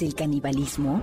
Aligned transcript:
El 0.00 0.14
canibalismo? 0.14 1.02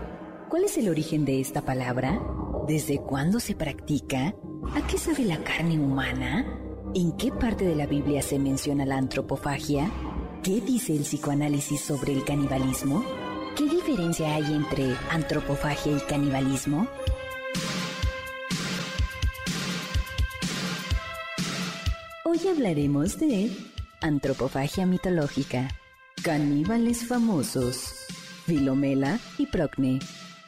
¿Cuál 0.49 0.63
es 0.63 0.77
el 0.77 0.89
origen 0.89 1.25
de 1.25 1.39
esta 1.39 1.61
palabra? 1.61 2.19
¿Desde 2.67 2.99
cuándo 2.99 3.39
se 3.39 3.53
practica? 3.53 4.33
¿A 4.73 4.87
qué 4.87 4.97
sabe 4.97 5.25
la 5.25 5.43
carne 5.43 5.77
humana? 5.77 6.59
¿En 6.95 7.11
qué 7.17 7.31
parte 7.31 7.65
de 7.65 7.75
la 7.75 7.85
Biblia 7.85 8.23
se 8.23 8.39
menciona 8.39 8.85
la 8.85 8.97
antropofagia? 8.97 9.91
¿Qué 10.41 10.61
dice 10.61 10.95
el 10.95 11.03
psicoanálisis 11.03 11.81
sobre 11.81 12.13
el 12.13 12.23
canibalismo? 12.23 13.03
¿Qué 13.55 13.65
diferencia 13.65 14.33
hay 14.33 14.45
entre 14.53 14.95
antropofagia 15.11 15.91
y 15.91 15.99
canibalismo? 15.99 16.87
Hoy 22.25 22.39
hablaremos 22.47 23.19
de 23.19 23.51
antropofagia 24.01 24.85
mitológica, 24.85 25.67
caníbales 26.23 27.05
famosos. 27.05 27.98
Filomela 28.49 29.19
y 29.37 29.45
Procne. 29.45 29.99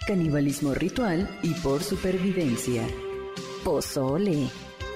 Canibalismo 0.07 0.73
ritual 0.73 1.29
y 1.43 1.53
por 1.53 1.83
supervivencia. 1.83 2.81
Pozole. 3.63 4.49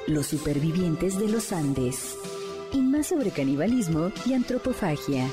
Los 0.07 0.25
supervivientes 0.25 1.19
de 1.19 1.29
los 1.29 1.53
Andes. 1.53 2.17
Y 2.73 2.81
más 2.81 3.05
sobre 3.05 3.29
canibalismo 3.29 4.11
y 4.25 4.33
antropofagia. 4.33 5.29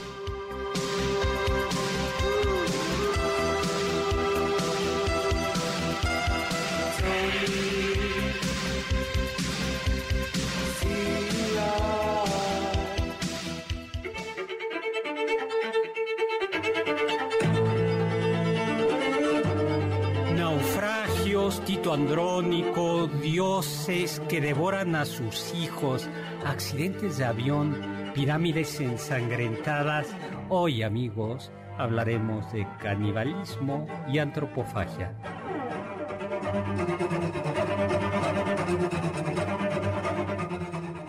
Que 24.32 24.40
devoran 24.40 24.94
a 24.96 25.04
sus 25.04 25.52
hijos, 25.54 26.08
accidentes 26.46 27.18
de 27.18 27.26
avión, 27.26 27.76
pirámides 28.14 28.80
ensangrentadas. 28.80 30.06
Hoy, 30.48 30.82
amigos, 30.82 31.52
hablaremos 31.76 32.50
de 32.50 32.66
canibalismo 32.80 33.86
y 34.10 34.20
antropofagia. 34.20 35.14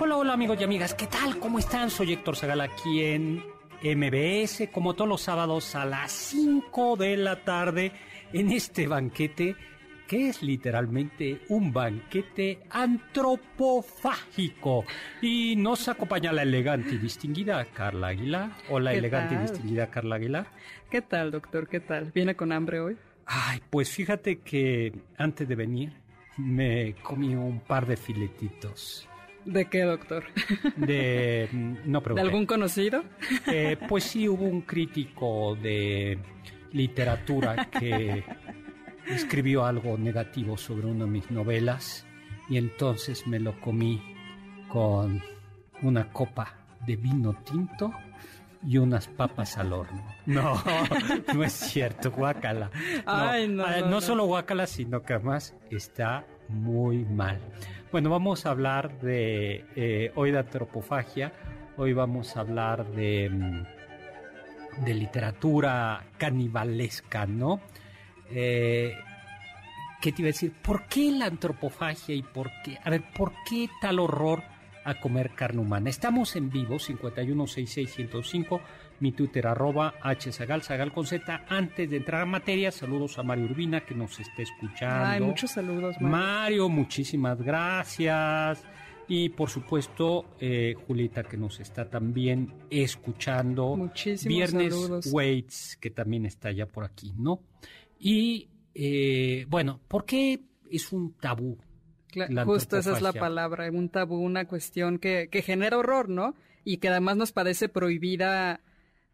Hola, 0.01 0.17
hola 0.17 0.33
amigos 0.33 0.57
y 0.59 0.63
amigas, 0.65 0.93
¿qué 0.93 1.07
tal? 1.07 1.39
¿Cómo 1.39 1.59
están? 1.59 1.89
Soy 1.89 2.11
Héctor 2.11 2.35
Zagal 2.35 2.59
aquí 2.59 3.05
en 3.05 3.41
MBS, 3.81 4.67
como 4.69 4.95
todos 4.95 5.07
los 5.07 5.21
sábados 5.21 5.75
a 5.75 5.85
las 5.85 6.11
5 6.11 6.97
de 6.97 7.15
la 7.15 7.41
tarde, 7.45 7.93
en 8.33 8.51
este 8.51 8.85
banquete 8.85 9.55
que 10.13 10.29
es 10.29 10.43
literalmente 10.43 11.41
un 11.49 11.73
banquete 11.73 12.59
antropofágico. 12.69 14.85
Y 15.23 15.55
nos 15.55 15.87
acompaña 15.87 16.31
la 16.31 16.43
elegante 16.43 16.93
y 16.93 16.99
distinguida 16.99 17.65
Carla 17.65 18.09
Aguilar. 18.09 18.51
Hola, 18.69 18.93
elegante 18.93 19.33
y 19.33 19.39
distinguida 19.39 19.89
Carla 19.89 20.17
Aguilar. 20.17 20.45
¿Qué 20.91 21.01
tal, 21.01 21.31
doctor? 21.31 21.67
¿Qué 21.67 21.79
tal? 21.79 22.11
¿Viene 22.13 22.35
con 22.35 22.51
hambre 22.51 22.79
hoy? 22.79 22.95
Ay, 23.25 23.59
pues 23.71 23.89
fíjate 23.89 24.41
que 24.41 24.93
antes 25.17 25.47
de 25.47 25.55
venir 25.55 25.93
me 26.37 26.93
comí 27.01 27.33
un 27.33 27.61
par 27.61 27.87
de 27.87 27.97
filetitos. 27.97 29.09
¿De 29.45 29.65
qué, 29.65 29.81
doctor? 29.81 30.25
De. 30.75 31.49
No 31.85 32.01
¿De 32.01 32.21
algún 32.21 32.45
conocido? 32.45 33.03
Eh, 33.47 33.77
pues 33.89 34.03
sí, 34.03 34.29
hubo 34.29 34.45
un 34.45 34.61
crítico 34.61 35.55
de 35.55 36.19
literatura 36.71 37.65
que 37.65 38.23
escribió 39.07 39.65
algo 39.65 39.97
negativo 39.97 40.57
sobre 40.57 40.87
una 40.87 41.05
de 41.05 41.11
mis 41.11 41.31
novelas 41.31 42.05
y 42.49 42.57
entonces 42.57 43.27
me 43.27 43.39
lo 43.39 43.59
comí 43.59 44.01
con 44.67 45.21
una 45.81 46.11
copa 46.11 46.55
de 46.85 46.95
vino 46.95 47.33
tinto 47.43 47.93
y 48.65 48.77
unas 48.77 49.07
papas 49.07 49.57
al 49.57 49.73
horno. 49.73 50.03
No, 50.25 50.61
no 51.33 51.43
es 51.43 51.53
cierto, 51.53 52.11
guácala. 52.11 52.71
No, 53.05 53.11
ah, 53.11 53.37
no, 53.87 54.01
solo 54.01 54.25
guácala, 54.25 54.67
sino 54.67 55.03
que 55.03 55.13
además 55.13 55.55
está 55.69 56.25
muy 56.47 57.05
mal. 57.05 57.39
Bueno, 57.91 58.09
vamos 58.09 58.45
a 58.45 58.51
hablar 58.51 58.99
de 58.99 59.65
eh, 59.75 60.11
hoy 60.15 60.31
de 60.31 60.39
antropofagia, 60.39 61.33
hoy 61.77 61.93
vamos 61.93 62.35
a 62.37 62.39
hablar 62.39 62.85
de, 62.91 63.29
mm, 63.29 64.83
de 64.85 64.93
literatura 64.93 66.05
canibalesca, 66.17 67.25
¿no? 67.25 67.59
Eh, 68.31 68.95
¿Qué 70.03 70.11
te 70.11 70.21
iba 70.21 70.27
a 70.27 70.33
decir? 70.33 70.51
¿Por 70.51 70.85
qué 70.87 71.11
la 71.11 71.27
antropofagia 71.27 72.13
y 72.13 72.23
por 72.23 72.51
qué? 72.63 72.77
A 72.83 72.89
ver, 72.89 73.03
¿por 73.15 73.31
qué 73.49 73.69
tal 73.79 73.99
horror 73.99 74.43
a 74.83 74.99
comer 74.99 75.31
carne 75.33 75.61
humana? 75.61 75.89
Estamos 75.89 76.35
en 76.35 76.49
vivo, 76.49 76.75
5166105, 76.75 78.59
mi 78.99 79.13
Twitter 79.13 79.47
arroba 79.47 79.93
hzagal, 80.03 80.61
zagal 80.61 80.91
con 80.91 81.05
z. 81.05 81.45
Antes 81.47 81.89
de 81.89 81.95
entrar 81.95 82.21
a 82.21 82.25
materia, 82.25 82.69
saludos 82.71 83.17
a 83.17 83.23
Mario 83.23 83.45
Urbina 83.45 83.85
que 83.85 83.95
nos 83.95 84.19
está 84.19 84.41
escuchando. 84.41 85.05
Ay, 85.05 85.21
muchos 85.21 85.51
saludos, 85.51 85.95
Mario. 86.01 86.09
Mario, 86.09 86.69
muchísimas 86.69 87.41
gracias. 87.41 88.61
Y 89.07 89.29
por 89.29 89.49
supuesto, 89.49 90.35
eh, 90.39 90.75
Julita, 90.85 91.23
que 91.23 91.37
nos 91.37 91.59
está 91.59 91.89
también 91.89 92.53
escuchando. 92.69 93.75
Muchísimos 93.75 94.27
Viernes 94.27 94.73
saludos. 94.73 95.07
Waits, 95.13 95.77
que 95.79 95.89
también 95.89 96.25
está 96.25 96.51
ya 96.51 96.65
por 96.65 96.83
aquí, 96.83 97.13
¿no? 97.17 97.41
Y 98.05 98.49
eh, 98.75 99.45
bueno, 99.47 99.79
¿por 99.87 100.03
qué 100.03 100.41
es 100.69 100.91
un 100.91 101.13
tabú? 101.13 101.57
justo 102.45 102.77
esa 102.77 102.91
es 102.91 103.01
la 103.01 103.13
palabra, 103.13 103.71
un 103.71 103.87
tabú, 103.89 104.17
una 104.17 104.45
cuestión 104.45 104.99
que, 104.99 105.29
que 105.31 105.41
genera 105.41 105.77
horror, 105.77 106.09
¿no? 106.09 106.35
Y 106.65 106.77
que 106.77 106.89
además 106.89 107.15
nos 107.15 107.31
parece 107.31 107.69
prohibida 107.69 108.59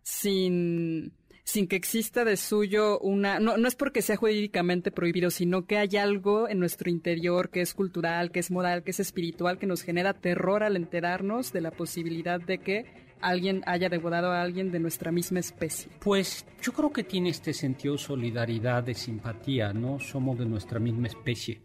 sin, 0.02 1.14
sin 1.44 1.68
que 1.68 1.76
exista 1.76 2.26
de 2.26 2.36
suyo 2.36 3.00
una... 3.00 3.40
No, 3.40 3.58
no 3.58 3.68
es 3.68 3.76
porque 3.76 4.02
sea 4.02 4.18
jurídicamente 4.18 4.92
prohibido, 4.92 5.30
sino 5.30 5.68
que 5.68 5.78
hay 5.78 5.96
algo 5.96 6.50
en 6.50 6.60
nuestro 6.60 6.90
interior 6.90 7.52
que 7.52 7.62
es 7.62 7.76
cultural, 7.76 8.32
que 8.32 8.40
es 8.40 8.50
moral, 8.50 8.84
que 8.84 8.90
es 8.92 9.00
espiritual, 9.00 9.60
que 9.60 9.68
nos 9.68 9.84
genera 9.84 10.16
terror 10.16 10.64
al 10.64 10.76
enterarnos 10.76 11.54
de 11.54 11.62
la 11.62 11.70
posibilidad 11.70 12.42
de 12.42 12.58
que 12.58 12.86
alguien 13.22 13.64
haya 13.66 13.90
devorado 13.90 14.32
a 14.32 14.42
alguien 14.42 14.72
de 14.72 14.80
nuestra 14.80 15.12
misma 15.12 15.40
especie? 15.40 15.92
Pues 16.00 16.46
yo 16.62 16.72
creo 16.74 16.92
que 16.92 17.04
tiene 17.04 17.30
este 17.30 17.54
sentido 17.54 17.94
de 17.96 18.00
solidaridad, 18.00 18.84
de 18.84 18.94
simpatía, 18.96 19.74
¿no? 19.74 20.00
Somos 20.00 20.38
de 20.38 20.46
nuestra 20.46 20.80
misma 20.80 21.08
especie. 21.08 21.62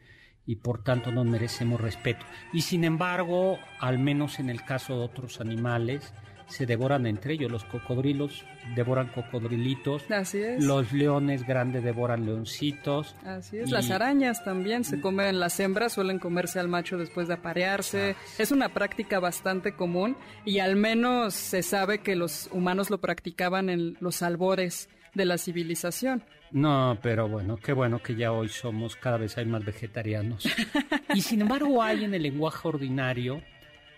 y 0.46 0.56
por 0.56 0.82
tanto 0.84 1.10
no 1.10 1.24
merecemos 1.24 1.80
respeto. 1.80 2.26
Y 2.52 2.60
sin 2.60 2.84
embargo, 2.84 3.58
al 3.80 3.98
menos 3.98 4.38
en 4.38 4.50
el 4.50 4.62
caso 4.62 4.98
de 4.98 5.04
otros 5.04 5.40
animales, 5.40 6.12
se 6.46 6.66
devoran 6.66 7.06
entre 7.06 7.34
ellos. 7.34 7.50
Los 7.50 7.64
cocodrilos 7.64 8.44
devoran 8.74 9.08
cocodrilitos. 9.08 10.10
Así 10.10 10.38
es. 10.38 10.64
Los 10.64 10.92
leones 10.92 11.46
grandes 11.46 11.84
devoran 11.84 12.26
leoncitos. 12.26 13.14
Así 13.24 13.58
es. 13.58 13.70
Las 13.70 13.90
arañas 13.90 14.44
también 14.44 14.84
se 14.84 15.00
comen, 15.00 15.40
las 15.40 15.58
hembras 15.60 15.92
suelen 15.92 16.18
comerse 16.18 16.60
al 16.60 16.68
macho 16.68 16.98
después 16.98 17.28
de 17.28 17.34
aparearse. 17.34 18.16
Es 18.38 18.50
una 18.50 18.68
práctica 18.70 19.20
bastante 19.20 19.74
común 19.74 20.16
y 20.44 20.58
al 20.58 20.76
menos 20.76 21.34
se 21.34 21.62
sabe 21.62 21.98
que 21.98 22.16
los 22.16 22.48
humanos 22.52 22.90
lo 22.90 22.98
practicaban 22.98 23.68
en 23.68 23.96
los 24.00 24.22
albores 24.22 24.88
de 25.14 25.24
la 25.24 25.38
civilización. 25.38 26.22
No, 26.50 26.98
pero 27.02 27.28
bueno, 27.28 27.56
qué 27.56 27.72
bueno 27.72 28.00
que 28.00 28.14
ya 28.14 28.30
hoy 28.30 28.48
somos, 28.48 28.94
cada 28.94 29.16
vez 29.16 29.36
hay 29.38 29.44
más 29.44 29.64
vegetarianos. 29.64 30.44
y 31.14 31.20
sin 31.20 31.40
embargo 31.40 31.82
hay 31.82 32.04
en 32.04 32.14
el 32.14 32.22
lenguaje 32.22 32.68
ordinario, 32.68 33.42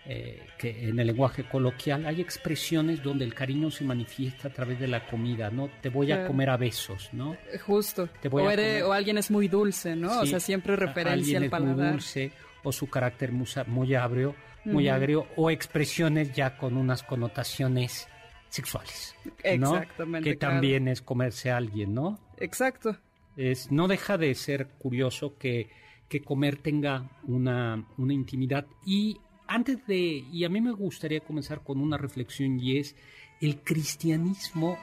eh, 0.09 0.47
que 0.57 0.87
en 0.87 0.97
el 0.97 1.07
lenguaje 1.07 1.43
coloquial, 1.43 2.05
hay 2.05 2.21
expresiones 2.21 3.03
donde 3.03 3.25
el 3.25 3.33
cariño 3.33 3.69
se 3.69 3.83
manifiesta 3.83 4.47
a 4.47 4.53
través 4.53 4.79
de 4.79 4.87
la 4.87 5.05
comida, 5.05 5.49
¿no? 5.49 5.69
Te 5.81 5.89
voy 5.89 6.13
a 6.13 6.25
comer 6.25 6.49
a 6.49 6.55
besos, 6.55 7.09
¿no? 7.11 7.33
Eh, 7.51 7.57
justo. 7.57 8.07
o, 8.31 8.93
alguien 8.93 9.17
es 9.17 9.29
muy 9.29 9.49
dulce, 9.49 9.97
¿no? 9.97 10.21
o 10.21 10.25
sea, 10.25 10.39
siempre 10.39 10.77
referencia 10.77 11.39
al 11.39 11.49
paladar. 11.49 11.75
muy 11.75 11.91
dulce, 11.91 12.31
o 12.63 12.71
su 12.71 12.89
carácter 12.89 13.33
muy 13.33 13.95
agrio, 13.95 14.33
muy 14.63 14.87
agrio, 14.87 15.27
o 15.35 15.51
expresiones 15.51 16.31
ya 16.33 16.55
con 16.55 16.77
unas 16.77 17.03
connotaciones 17.03 18.07
sexuales. 18.47 19.13
Exactamente. 19.43 20.29
Que 20.29 20.37
también 20.37 20.87
es 20.87 21.01
comerse 21.01 21.51
a 21.51 21.57
alguien, 21.57 21.93
¿no? 21.93 22.17
Exacto. 22.37 22.95
Es, 23.35 23.73
no 23.73 23.89
deja 23.89 24.17
de 24.17 24.33
ser 24.35 24.69
curioso 24.77 25.37
que, 25.37 25.69
que 26.07 26.21
comer 26.21 26.59
tenga 26.59 27.09
una, 27.23 27.85
una 27.97 28.13
intimidad. 28.13 28.67
Y 28.85 29.19
antes 29.47 29.85
de, 29.87 30.25
y 30.31 30.43
a 30.43 30.49
mí 30.49 30.61
me 30.61 30.71
gustaría 30.71 31.19
comenzar 31.21 31.63
con 31.63 31.79
una 31.79 31.97
reflexión 31.97 32.59
y 32.59 32.77
es, 32.77 32.95
el 33.41 33.61
cristianismo 33.61 34.77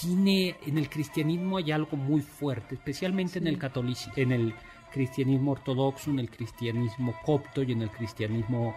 tiene, 0.00 0.56
en 0.66 0.78
el 0.78 0.88
cristianismo 0.88 1.58
hay 1.58 1.72
algo 1.72 1.96
muy 1.96 2.20
fuerte, 2.20 2.76
especialmente 2.76 3.38
en 3.38 3.46
el 3.46 3.58
catolicismo, 3.58 4.14
en 4.16 4.32
el 4.32 4.54
cristianismo 4.92 5.52
ortodoxo, 5.52 6.10
en 6.10 6.20
el 6.20 6.30
cristianismo 6.30 7.14
copto 7.24 7.62
y 7.62 7.72
en 7.72 7.82
el 7.82 7.90
cristianismo 7.90 8.74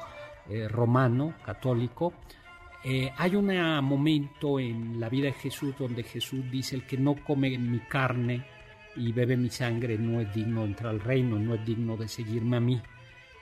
eh, 0.49 0.67
romano, 0.67 1.33
católico, 1.45 2.13
eh, 2.83 3.13
hay 3.17 3.35
un 3.35 3.47
momento 3.81 4.59
en 4.59 4.99
la 4.99 5.07
vida 5.07 5.27
de 5.27 5.33
Jesús 5.33 5.73
donde 5.77 6.03
Jesús 6.03 6.43
dice, 6.51 6.75
el 6.75 6.85
que 6.85 6.97
no 6.97 7.15
come 7.15 7.57
mi 7.57 7.79
carne 7.79 8.45
y 8.97 9.11
bebe 9.13 9.37
mi 9.37 9.49
sangre 9.49 9.97
no 9.97 10.19
es 10.19 10.33
digno 10.33 10.61
de 10.61 10.67
entrar 10.67 10.89
al 10.91 10.99
reino, 10.99 11.39
no 11.39 11.55
es 11.55 11.65
digno 11.65 11.95
de 11.95 12.09
seguirme 12.09 12.57
a 12.57 12.59
mí. 12.59 12.81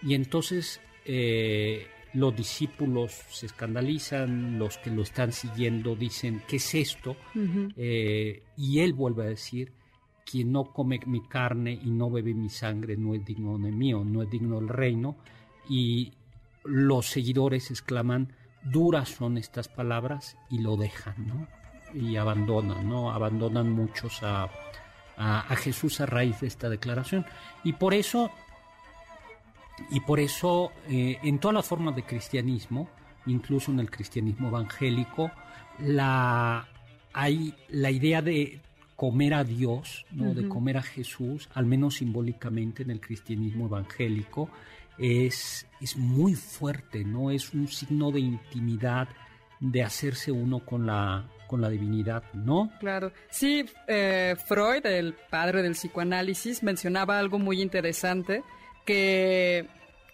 Y 0.03 0.13
entonces 0.13 0.79
eh, 1.05 1.87
los 2.13 2.35
discípulos 2.35 3.11
se 3.29 3.45
escandalizan, 3.45 4.59
los 4.59 4.77
que 4.77 4.91
lo 4.91 5.03
están 5.03 5.31
siguiendo 5.31 5.95
dicen, 5.95 6.41
¿qué 6.47 6.57
es 6.57 6.75
esto? 6.75 7.15
Eh, 7.77 8.43
y 8.57 8.79
él 8.79 8.93
vuelve 8.93 9.23
a 9.23 9.29
decir, 9.29 9.71
quien 10.25 10.51
no 10.51 10.65
come 10.71 10.99
mi 11.05 11.21
carne 11.21 11.73
y 11.73 11.89
no 11.89 12.09
bebe 12.09 12.33
mi 12.33 12.49
sangre 12.49 12.97
no 12.97 13.15
es 13.15 13.25
digno 13.25 13.57
de 13.57 13.71
mío, 13.71 14.03
no 14.03 14.23
es 14.23 14.29
digno 14.29 14.59
del 14.59 14.69
reino. 14.69 15.15
Y 15.69 16.13
los 16.63 17.07
seguidores 17.07 17.71
exclaman, 17.71 18.33
duras 18.63 19.09
son 19.09 19.37
estas 19.37 19.67
palabras 19.67 20.37
y 20.49 20.59
lo 20.59 20.77
dejan, 20.77 21.15
¿no? 21.27 21.47
Y 21.93 22.15
abandonan, 22.15 22.87
¿no? 22.87 23.11
Abandonan 23.11 23.71
muchos 23.71 24.21
a, 24.23 24.49
a, 25.17 25.55
Jesús 25.55 26.01
a 26.01 26.05
raíz 26.05 26.41
de 26.41 26.47
esta 26.47 26.69
declaración. 26.69 27.25
Y 27.63 27.73
por 27.73 27.93
eso, 27.93 28.31
y 29.89 29.99
por 30.01 30.19
eso 30.19 30.71
eh, 30.89 31.17
en 31.23 31.39
todas 31.39 31.55
las 31.55 31.65
formas 31.65 31.95
de 31.95 32.03
cristianismo, 32.03 32.89
incluso 33.25 33.71
en 33.71 33.79
el 33.79 33.89
cristianismo 33.89 34.49
evangélico, 34.49 35.31
la, 35.79 36.67
hay 37.13 37.53
la 37.69 37.91
idea 37.91 38.21
de 38.21 38.59
comer 38.95 39.33
a 39.33 39.43
Dios, 39.43 40.05
¿no? 40.11 40.33
de 40.33 40.47
comer 40.47 40.77
a 40.77 40.83
Jesús, 40.83 41.49
al 41.55 41.65
menos 41.65 41.95
simbólicamente 41.95 42.83
en 42.83 42.91
el 42.91 43.01
cristianismo 43.01 43.65
evangélico, 43.65 44.49
es, 44.99 45.65
es 45.79 45.97
muy 45.97 46.35
fuerte, 46.35 47.03
¿no? 47.03 47.31
Es 47.31 47.53
un 47.53 47.67
signo 47.67 48.11
de 48.11 48.19
intimidad, 48.19 49.07
de 49.59 49.81
hacerse 49.81 50.31
uno 50.31 50.59
con 50.59 50.85
la, 50.85 51.27
con 51.47 51.61
la 51.61 51.69
divinidad, 51.69 52.23
¿no? 52.33 52.71
Claro. 52.79 53.11
Sí, 53.29 53.65
eh, 53.87 54.35
Freud, 54.45 54.85
el 54.85 55.15
padre 55.29 55.63
del 55.63 55.73
psicoanálisis, 55.73 56.61
mencionaba 56.61 57.17
algo 57.17 57.39
muy 57.39 57.61
interesante, 57.61 58.43
que 58.85 59.67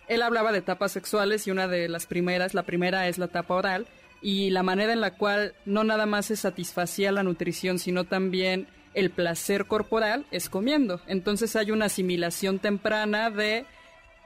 él 0.08 0.22
hablaba 0.22 0.52
de 0.52 0.60
etapas 0.60 0.92
sexuales 0.92 1.48
y 1.48 1.52
una 1.52 1.68
de 1.68 1.90
las 1.90 2.06
primeras, 2.06 2.54
la 2.54 2.64
primera 2.64 3.08
es 3.08 3.18
la 3.18 3.26
etapa 3.26 3.56
oral, 3.56 3.88
y 4.22 4.50
la 4.50 4.64
manera 4.64 4.94
en 4.94 5.02
la 5.02 5.12
cual 5.12 5.54
no 5.66 5.84
nada 5.84 6.06
más 6.06 6.28
se 6.28 6.36
satisfacía 6.36 7.12
la 7.12 7.24
nutrición, 7.24 7.78
sino 7.80 8.06
también 8.06 8.68
el 8.94 9.12
placer 9.12 9.66
corporal 9.66 10.26
es 10.32 10.50
comiendo. 10.50 11.02
Entonces 11.08 11.56
hay 11.56 11.72
una 11.72 11.86
asimilación 11.86 12.60
temprana 12.60 13.30
de 13.30 13.66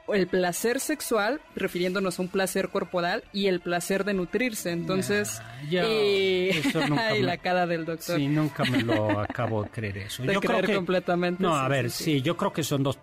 el 0.08 0.26
placer 0.26 0.80
sexual, 0.80 1.40
refiriéndonos 1.54 2.18
a 2.18 2.22
un 2.22 2.28
placer 2.28 2.70
corporal, 2.70 3.22
y 3.32 3.46
el 3.46 3.60
placer 3.60 4.04
de 4.04 4.14
nutrirse. 4.14 4.70
Entonces, 4.70 5.40
y... 5.70 6.50
la 7.22 7.36
cara 7.36 7.66
del 7.66 7.84
doctor. 7.84 8.16
Sí, 8.16 8.28
nunca 8.28 8.64
me 8.64 8.82
lo 8.82 9.20
acabo 9.20 9.62
de 9.64 9.70
creer 9.70 9.98
eso. 9.98 10.22
De 10.22 10.34
yo 10.34 10.40
creer 10.40 10.64
creo 10.64 10.76
completamente. 10.78 11.42
No, 11.42 11.54
a 11.54 11.68
ver, 11.68 11.90
sí, 11.90 12.22
yo 12.22 12.36
creo 12.36 12.52
que 12.52 12.62
son 12.62 12.82
dos 12.82 12.98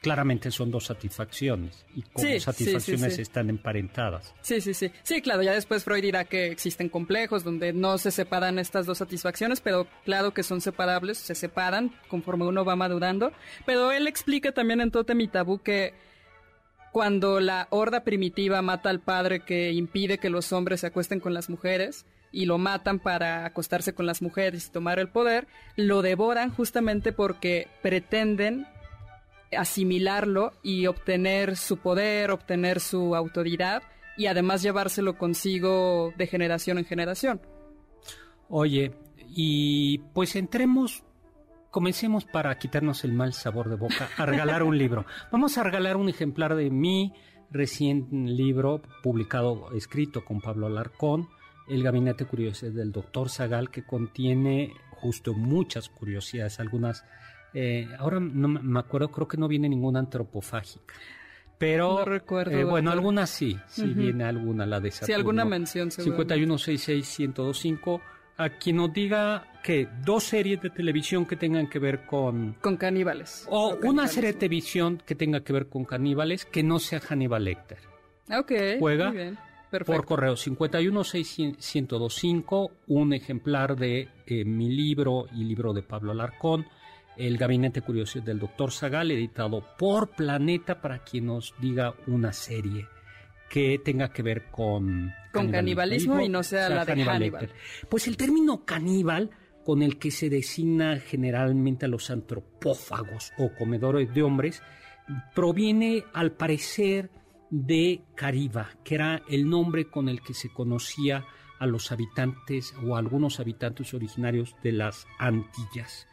claramente 0.00 0.50
son 0.50 0.70
dos 0.70 0.86
satisfacciones 0.86 1.84
y 1.94 2.02
como 2.02 2.40
satisfacciones 2.40 3.18
están 3.18 3.50
emparentadas. 3.50 4.34
Sí, 4.40 4.60
sí, 4.60 4.72
sí. 4.74 4.90
Sí, 5.02 5.20
claro, 5.20 5.42
ya 5.42 5.52
después 5.52 5.84
Freud 5.84 6.02
dirá 6.02 6.24
que 6.24 6.46
existen 6.46 6.88
complejos 6.88 7.44
donde 7.44 7.72
no 7.72 7.98
se 7.98 8.10
separan 8.10 8.58
estas 8.58 8.86
dos 8.86 8.98
satisfacciones, 8.98 9.60
pero 9.60 9.86
claro 10.04 10.32
que 10.32 10.42
son 10.42 10.60
separables, 10.60 11.18
se 11.18 11.34
separan 11.34 11.92
conforme 12.08 12.46
uno 12.46 12.64
va 12.64 12.76
madurando. 12.76 13.32
Pero 13.66 13.92
él 13.92 14.06
explica 14.06 14.52
también 14.52 14.80
en 14.80 14.90
Totem 14.90 15.20
y 15.20 15.28
Tabú 15.28 15.58
que 15.58 15.92
cuando 16.92 17.38
la 17.40 17.68
horda 17.70 18.02
primitiva 18.02 18.62
mata 18.62 18.90
al 18.90 19.00
padre 19.00 19.40
que 19.40 19.72
impide 19.72 20.18
que 20.18 20.30
los 20.30 20.52
hombres 20.52 20.80
se 20.80 20.88
acuesten 20.88 21.20
con 21.20 21.34
las 21.34 21.50
mujeres 21.50 22.06
y 22.32 22.46
lo 22.46 22.58
matan 22.58 23.00
para 23.00 23.44
acostarse 23.44 23.92
con 23.92 24.06
las 24.06 24.22
mujeres 24.22 24.66
y 24.66 24.70
tomar 24.70 24.98
el 24.98 25.08
poder, 25.08 25.46
lo 25.76 26.00
devoran 26.00 26.50
justamente 26.50 27.12
porque 27.12 27.68
pretenden 27.82 28.66
asimilarlo 29.56 30.52
y 30.62 30.86
obtener 30.86 31.56
su 31.56 31.78
poder, 31.78 32.30
obtener 32.30 32.80
su 32.80 33.14
autoridad 33.14 33.82
y 34.16 34.26
además 34.26 34.62
llevárselo 34.62 35.16
consigo 35.16 36.12
de 36.16 36.26
generación 36.26 36.78
en 36.78 36.84
generación. 36.84 37.40
Oye, 38.48 38.92
y 39.28 39.98
pues 40.12 40.36
entremos 40.36 41.04
comencemos 41.70 42.24
para 42.24 42.58
quitarnos 42.58 43.04
el 43.04 43.12
mal 43.12 43.32
sabor 43.32 43.68
de 43.70 43.76
boca 43.76 44.08
a 44.16 44.26
regalar 44.26 44.62
un 44.62 44.76
libro. 44.76 45.06
Vamos 45.32 45.56
a 45.56 45.62
regalar 45.62 45.96
un 45.96 46.08
ejemplar 46.08 46.54
de 46.54 46.70
mi 46.70 47.14
reciente 47.50 48.14
libro 48.14 48.82
publicado, 49.02 49.72
escrito 49.74 50.24
con 50.24 50.40
Pablo 50.40 50.66
Alarcón, 50.66 51.28
El 51.68 51.82
Gabinete 51.82 52.24
Curioso 52.24 52.70
del 52.70 52.92
Doctor 52.92 53.28
Zagal, 53.30 53.70
que 53.70 53.84
contiene 53.84 54.74
justo 54.90 55.32
muchas 55.32 55.88
curiosidades, 55.88 56.60
algunas, 56.60 57.04
eh, 57.54 57.88
ahora 57.98 58.20
no 58.20 58.48
me 58.48 58.80
acuerdo, 58.80 59.08
creo 59.08 59.28
que 59.28 59.36
no 59.36 59.48
viene 59.48 59.68
ninguna 59.68 60.00
antropofágica. 60.00 60.94
Pero, 61.58 61.98
no 61.98 62.04
recuerdo, 62.06 62.56
eh, 62.56 62.64
bueno, 62.64 62.90
algunas 62.90 63.28
sí, 63.28 63.58
sí 63.66 63.88
viene 63.88 64.24
alguna, 64.24 64.64
la 64.64 64.80
de 64.80 64.90
Saturno. 64.90 65.06
Sí, 65.06 65.12
alguna 65.12 65.44
mención, 65.44 65.90
5166 65.90 67.20
a 68.38 68.48
quien 68.48 68.76
nos 68.76 68.90
diga 68.94 69.60
que 69.62 69.86
dos 70.02 70.24
series 70.24 70.62
de 70.62 70.70
televisión 70.70 71.26
que 71.26 71.36
tengan 71.36 71.68
que 71.68 71.78
ver 71.78 72.06
con... 72.06 72.54
Con 72.62 72.78
caníbales. 72.78 73.46
O 73.50 73.76
una 73.82 74.08
serie 74.08 74.32
de 74.32 74.38
televisión 74.38 75.02
que 75.04 75.14
tenga 75.14 75.40
que 75.40 75.52
ver 75.52 75.68
con 75.68 75.84
caníbales 75.84 76.46
que 76.46 76.62
no 76.62 76.78
sea 76.78 77.00
Hannibal 77.00 77.44
Lecter. 77.44 77.80
Ok. 78.30 78.52
Juega 78.78 79.12
por 79.84 80.04
correo 80.04 80.36
51625, 80.36 82.72
un 82.88 83.12
ejemplar 83.12 83.76
de 83.76 84.08
eh, 84.26 84.44
mi 84.44 84.68
libro 84.68 85.26
y 85.32 85.44
libro 85.44 85.72
de 85.72 85.82
Pablo 85.82 86.10
Alarcón, 86.12 86.66
El 87.16 87.36
Gabinete 87.36 87.82
Curioso 87.82 88.20
del 88.20 88.38
Doctor 88.38 88.72
Zagal, 88.72 89.10
editado 89.10 89.64
por 89.78 90.10
Planeta 90.10 90.80
para 90.80 91.00
quien 91.00 91.26
nos 91.26 91.54
diga 91.60 91.94
una 92.06 92.32
serie 92.32 92.86
que 93.48 93.80
tenga 93.84 94.12
que 94.12 94.22
ver 94.22 94.50
con... 94.50 95.12
Con 95.32 95.50
canibalismo, 95.50 96.20
y 96.20 96.28
no 96.28 96.42
sea, 96.42 96.68
la 96.68 96.84
de 96.84 97.04
Hannibal. 97.04 97.50
Pues 97.88 98.06
el 98.06 98.16
término 98.16 98.64
caníbal 98.64 99.30
con 99.64 99.82
el 99.82 99.98
que 99.98 100.10
se 100.10 100.30
designa 100.30 100.98
generalmente 100.98 101.84
a 101.86 101.88
los 101.88 102.10
antropófagos 102.10 103.32
o 103.38 103.52
comedores 103.54 104.12
de 104.14 104.22
hombres, 104.22 104.62
proviene 105.34 106.04
al 106.12 106.32
parecer 106.32 107.10
de 107.50 108.02
Cariba, 108.14 108.70
que 108.84 108.94
era 108.94 109.22
el 109.28 109.48
nombre 109.48 109.90
con 109.90 110.08
el 110.08 110.22
que 110.22 110.34
se 110.34 110.52
conocía 110.52 111.24
a 111.58 111.66
los 111.66 111.92
habitantes 111.92 112.74
o 112.84 112.96
a 112.96 112.98
algunos 112.98 113.40
habitantes 113.40 113.92
originarios 113.92 114.56
de 114.62 114.72
las 114.72 115.06
Antillas. 115.18 116.06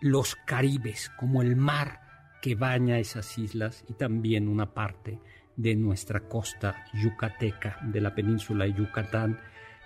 Los 0.00 0.36
caribes, 0.36 1.10
como 1.18 1.42
el 1.42 1.56
mar 1.56 2.00
que 2.40 2.54
baña 2.54 2.98
esas 2.98 3.36
islas 3.38 3.84
y 3.88 3.94
también 3.94 4.48
una 4.48 4.72
parte 4.72 5.18
de 5.56 5.76
nuestra 5.76 6.20
costa 6.20 6.86
yucateca, 6.94 7.78
de 7.82 8.00
la 8.00 8.14
península 8.14 8.64
de 8.64 8.72
Yucatán. 8.72 9.38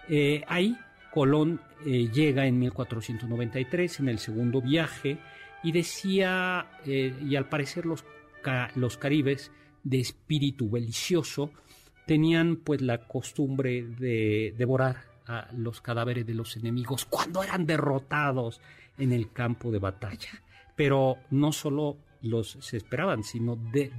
Eh, 0.08 0.44
ahí 0.46 0.76
Colón 1.12 1.60
eh, 1.84 2.08
llega 2.12 2.46
en 2.46 2.58
1493 2.58 4.00
en 4.00 4.08
el 4.08 4.18
segundo 4.18 4.60
viaje 4.60 5.18
y 5.62 5.72
decía, 5.72 6.66
eh, 6.84 7.14
y 7.24 7.36
al 7.36 7.48
parecer 7.48 7.86
los, 7.86 8.04
los 8.76 8.96
caribes 8.96 9.50
de 9.82 10.00
espíritu 10.00 10.70
delicioso 10.70 11.50
tenían 12.06 12.56
pues 12.56 12.80
la 12.82 13.06
costumbre 13.06 13.82
de 13.82 14.54
devorar 14.56 14.96
a 15.26 15.48
los 15.52 15.80
cadáveres 15.80 16.26
de 16.26 16.34
los 16.34 16.56
enemigos 16.56 17.06
cuando 17.06 17.42
eran 17.42 17.64
derrotados 17.64 18.60
en 18.98 19.12
el 19.12 19.32
campo 19.32 19.70
de 19.70 19.78
batalla. 19.78 20.42
Pero 20.76 21.18
no 21.30 21.52
solo 21.52 21.96
los 22.22 22.58
se 22.60 22.78
esperaban, 22.78 23.22
sino 23.22 23.56
de, 23.56 23.90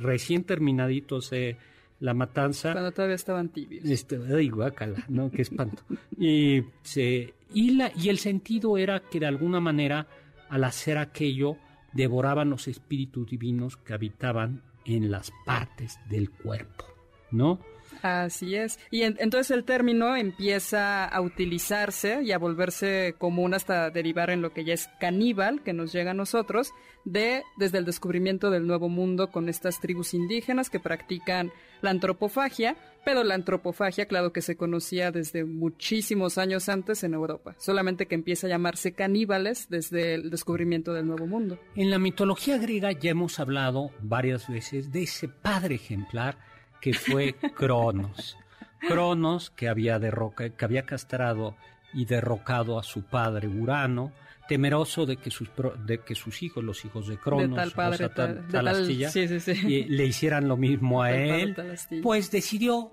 recién 0.00 0.44
terminaditos 0.44 1.32
eh, 1.32 1.56
la 2.00 2.14
matanza. 2.14 2.72
Cuando 2.72 2.92
todavía 2.92 3.16
estaban 3.16 3.50
tibios. 3.50 3.84
Este, 3.84 4.18
ay, 4.34 4.48
guácala, 4.48 5.04
¿no? 5.08 5.30
Qué 5.30 5.42
espanto. 5.42 5.82
y, 6.18 6.62
se, 6.82 7.34
y, 7.52 7.72
la, 7.72 7.92
y 7.94 8.08
el 8.08 8.18
sentido 8.18 8.78
era 8.78 9.00
que 9.00 9.20
de 9.20 9.26
alguna 9.26 9.60
manera, 9.60 10.06
al 10.48 10.64
hacer 10.64 10.98
aquello, 10.98 11.56
devoraban 11.92 12.50
los 12.50 12.68
espíritus 12.68 13.28
divinos 13.28 13.76
que 13.76 13.94
habitaban 13.94 14.62
en 14.84 15.10
las 15.10 15.32
partes 15.44 15.98
del 16.08 16.30
cuerpo, 16.30 16.84
¿no? 17.30 17.60
Así 18.02 18.54
es. 18.54 18.78
Y 18.90 19.02
entonces 19.02 19.50
el 19.50 19.64
término 19.64 20.16
empieza 20.16 21.04
a 21.04 21.20
utilizarse 21.20 22.22
y 22.22 22.32
a 22.32 22.38
volverse 22.38 23.14
común 23.18 23.54
hasta 23.54 23.90
derivar 23.90 24.30
en 24.30 24.42
lo 24.42 24.52
que 24.52 24.64
ya 24.64 24.74
es 24.74 24.88
caníbal, 25.00 25.62
que 25.62 25.72
nos 25.72 25.92
llega 25.92 26.12
a 26.12 26.14
nosotros, 26.14 26.72
de 27.04 27.42
desde 27.56 27.78
el 27.78 27.84
descubrimiento 27.84 28.50
del 28.50 28.66
Nuevo 28.66 28.88
Mundo 28.88 29.30
con 29.30 29.48
estas 29.48 29.80
tribus 29.80 30.12
indígenas 30.14 30.70
que 30.70 30.80
practican 30.80 31.52
la 31.80 31.90
antropofagia, 31.90 32.76
pero 33.04 33.22
la 33.22 33.34
antropofagia, 33.34 34.06
claro 34.06 34.32
que 34.32 34.42
se 34.42 34.56
conocía 34.56 35.12
desde 35.12 35.44
muchísimos 35.44 36.38
años 36.38 36.68
antes 36.68 37.04
en 37.04 37.14
Europa, 37.14 37.54
solamente 37.58 38.06
que 38.06 38.16
empieza 38.16 38.46
a 38.46 38.50
llamarse 38.50 38.92
caníbales 38.92 39.68
desde 39.68 40.14
el 40.14 40.30
descubrimiento 40.30 40.92
del 40.92 41.06
Nuevo 41.06 41.26
Mundo. 41.26 41.58
En 41.76 41.90
la 41.90 41.98
mitología 41.98 42.58
griega 42.58 42.90
ya 42.92 43.10
hemos 43.10 43.38
hablado 43.38 43.90
varias 44.02 44.48
veces 44.48 44.90
de 44.90 45.04
ese 45.04 45.28
padre 45.28 45.76
ejemplar 45.76 46.38
que 46.80 46.94
fue 46.94 47.34
Cronos. 47.56 48.36
Cronos, 48.80 49.50
que 49.50 49.68
había, 49.68 49.98
que 50.00 50.64
había 50.64 50.84
castrado 50.84 51.56
y 51.92 52.04
derrocado 52.04 52.78
a 52.78 52.82
su 52.82 53.04
padre 53.04 53.48
Urano, 53.48 54.12
temeroso 54.48 55.06
de 55.06 55.16
que 55.16 55.30
sus, 55.30 55.50
de 55.84 55.98
que 55.98 56.14
sus 56.14 56.42
hijos, 56.42 56.62
los 56.62 56.84
hijos 56.84 57.08
de 57.08 57.18
Cronos, 57.18 57.64
de 57.64 57.70
padre, 57.72 58.10
le 59.88 60.06
hicieran 60.06 60.48
lo 60.48 60.56
mismo 60.56 61.02
a 61.02 61.12
él, 61.12 61.56
pues 62.02 62.30
decidió 62.30 62.92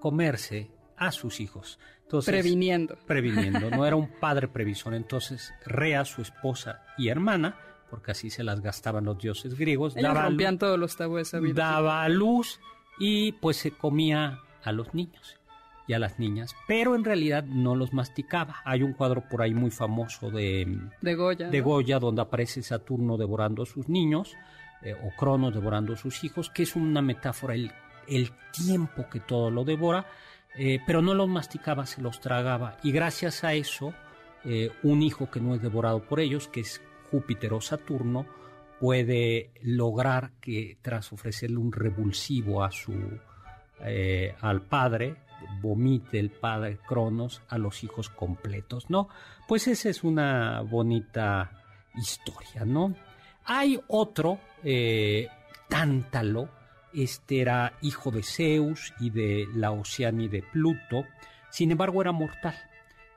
comerse 0.00 0.70
a 0.96 1.10
sus 1.12 1.40
hijos. 1.40 1.78
Entonces, 2.02 2.32
previniendo. 2.32 2.96
Previniendo, 3.06 3.70
no 3.70 3.86
era 3.86 3.96
un 3.96 4.08
padre 4.20 4.48
previsor. 4.48 4.94
Entonces, 4.94 5.52
Rea, 5.64 6.04
su 6.04 6.22
esposa 6.22 6.82
y 6.98 7.08
hermana, 7.08 7.56
porque 7.90 8.12
así 8.12 8.30
se 8.30 8.44
las 8.44 8.60
gastaban 8.60 9.04
los 9.04 9.18
dioses 9.18 9.54
griegos, 9.54 9.94
daba 9.94 10.26
rompían 10.26 10.58
todos 10.58 10.78
los 10.78 10.96
tabúes 10.96 11.32
Daba 11.54 12.02
a 12.02 12.08
luz 12.08 12.60
y 12.98 13.32
pues 13.32 13.56
se 13.56 13.72
comía 13.72 14.40
a 14.62 14.72
los 14.72 14.94
niños 14.94 15.38
y 15.86 15.92
a 15.92 15.98
las 15.98 16.18
niñas, 16.18 16.54
pero 16.66 16.94
en 16.94 17.04
realidad 17.04 17.44
no 17.44 17.76
los 17.76 17.92
masticaba. 17.92 18.56
Hay 18.64 18.82
un 18.82 18.94
cuadro 18.94 19.22
por 19.28 19.42
ahí 19.42 19.52
muy 19.52 19.70
famoso 19.70 20.30
de, 20.30 20.78
de 21.02 21.14
Goya, 21.14 21.50
de 21.50 21.60
Goya 21.60 21.98
donde 21.98 22.22
aparece 22.22 22.62
Saturno 22.62 23.18
devorando 23.18 23.62
a 23.62 23.66
sus 23.66 23.88
niños 23.88 24.34
eh, 24.84 24.94
o 24.94 25.10
Cronos 25.16 25.54
devorando 25.54 25.94
a 25.94 25.96
sus 25.96 26.24
hijos, 26.24 26.50
que 26.50 26.62
es 26.62 26.76
una 26.76 27.00
metáfora, 27.00 27.54
el, 27.54 27.72
el 28.06 28.30
tiempo 28.52 29.08
que 29.10 29.18
todo 29.20 29.50
lo 29.50 29.64
devora, 29.64 30.06
eh, 30.56 30.78
pero 30.86 31.00
no 31.00 31.14
los 31.14 31.28
masticaba, 31.28 31.86
se 31.86 32.02
los 32.02 32.20
tragaba. 32.20 32.76
Y 32.82 32.92
gracias 32.92 33.44
a 33.44 33.54
eso, 33.54 33.94
eh, 34.44 34.70
un 34.82 35.02
hijo 35.02 35.30
que 35.30 35.40
no 35.40 35.54
es 35.54 35.62
devorado 35.62 36.02
por 36.02 36.20
ellos, 36.20 36.48
que 36.48 36.60
es 36.60 36.82
Júpiter 37.10 37.54
o 37.54 37.62
Saturno, 37.62 38.26
puede 38.84 39.50
lograr 39.62 40.32
que 40.42 40.76
tras 40.82 41.10
ofrecerle 41.10 41.56
un 41.56 41.72
revulsivo 41.72 42.62
a 42.62 42.70
su, 42.70 42.92
eh, 43.82 44.34
al 44.42 44.60
padre, 44.60 45.16
vomite 45.62 46.18
el 46.18 46.30
padre 46.30 46.76
Cronos 46.86 47.40
a 47.48 47.56
los 47.56 47.82
hijos 47.82 48.10
completos, 48.10 48.90
¿no? 48.90 49.08
Pues 49.48 49.68
esa 49.68 49.88
es 49.88 50.04
una 50.04 50.60
bonita 50.60 51.50
historia, 51.94 52.66
¿no? 52.66 52.94
Hay 53.46 53.80
otro, 53.88 54.38
eh, 54.62 55.28
Tántalo, 55.70 56.50
este 56.92 57.40
era 57.40 57.78
hijo 57.80 58.10
de 58.10 58.22
Zeus 58.22 58.92
y 59.00 59.08
de 59.08 59.46
la 59.54 59.72
y 59.72 60.28
de 60.28 60.42
Pluto, 60.42 61.06
sin 61.48 61.70
embargo 61.70 62.02
era 62.02 62.12
mortal. 62.12 62.56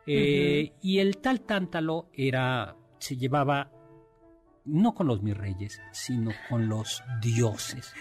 Eh, 0.05 0.71
y 0.81 0.99
el 0.99 1.17
tal 1.17 1.41
Tántalo 1.41 2.07
era, 2.13 2.73
se 2.99 3.17
llevaba 3.17 3.69
no 4.67 4.93
con 4.93 5.07
los 5.07 5.23
mis 5.23 5.35
reyes, 5.35 5.81
sino 5.91 6.31
con 6.49 6.67
los 6.67 7.03
dioses. 7.21 7.93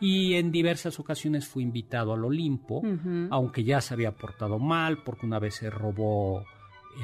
Y 0.00 0.34
en 0.34 0.50
diversas 0.50 0.98
ocasiones 0.98 1.46
fue 1.46 1.62
invitado 1.62 2.12
al 2.14 2.24
Olimpo, 2.24 2.82
aunque 3.30 3.62
ya 3.62 3.80
se 3.80 3.94
había 3.94 4.12
portado 4.12 4.58
mal, 4.58 5.02
porque 5.04 5.26
una 5.26 5.38
vez 5.38 5.56
se 5.56 5.70
robó 5.70 6.40
eh, 6.40 6.44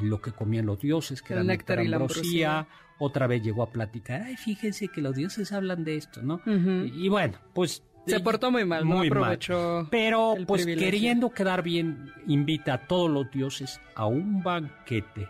lo 0.03 0.19
que 0.21 0.31
comían 0.31 0.65
los 0.65 0.79
dioses, 0.79 1.21
que 1.21 1.33
era 1.33 1.43
néctar 1.43 1.81
y 1.81 1.87
la 1.87 1.97
ambrosía. 1.97 2.67
Otra 2.97 3.27
vez 3.27 3.41
llegó 3.41 3.63
a 3.63 3.71
platicar, 3.71 4.23
ay, 4.23 4.35
fíjense 4.35 4.89
que 4.89 4.99
los 4.99 5.15
dioses 5.15 5.53
hablan 5.53 5.85
de 5.85 5.95
esto, 5.95 6.21
¿no? 6.21 6.41
y, 6.45 7.07
bueno, 7.07 7.37
pues 7.53 7.81
se 8.05 8.17
eh, 8.17 8.19
portó 8.19 8.51
muy 8.51 8.65
mal, 8.65 8.83
muy 8.83 9.07
aprovechó. 9.07 9.87
Pero 9.89 10.35
pues 10.45 10.65
queriendo 10.65 11.29
quedar 11.29 11.63
bien, 11.63 12.11
invita 12.27 12.73
a 12.73 12.87
todos 12.87 13.09
los 13.09 13.31
dioses 13.31 13.79
a 13.95 14.05
un 14.05 14.43
banquete 14.43 15.29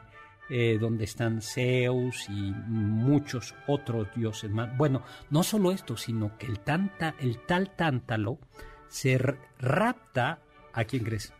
eh, 0.49 0.77
donde 0.79 1.03
están 1.03 1.41
Zeus 1.41 2.27
y 2.29 2.53
muchos 2.67 3.53
otros 3.67 4.07
dioses 4.15 4.49
más. 4.49 4.75
Bueno, 4.77 5.03
no 5.29 5.43
solo 5.43 5.71
esto, 5.71 5.95
sino 5.95 6.37
que 6.37 6.47
el, 6.47 6.59
tanta, 6.59 7.15
el 7.19 7.37
tal 7.45 7.69
Tántalo 7.75 8.39
se 8.87 9.19
rapta, 9.59 10.39
¿a 10.73 10.83
quién 10.85 11.03
crees? 11.03 11.33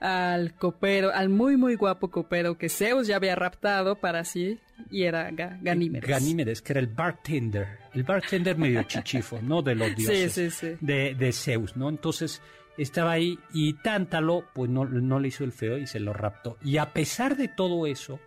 Al 0.00 0.54
copero, 0.54 1.12
al 1.14 1.28
muy 1.28 1.56
muy 1.56 1.74
guapo 1.74 2.10
copero 2.10 2.56
que 2.56 2.68
Zeus 2.68 3.06
ya 3.06 3.16
había 3.16 3.36
raptado 3.36 3.96
para 3.96 4.24
sí 4.24 4.58
y 4.90 5.02
era 5.02 5.30
Ganímedes. 5.30 6.08
Ganímedes, 6.08 6.62
que 6.62 6.72
era 6.72 6.80
el 6.80 6.86
bartender, 6.88 7.78
el 7.92 8.02
bartender 8.02 8.56
medio 8.56 8.82
chichifo, 8.88 9.40
¿no? 9.42 9.62
De 9.62 9.74
los 9.74 9.94
dioses 9.94 10.60
De, 10.80 11.14
de 11.14 11.32
Zeus, 11.32 11.76
¿no? 11.76 11.88
Entonces 11.88 12.40
estaba 12.78 13.12
ahí 13.12 13.38
y 13.52 13.74
Tántalo 13.74 14.44
pues 14.54 14.70
no, 14.70 14.86
no 14.86 15.20
le 15.20 15.28
hizo 15.28 15.44
el 15.44 15.52
feo 15.52 15.78
y 15.78 15.86
se 15.86 16.00
lo 16.00 16.12
raptó. 16.12 16.56
Y 16.64 16.78
a 16.78 16.92
pesar 16.92 17.36
de 17.36 17.48
todo 17.48 17.86
eso, 17.86 18.18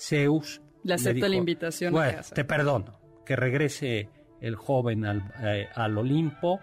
Zeus 0.00 0.62
le 0.82 0.94
acepta 0.94 1.28
la 1.28 1.36
invitación. 1.36 1.92
Bueno, 1.92 2.20
te 2.34 2.44
perdono, 2.44 2.98
que 3.24 3.36
regrese 3.36 4.08
el 4.40 4.56
joven 4.56 5.04
al, 5.04 5.32
eh, 5.42 5.68
al 5.74 5.98
Olimpo, 5.98 6.60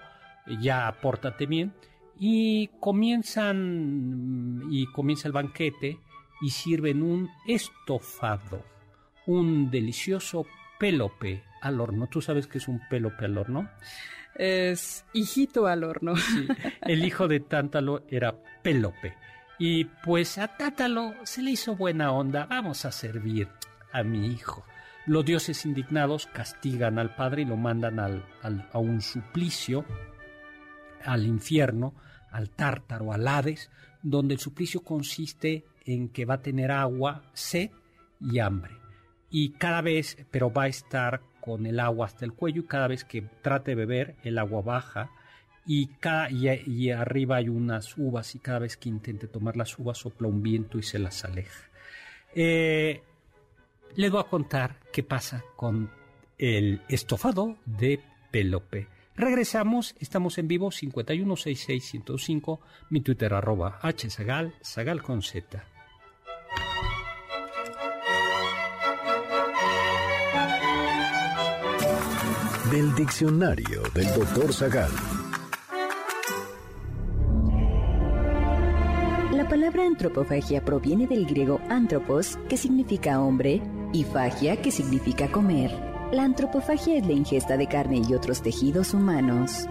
ya 0.60 0.92
pórtate 1.02 1.46
bien, 1.46 1.74
y 2.20 2.68
comienzan, 2.80 4.64
y 4.72 4.88
comienza 4.88 5.28
el 5.28 5.34
banquete 5.34 6.00
y 6.42 6.50
sirven 6.50 7.04
un 7.04 7.30
estofado, 7.48 8.64
un 9.28 9.70
delicioso 9.70 10.48
pélope 10.80 11.44
al 11.62 11.80
horno. 11.80 12.08
¿Tú 12.08 12.22
sabes 12.22 12.48
qué 12.48 12.58
es 12.58 12.68
un 12.68 12.82
pélope 12.90 13.26
al 13.26 13.38
horno? 13.38 13.70
Es 14.36 15.06
hijito 15.14 15.68
al 15.68 15.84
horno. 15.84 16.16
Sí, 16.16 16.48
el 16.82 17.04
hijo 17.06 17.28
de 17.28 17.40
Tántalo 17.40 18.04
era 18.10 18.36
Pélope 18.62 19.16
y 19.60 19.86
pues 19.86 20.38
a 20.38 20.48
Tátalo 20.48 21.14
se 21.24 21.42
le 21.42 21.52
hizo 21.52 21.76
buena 21.76 22.12
onda, 22.12 22.46
vamos 22.46 22.86
a 22.86 22.92
servir 22.92 23.48
a 23.92 24.04
mi 24.04 24.28
hijo. 24.28 24.64
Los 25.06 25.26
dioses 25.26 25.66
indignados 25.66 26.28
castigan 26.28 27.00
al 27.00 27.16
padre 27.16 27.44
y 27.44 27.46
lo 27.46 27.58
mandan 27.58 28.00
al, 28.00 28.24
a 28.72 28.78
un 28.78 29.02
suplicio, 29.02 29.86
al 31.04 31.26
infierno, 31.26 31.94
al 32.30 32.50
tártaro, 32.50 33.14
al 33.14 33.28
Hades, 33.28 33.72
donde 34.04 34.36
el 34.36 34.40
suplicio 34.40 34.84
consiste 34.84 35.66
en 35.86 36.10
que 36.10 36.26
va 36.26 36.36
a 36.36 36.42
tener 36.42 36.72
agua, 36.72 37.24
sed 37.34 37.72
y 38.20 38.40
hambre. 38.40 38.76
Y 39.30 39.52
cada 39.52 39.82
vez, 39.82 40.18
pero 40.30 40.52
va 40.52 40.64
a 40.64 40.68
estar 40.68 41.22
con 41.40 41.66
el 41.66 41.80
agua 41.80 42.08
hasta 42.08 42.26
el 42.26 42.34
cuello 42.34 42.62
y 42.62 42.68
cada 42.68 42.88
vez 42.88 43.06
que 43.06 43.22
trate 43.42 43.72
de 43.72 43.76
beber, 43.76 44.16
el 44.24 44.38
agua 44.38 44.62
baja 44.62 45.10
y, 45.68 45.90
y, 46.66 46.90
arriba 46.92 47.36
hay 47.36 47.50
unas 47.50 47.98
uvas 47.98 48.34
y 48.36 48.40
cada 48.40 48.60
vez 48.60 48.78
que 48.78 48.88
intente 48.90 49.28
tomar 49.28 49.58
las 49.58 49.78
uvas 49.78 49.98
sopla 49.98 50.28
un 50.28 50.42
viento 50.42 50.80
y 50.80 50.84
se 50.84 50.98
las 50.98 51.26
aleja. 51.26 51.70
Eh, 52.34 53.02
les 53.96 54.12
voy 54.12 54.22
a 54.22 54.30
contar 54.30 54.80
qué 54.94 55.04
pasa 55.04 55.44
con 55.56 55.92
el 56.38 56.82
estofado 56.88 57.58
de 57.66 58.00
Pelope. 58.32 58.88
Regresamos, 59.16 59.96
estamos 60.00 60.38
en 60.38 60.48
vivo 60.48 60.70
5166105, 60.70 62.60
mi 62.90 63.02
Twitter 63.02 63.34
arroba 63.34 63.80
hsagal, 63.82 64.54
sagal 64.62 65.02
con 65.02 65.22
z. 65.22 65.64
El 72.78 72.94
diccionario 72.94 73.82
del 73.96 74.06
doctor 74.14 74.54
Zagal. 74.54 74.92
Antropofagia 79.98 80.64
proviene 80.64 81.08
del 81.08 81.26
griego 81.26 81.60
antropos, 81.70 82.38
que 82.48 82.56
significa 82.56 83.20
hombre, 83.20 83.60
y 83.94 84.04
fagia, 84.04 84.56
que 84.62 84.70
significa 84.70 85.28
comer. 85.32 85.72
La 86.12 86.24
antropofagia 86.24 87.00
es 87.00 87.08
la 87.08 87.14
ingesta 87.14 87.58
de 87.58 87.68
carne 87.68 88.04
y 88.08 88.14
otros 88.14 88.44
tejidos 88.44 88.94
humanos. 88.94 89.66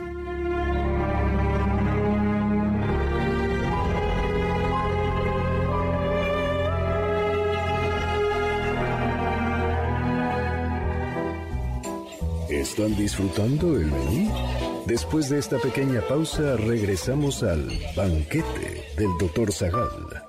¿Están 12.51 12.97
disfrutando 12.97 13.77
el 13.77 13.87
menú? 13.87 14.76
Después 14.87 15.29
de 15.29 15.39
esta 15.41 15.59
pequeña 15.59 16.01
pausa, 16.03 16.57
regresamos 16.57 17.43
al 17.43 17.69
banquete 17.97 18.85
del 18.97 19.09
Dr. 19.19 19.53
Zagal. 19.53 20.23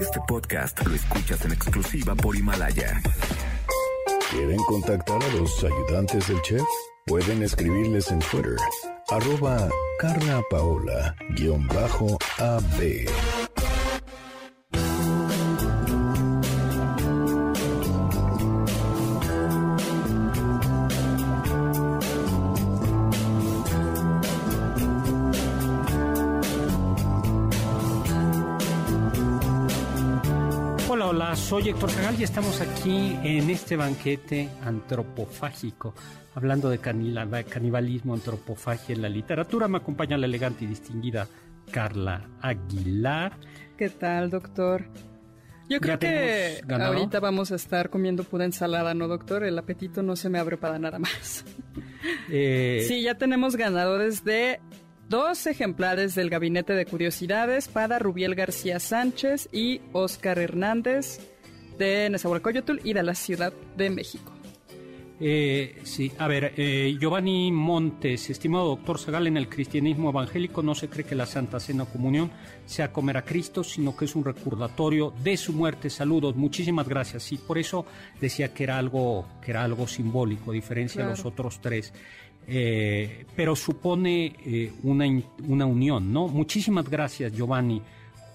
Este 0.00 0.20
podcast 0.28 0.80
lo 0.86 0.94
escuchas 0.94 1.44
en 1.44 1.52
exclusiva 1.52 2.14
por 2.14 2.36
Himalaya. 2.36 3.02
¿Quieren 4.30 4.58
contactar 4.68 5.20
a 5.20 5.28
los 5.34 5.64
ayudantes 5.64 6.28
del 6.28 6.40
chef? 6.42 6.62
Pueden 7.06 7.42
escribirles 7.42 8.08
en 8.12 8.20
Twitter, 8.20 8.56
arroba 9.10 9.68
Carla 9.98 10.40
soy 31.64 31.70
Héctor 31.70 31.90
Zagal 31.92 32.20
y 32.20 32.24
estamos 32.24 32.60
aquí 32.60 33.18
en 33.22 33.48
este 33.48 33.76
banquete 33.76 34.50
antropofágico, 34.64 35.94
hablando 36.34 36.68
de 36.68 36.78
canibalismo, 36.78 38.12
antropofagia 38.12 38.94
en 38.94 39.00
la 39.00 39.08
literatura. 39.08 39.66
Me 39.66 39.78
acompaña 39.78 40.18
la 40.18 40.26
elegante 40.26 40.66
y 40.66 40.68
distinguida 40.68 41.26
Carla 41.70 42.28
Aguilar. 42.42 43.38
¿Qué 43.78 43.88
tal, 43.88 44.28
doctor? 44.28 44.84
Yo 45.70 45.80
creo 45.80 45.98
que 45.98 46.60
ahorita 46.68 47.18
vamos 47.20 47.50
a 47.50 47.54
estar 47.54 47.88
comiendo 47.88 48.24
pura 48.24 48.44
ensalada, 48.44 48.92
¿no, 48.92 49.08
doctor? 49.08 49.42
El 49.42 49.58
apetito 49.58 50.02
no 50.02 50.16
se 50.16 50.28
me 50.28 50.38
abre 50.38 50.58
para 50.58 50.78
nada 50.78 50.98
más. 50.98 51.46
Eh, 52.28 52.84
sí, 52.86 53.02
ya 53.02 53.14
tenemos 53.14 53.56
ganadores 53.56 54.22
de 54.22 54.60
Dos 55.08 55.46
ejemplares 55.46 56.14
del 56.14 56.30
Gabinete 56.30 56.72
de 56.72 56.86
Curiosidades 56.86 57.68
para 57.68 57.98
Rubiel 57.98 58.34
García 58.34 58.80
Sánchez 58.80 59.50
y 59.52 59.82
Oscar 59.92 60.38
Hernández 60.38 61.33
de 61.78 62.10
Nezahualcóyotl 62.10 62.80
y 62.84 62.92
de 62.92 63.02
la 63.02 63.14
Ciudad 63.14 63.52
de 63.76 63.90
México. 63.90 64.32
Eh, 65.20 65.76
sí, 65.84 66.10
a 66.18 66.26
ver, 66.26 66.54
eh, 66.56 66.96
Giovanni 67.00 67.52
Montes, 67.52 68.30
estimado 68.30 68.66
doctor 68.66 68.98
Zagal, 68.98 69.28
en 69.28 69.36
el 69.36 69.48
cristianismo 69.48 70.10
evangélico 70.10 70.62
no 70.62 70.74
se 70.74 70.88
cree 70.88 71.06
que 71.06 71.14
la 71.14 71.24
Santa 71.24 71.60
Cena 71.60 71.84
Comunión 71.84 72.32
sea 72.66 72.92
comer 72.92 73.18
a 73.18 73.24
Cristo, 73.24 73.62
sino 73.62 73.96
que 73.96 74.06
es 74.06 74.16
un 74.16 74.24
recordatorio 74.24 75.14
de 75.22 75.36
su 75.36 75.52
muerte. 75.52 75.88
Saludos, 75.88 76.34
muchísimas 76.34 76.88
gracias. 76.88 77.30
Y 77.30 77.38
por 77.38 77.58
eso 77.58 77.86
decía 78.20 78.52
que 78.52 78.64
era 78.64 78.76
algo, 78.76 79.26
que 79.40 79.52
era 79.52 79.62
algo 79.62 79.86
simbólico, 79.86 80.50
a 80.50 80.54
diferencia 80.54 81.04
de 81.04 81.10
los 81.10 81.24
otros 81.24 81.60
tres. 81.60 81.92
Eh, 82.46 83.24
pero 83.36 83.54
supone 83.54 84.70
una, 84.82 85.06
una 85.46 85.64
unión, 85.64 86.12
¿no? 86.12 86.26
Muchísimas 86.26 86.88
gracias, 86.88 87.32
Giovanni. 87.32 87.80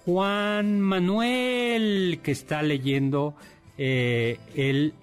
Juan 0.09 0.81
Manuel, 0.81 2.19
que 2.23 2.31
está 2.31 2.63
leyendo 2.63 3.35
eh, 3.77 4.39
el 4.55 4.93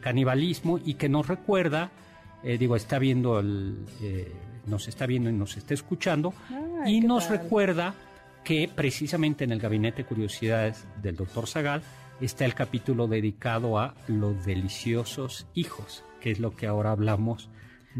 canibalismo 0.00 0.80
y 0.82 0.94
que 0.94 1.10
nos 1.10 1.26
recuerda, 1.26 1.90
digo, 2.42 2.76
está 2.76 2.98
viendo, 2.98 3.38
el, 3.38 3.76
nos 4.66 4.88
está 4.88 5.04
viendo 5.04 5.28
y 5.28 5.34
nos 5.34 5.58
está 5.58 5.74
escuchando, 5.74 6.32
y 6.86 7.02
nos 7.02 7.28
recuerda 7.28 7.94
que 8.42 8.70
precisamente 8.74 9.44
en 9.44 9.52
el 9.52 9.60
Gabinete 9.60 9.98
de 9.98 10.08
Curiosidades 10.08 10.86
del 11.02 11.16
doctor 11.16 11.46
Zagal 11.46 11.82
está 12.22 12.46
el 12.46 12.54
capítulo 12.54 13.06
dedicado 13.06 13.78
a 13.78 13.94
los 14.06 14.46
deliciosos 14.46 15.46
hijos, 15.52 16.04
que 16.22 16.30
es 16.30 16.40
lo 16.40 16.56
que 16.56 16.66
ahora 16.66 16.92
hablamos 16.92 17.50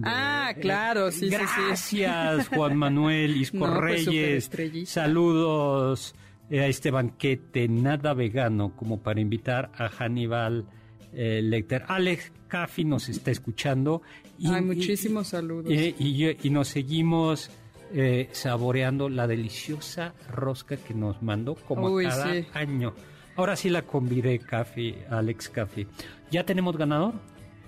ah, 0.04 0.52
claro, 0.61 1.11
sí, 1.11 1.28
Gracias, 1.28 1.80
sí, 1.80 2.00
Gracias, 2.00 2.48
Juan 2.54 2.76
Manuel 2.76 3.37
Isco 3.37 3.58
pues, 3.58 4.06
Reyes. 4.06 4.50
Saludos 4.84 6.14
a 6.50 6.66
este 6.66 6.90
banquete 6.90 7.68
nada 7.68 8.14
vegano 8.14 8.74
como 8.74 9.00
para 9.00 9.20
invitar 9.20 9.70
a 9.76 9.88
Hannibal 9.88 10.64
eh, 11.12 11.40
Lecter. 11.42 11.84
Alex 11.88 12.32
Caffi 12.48 12.84
nos 12.84 13.08
está 13.08 13.30
escuchando. 13.30 14.02
Y, 14.38 14.48
Ay, 14.48 14.62
muchísimos 14.62 15.28
saludos. 15.28 15.70
Y, 15.70 16.50
nos 16.50 16.68
seguimos 16.68 17.50
eh, 17.92 18.28
saboreando 18.32 19.08
la 19.08 19.26
deliciosa 19.26 20.14
rosca 20.30 20.76
que 20.76 20.94
nos 20.94 21.22
mandó 21.22 21.54
como 21.54 21.96
cada 21.98 22.32
año. 22.54 22.94
Ahora 23.37 23.54
sí 23.56 23.70
la 23.70 23.82
convidé, 23.82 24.38
Caffi, 24.38 24.96
Alex 25.11 25.48
Caffi. 25.48 25.87
¿Ya 26.30 26.44
tenemos 26.44 26.76
ganador? 26.76 27.14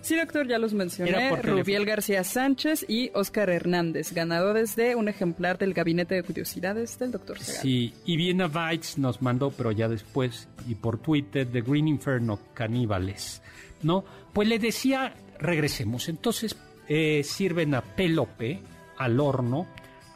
Sí, 0.02 0.16
doctor, 0.16 0.46
ya 0.48 0.58
los 0.58 0.72
mencioné. 0.72 1.36
Rubiel 1.36 1.84
García 1.84 2.24
Sánchez 2.24 2.86
y 2.88 3.10
Oscar 3.14 3.50
Hernández, 3.50 4.12
ganadores 4.12 4.76
de 4.76 4.94
un 4.94 5.08
ejemplar 5.08 5.58
del 5.58 5.74
Gabinete 5.74 6.14
de 6.14 6.22
Curiosidades 6.22 6.98
del 6.98 7.12
doctor 7.12 7.38
Segal. 7.38 7.62
Sí, 7.62 7.94
y 8.06 8.16
Viena 8.16 8.48
Bites 8.48 8.98
nos 8.98 9.20
mandó, 9.22 9.50
pero 9.50 9.72
ya 9.72 9.88
después, 9.88 10.48
y 10.66 10.74
por 10.74 10.98
Twitter, 10.98 11.46
The 11.50 11.60
Green 11.60 11.88
Inferno, 11.88 12.38
Caníbales. 12.54 13.42
¿No? 13.82 14.04
Pues 14.32 14.48
le 14.48 14.58
decía, 14.58 15.14
regresemos. 15.38 16.08
Entonces, 16.08 16.56
eh, 16.88 17.22
sirven 17.24 17.74
a 17.74 17.82
Pelope, 17.82 18.60
al 18.98 19.20
horno, 19.20 19.66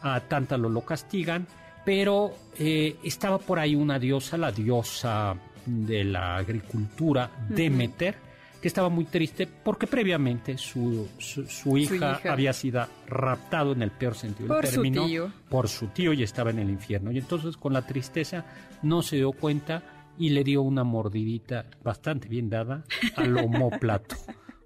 a 0.03 0.21
Tántalo 0.21 0.69
lo 0.69 0.83
castigan, 0.83 1.47
pero 1.85 2.35
eh, 2.59 2.97
estaba 3.05 3.39
por 3.39 3.59
ahí 3.59 3.75
una 3.75 3.99
diosa, 3.99 4.37
la 4.37 4.53
diosa 4.53 5.37
de 5.67 6.05
la 6.05 6.37
agricultura, 6.37 7.31
Demeter, 7.49 8.17
que 8.65 8.69
estaba 8.69 8.89
muy 8.89 9.05
triste 9.05 9.47
porque 9.47 9.87
previamente 9.87 10.57
su, 10.57 11.07
su, 11.19 11.77
hija, 11.77 12.19
había 12.25 12.55
sido 12.55 12.87
raptado 13.07 13.73
en 13.73 13.83
el 13.83 13.91
peor 13.91 14.15
sentido 14.15 14.59
su 14.63 14.81
tío. 14.81 15.31
por 15.51 15.69
su 15.69 15.89
tío 15.89 16.15
y 16.15 16.23
estaba 16.23 16.49
en 16.49 16.61
el 16.61 16.71
infierno. 16.71 17.13
Y 17.13 17.19
entonces 17.19 17.59
con 17.59 17.75
la 17.75 17.87
tristeza 17.87 18.47
no 18.81 19.03
se 19.03 19.17
dio 19.17 19.33
cuenta 19.33 19.83
y 20.17 20.31
le 20.31 20.45
dio 20.45 20.63
una 20.63 20.83
mordidita 20.83 21.67
bastante 21.83 22.27
bien 22.27 22.49
dada 22.49 22.85
al 23.17 23.37
homóplato. 23.45 24.17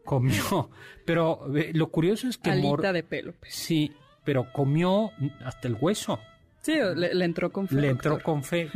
comió, 0.04 0.70
pero 1.04 1.48
lo 1.72 1.90
curioso 1.90 2.28
es 2.28 2.38
que... 2.38 2.52
Alita 2.52 2.92
de 2.92 3.02
pelo. 3.02 3.32
Pues. 3.40 3.52
Sí, 3.52 3.90
pero 4.22 4.52
comió 4.52 5.10
hasta 5.44 5.66
el 5.66 5.74
hueso. 5.74 6.20
Sí, 6.60 6.74
le, 6.94 7.24
entró 7.24 7.50
con 7.50 7.66
fe. 7.66 7.74
Le 7.74 7.88
entró 7.88 8.22
con 8.22 8.44
fe. 8.44 8.70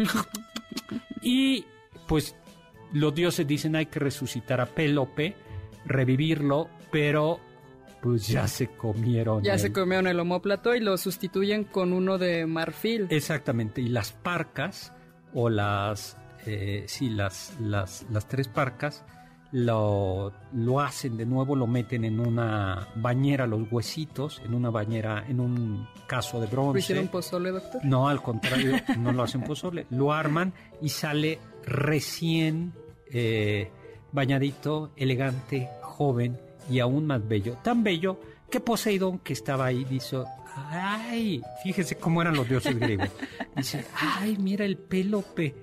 y 1.22 1.64
pues 2.08 2.35
los 2.92 3.14
dioses 3.14 3.46
dicen 3.46 3.76
hay 3.76 3.87
que 3.87 3.98
resucitar 3.98 4.61
a 4.61 4.66
Pélope, 4.66 5.35
revivirlo, 5.85 6.68
pero 6.90 7.40
pues 8.00 8.26
ya 8.26 8.48
se 8.48 8.68
comieron. 8.68 9.42
Ya 9.44 9.59
se 9.59 9.72
comieron 9.72 10.09
el 10.09 10.18
homóplato 10.18 10.74
y 10.74 10.81
lo 10.81 10.98
sustituyen 10.98 11.64
con 11.64 11.92
uno 11.92 12.18
de 12.18 12.46
marfil. 12.46 13.07
Exactamente, 13.11 13.81
y 13.81 13.88
las 13.88 14.12
parcas, 14.12 14.92
o 15.33 15.48
las, 15.48 16.18
eh, 16.44 16.85
sí, 16.88 17.11
las, 17.11 17.57
las, 17.61 18.05
las 18.11 18.26
tres 18.26 18.48
parcas, 18.48 19.05
lo, 19.52 20.33
lo 20.52 20.81
hacen 20.81 21.16
de 21.16 21.26
nuevo, 21.26 21.55
lo 21.55 21.66
meten 21.66 22.05
en 22.05 22.18
una 22.18 22.88
bañera, 22.96 23.46
los 23.46 23.70
huesitos, 23.70 24.42
en 24.44 24.55
una 24.55 24.70
bañera, 24.70 25.24
en 25.28 25.38
un 25.38 25.87
caso 26.09 26.40
de 26.40 26.46
bronce. 26.46 26.72
¿Lo 26.72 26.78
hicieron 26.78 27.09
pozole, 27.09 27.50
doctor? 27.50 27.85
No, 27.85 28.09
al 28.09 28.20
contrario, 28.22 28.78
no 28.98 29.12
lo 29.12 29.22
hacen 29.22 29.44
pozole. 29.44 29.87
Lo 29.90 30.12
arman 30.12 30.55
y 30.81 30.88
sale 30.88 31.38
recién 31.64 32.72
eh, 33.12 33.70
bañadito, 34.12 34.92
elegante, 34.96 35.68
joven 35.83 36.38
y 36.70 36.81
aún 36.81 37.07
más 37.07 37.27
bello. 37.27 37.57
Tan 37.62 37.83
bello 37.83 38.18
que 38.51 38.61
Poseidón, 38.61 39.18
que 39.18 39.33
estaba 39.33 39.66
ahí, 39.66 39.85
dice, 39.85 40.18
ay, 40.55 41.42
fíjese 41.62 41.96
cómo 41.96 42.22
eran 42.22 42.37
los 42.37 42.48
dioses 42.48 42.79
griegos. 42.79 43.09
Dice, 43.57 43.85
ay, 43.94 44.37
mira 44.38 44.64
el 44.64 44.77
Pélope, 44.77 45.55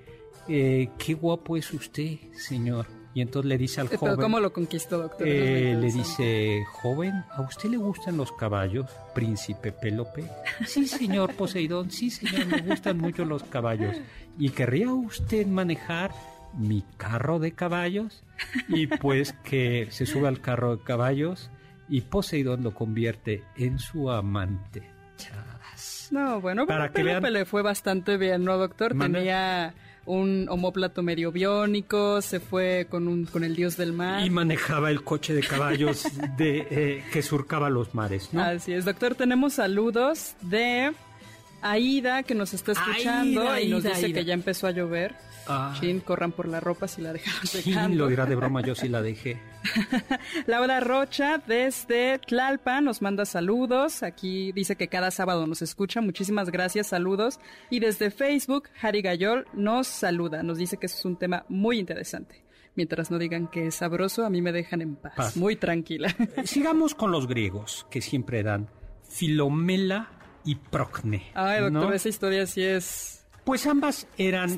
eh, 0.48 0.90
qué 0.98 1.14
guapo 1.14 1.56
es 1.56 1.72
usted, 1.72 2.18
señor. 2.32 2.86
Y 3.12 3.22
entonces 3.22 3.48
le 3.48 3.58
dice 3.58 3.80
al 3.80 3.88
joven... 3.88 4.16
¿Cómo 4.16 4.38
lo 4.38 4.52
conquistó, 4.52 4.98
doctor? 4.98 5.26
Eh, 5.26 5.76
le 5.78 5.90
dice, 5.90 6.64
joven, 6.80 7.24
¿a 7.30 7.42
usted 7.42 7.68
le 7.68 7.76
gustan 7.76 8.16
los 8.16 8.30
caballos, 8.32 8.86
príncipe 9.14 9.72
Pélope? 9.72 10.24
Sí, 10.64 10.86
señor 10.86 11.34
Poseidón, 11.34 11.90
sí, 11.90 12.10
señor, 12.10 12.46
me 12.46 12.62
gustan 12.62 12.98
mucho 12.98 13.24
los 13.24 13.42
caballos. 13.42 13.96
¿Y 14.38 14.50
querría 14.50 14.92
usted 14.92 15.46
manejar 15.46 16.12
mi 16.54 16.84
carro 16.96 17.38
de 17.38 17.52
caballos 17.52 18.24
y 18.68 18.86
pues 18.86 19.32
que 19.44 19.88
se 19.90 20.06
sube 20.06 20.28
al 20.28 20.40
carro 20.40 20.76
de 20.76 20.82
caballos 20.82 21.50
y 21.88 22.02
Poseidón 22.02 22.62
lo 22.62 22.72
convierte 22.72 23.44
en 23.56 23.78
su 23.78 24.10
amante. 24.10 24.88
No, 26.10 26.40
bueno, 26.40 26.66
para 26.66 26.90
que 26.90 27.04
le 27.04 27.44
fue 27.44 27.62
bastante 27.62 28.16
bien, 28.16 28.44
¿no, 28.44 28.58
doctor? 28.58 28.96
Tenía 28.98 29.74
un 30.06 30.46
homóplato 30.48 31.02
medio 31.02 31.30
biónico, 31.30 32.20
se 32.20 32.40
fue 32.40 32.86
con, 32.90 33.06
un, 33.06 33.26
con 33.26 33.44
el 33.44 33.54
dios 33.54 33.76
del 33.76 33.92
mar. 33.92 34.24
Y 34.26 34.30
manejaba 34.30 34.90
el 34.90 35.04
coche 35.04 35.34
de 35.34 35.42
caballos 35.42 36.04
de, 36.36 36.66
eh, 36.70 37.04
que 37.12 37.22
surcaba 37.22 37.70
los 37.70 37.94
mares, 37.94 38.30
¿no? 38.32 38.42
Así 38.42 38.72
es, 38.72 38.84
doctor. 38.84 39.14
Tenemos 39.14 39.54
saludos 39.54 40.34
de 40.40 40.92
Aida, 41.62 42.22
que 42.22 42.34
nos 42.34 42.54
está 42.54 42.72
escuchando 42.72 43.58
y 43.58 43.68
nos 43.68 43.84
dice 43.84 44.12
que 44.12 44.24
ya 44.24 44.34
empezó 44.34 44.66
a 44.66 44.70
llover. 44.72 45.14
Ah. 45.52 45.74
Chin, 45.80 45.98
corran 45.98 46.30
por 46.30 46.46
la 46.46 46.60
ropa 46.60 46.86
si 46.86 47.02
la 47.02 47.12
dejaron 47.12 47.40
Chin, 47.42 47.98
lo 47.98 48.06
dirá 48.06 48.24
de 48.24 48.36
broma, 48.36 48.60
yo 48.60 48.76
sí 48.76 48.88
la 48.88 49.02
dejé. 49.02 49.40
Laura 50.46 50.78
Rocha 50.78 51.42
desde 51.44 52.18
Tlalpan 52.18 52.84
nos 52.84 53.02
manda 53.02 53.24
saludos. 53.24 54.04
Aquí 54.04 54.52
dice 54.52 54.76
que 54.76 54.86
cada 54.86 55.10
sábado 55.10 55.46
nos 55.48 55.60
escucha. 55.60 56.00
Muchísimas 56.00 56.50
gracias, 56.50 56.86
saludos. 56.86 57.40
Y 57.68 57.80
desde 57.80 58.12
Facebook, 58.12 58.68
Harry 58.80 59.02
Gayol 59.02 59.46
nos 59.52 59.88
saluda. 59.88 60.44
Nos 60.44 60.58
dice 60.58 60.76
que 60.76 60.86
eso 60.86 60.98
es 60.98 61.04
un 61.04 61.16
tema 61.16 61.44
muy 61.48 61.80
interesante. 61.80 62.44
Mientras 62.76 63.10
no 63.10 63.18
digan 63.18 63.48
que 63.48 63.66
es 63.66 63.74
sabroso, 63.74 64.24
a 64.24 64.30
mí 64.30 64.40
me 64.40 64.52
dejan 64.52 64.80
en 64.82 64.94
paz. 64.94 65.36
Muy 65.36 65.56
tranquila. 65.56 66.14
Eh, 66.36 66.46
sigamos 66.46 66.94
con 66.94 67.10
los 67.10 67.26
griegos, 67.26 67.86
que 67.90 68.00
siempre 68.00 68.44
dan 68.44 68.68
Filomela 69.08 70.10
y 70.44 70.54
Procne. 70.54 71.32
Ay, 71.34 71.60
doctor, 71.60 71.92
esa 71.94 72.08
historia 72.08 72.46
sí 72.46 72.62
es 72.62 73.19
pues 73.50 73.66
ambas 73.66 74.06
eran 74.16 74.56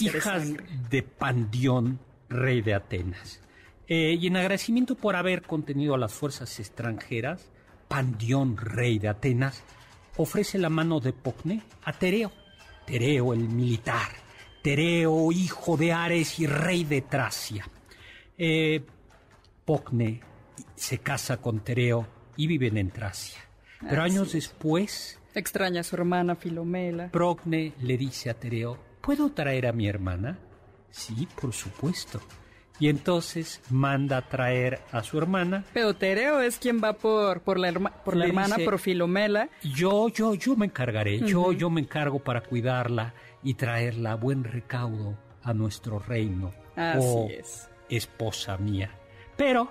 hijas 0.00 0.52
de, 0.90 1.02
Pandión, 1.02 1.98
rey 2.28 2.60
de 2.60 2.74
Atenas. 2.74 3.40
Eh, 3.88 4.18
y 4.20 4.26
en 4.26 4.36
agradecimiento 4.36 4.96
por 4.96 5.16
haber 5.16 5.40
contenido 5.40 5.94
a 5.94 5.98
las 5.98 6.12
fuerzas 6.12 6.60
extranjeras, 6.60 7.50
Pandión, 7.88 8.58
rey 8.58 8.98
de 8.98 9.08
Atenas, 9.08 9.62
ofrece 10.18 10.58
la 10.58 10.68
mano 10.68 11.00
de 11.00 11.14
Pocne 11.14 11.62
a 11.84 11.94
Tereo. 11.94 12.32
Tereo 12.84 13.32
el 13.32 13.48
militar, 13.48 14.10
Tereo 14.60 15.32
hijo 15.32 15.78
de 15.78 15.94
Ares 15.94 16.38
y 16.38 16.46
rey 16.46 16.84
de 16.84 17.00
Tracia. 17.00 17.66
Eh, 18.36 18.84
Pocne 19.64 20.20
se 20.76 20.98
casa 20.98 21.38
con 21.38 21.60
Tereo 21.60 22.06
y 22.36 22.46
viven 22.46 22.76
en 22.76 22.90
Tracia. 22.90 23.40
Pero 23.80 24.02
años 24.02 24.34
después 24.34 25.18
Extraña 25.34 25.80
a 25.80 25.84
su 25.84 25.96
hermana 25.96 26.36
Filomela. 26.36 27.10
Procne 27.10 27.72
le 27.80 27.96
dice 27.98 28.30
a 28.30 28.34
Tereo, 28.34 28.78
¿puedo 29.00 29.32
traer 29.32 29.66
a 29.66 29.72
mi 29.72 29.88
hermana? 29.88 30.38
Sí, 30.90 31.26
por 31.40 31.52
supuesto. 31.52 32.20
Y 32.78 32.88
entonces 32.88 33.60
manda 33.70 34.16
a 34.16 34.28
traer 34.28 34.80
a 34.92 35.02
su 35.02 35.18
hermana. 35.18 35.64
Pero 35.72 35.94
Tereo 35.94 36.40
es 36.40 36.58
quien 36.58 36.82
va 36.82 36.92
por, 36.92 37.40
por 37.40 37.58
la, 37.58 37.72
por 37.72 38.16
la 38.16 38.26
hermana, 38.26 38.56
por 38.64 38.78
Filomela. 38.78 39.48
Yo, 39.62 40.08
yo, 40.08 40.34
yo 40.34 40.56
me 40.56 40.66
encargaré. 40.66 41.20
Yo, 41.20 41.52
yo 41.52 41.70
me 41.70 41.80
encargo 41.80 42.18
para 42.18 42.42
cuidarla 42.42 43.14
y 43.42 43.54
traerla 43.54 44.12
a 44.12 44.16
buen 44.16 44.44
recaudo 44.44 45.16
a 45.42 45.52
nuestro 45.52 45.98
reino. 45.98 46.52
Así 46.74 46.98
oh, 47.00 47.28
es. 47.30 47.68
Esposa 47.88 48.56
mía. 48.56 48.90
Pero. 49.36 49.68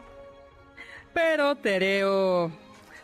Pero 1.13 1.55
Tereo 1.55 2.51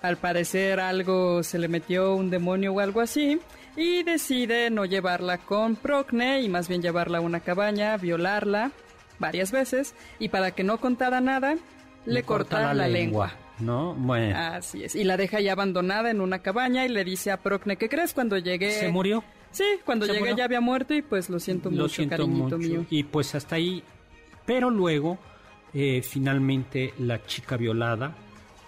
al 0.01 0.17
parecer 0.17 0.79
algo 0.79 1.43
se 1.43 1.59
le 1.59 1.67
metió 1.67 2.15
un 2.15 2.29
demonio 2.29 2.73
o 2.73 2.79
algo 2.79 3.01
así 3.01 3.39
y 3.75 4.03
decide 4.03 4.69
no 4.69 4.85
llevarla 4.85 5.37
con 5.37 5.75
Procne 5.75 6.41
y 6.41 6.49
más 6.49 6.67
bien 6.67 6.81
llevarla 6.81 7.19
a 7.19 7.21
una 7.21 7.39
cabaña, 7.41 7.97
violarla 7.97 8.71
varias 9.19 9.51
veces 9.51 9.95
y 10.19 10.29
para 10.29 10.51
que 10.51 10.63
no 10.63 10.79
contara 10.79 11.21
nada 11.21 11.55
le, 12.05 12.23
corta, 12.23 12.73
la, 12.73 12.87
lengua. 12.87 13.33
¿No? 13.59 13.93
Bueno. 13.93 14.37
Así 14.37 14.83
es. 14.83 14.95
Y 14.95 15.03
la 15.03 15.17
deja 15.17 15.41
ya 15.41 15.51
abandonada 15.51 16.09
en 16.09 16.21
una 16.21 16.39
cabaña 16.39 16.85
y 16.85 16.89
le 16.89 17.03
dice 17.03 17.29
a 17.29 17.37
Procne, 17.37 17.75
¿qué 17.75 17.89
crees 17.89 18.13
cuando 18.13 18.37
llegué? 18.37 18.71
¿Se 18.71 18.89
murió? 18.89 19.23
Sí, 19.51 19.65
cuando 19.83 20.05
llegué 20.05 20.35
ya 20.35 20.45
había 20.45 20.61
muerto 20.61 20.93
y 20.93 21.01
pues 21.01 21.29
lo 21.29 21.39
siento 21.39 21.69
lo 21.69 21.83
mucho, 21.83 21.95
siento 21.95 22.17
cariñito 22.17 22.57
mío. 22.57 22.85
Y 22.89 23.03
pues 23.03 23.35
hasta 23.35 23.55
ahí. 23.55 23.83
Pero 24.45 24.69
luego, 24.69 25.17
eh, 25.73 26.01
finalmente, 26.01 26.93
la 26.99 27.23
chica 27.25 27.57
violada 27.57 28.15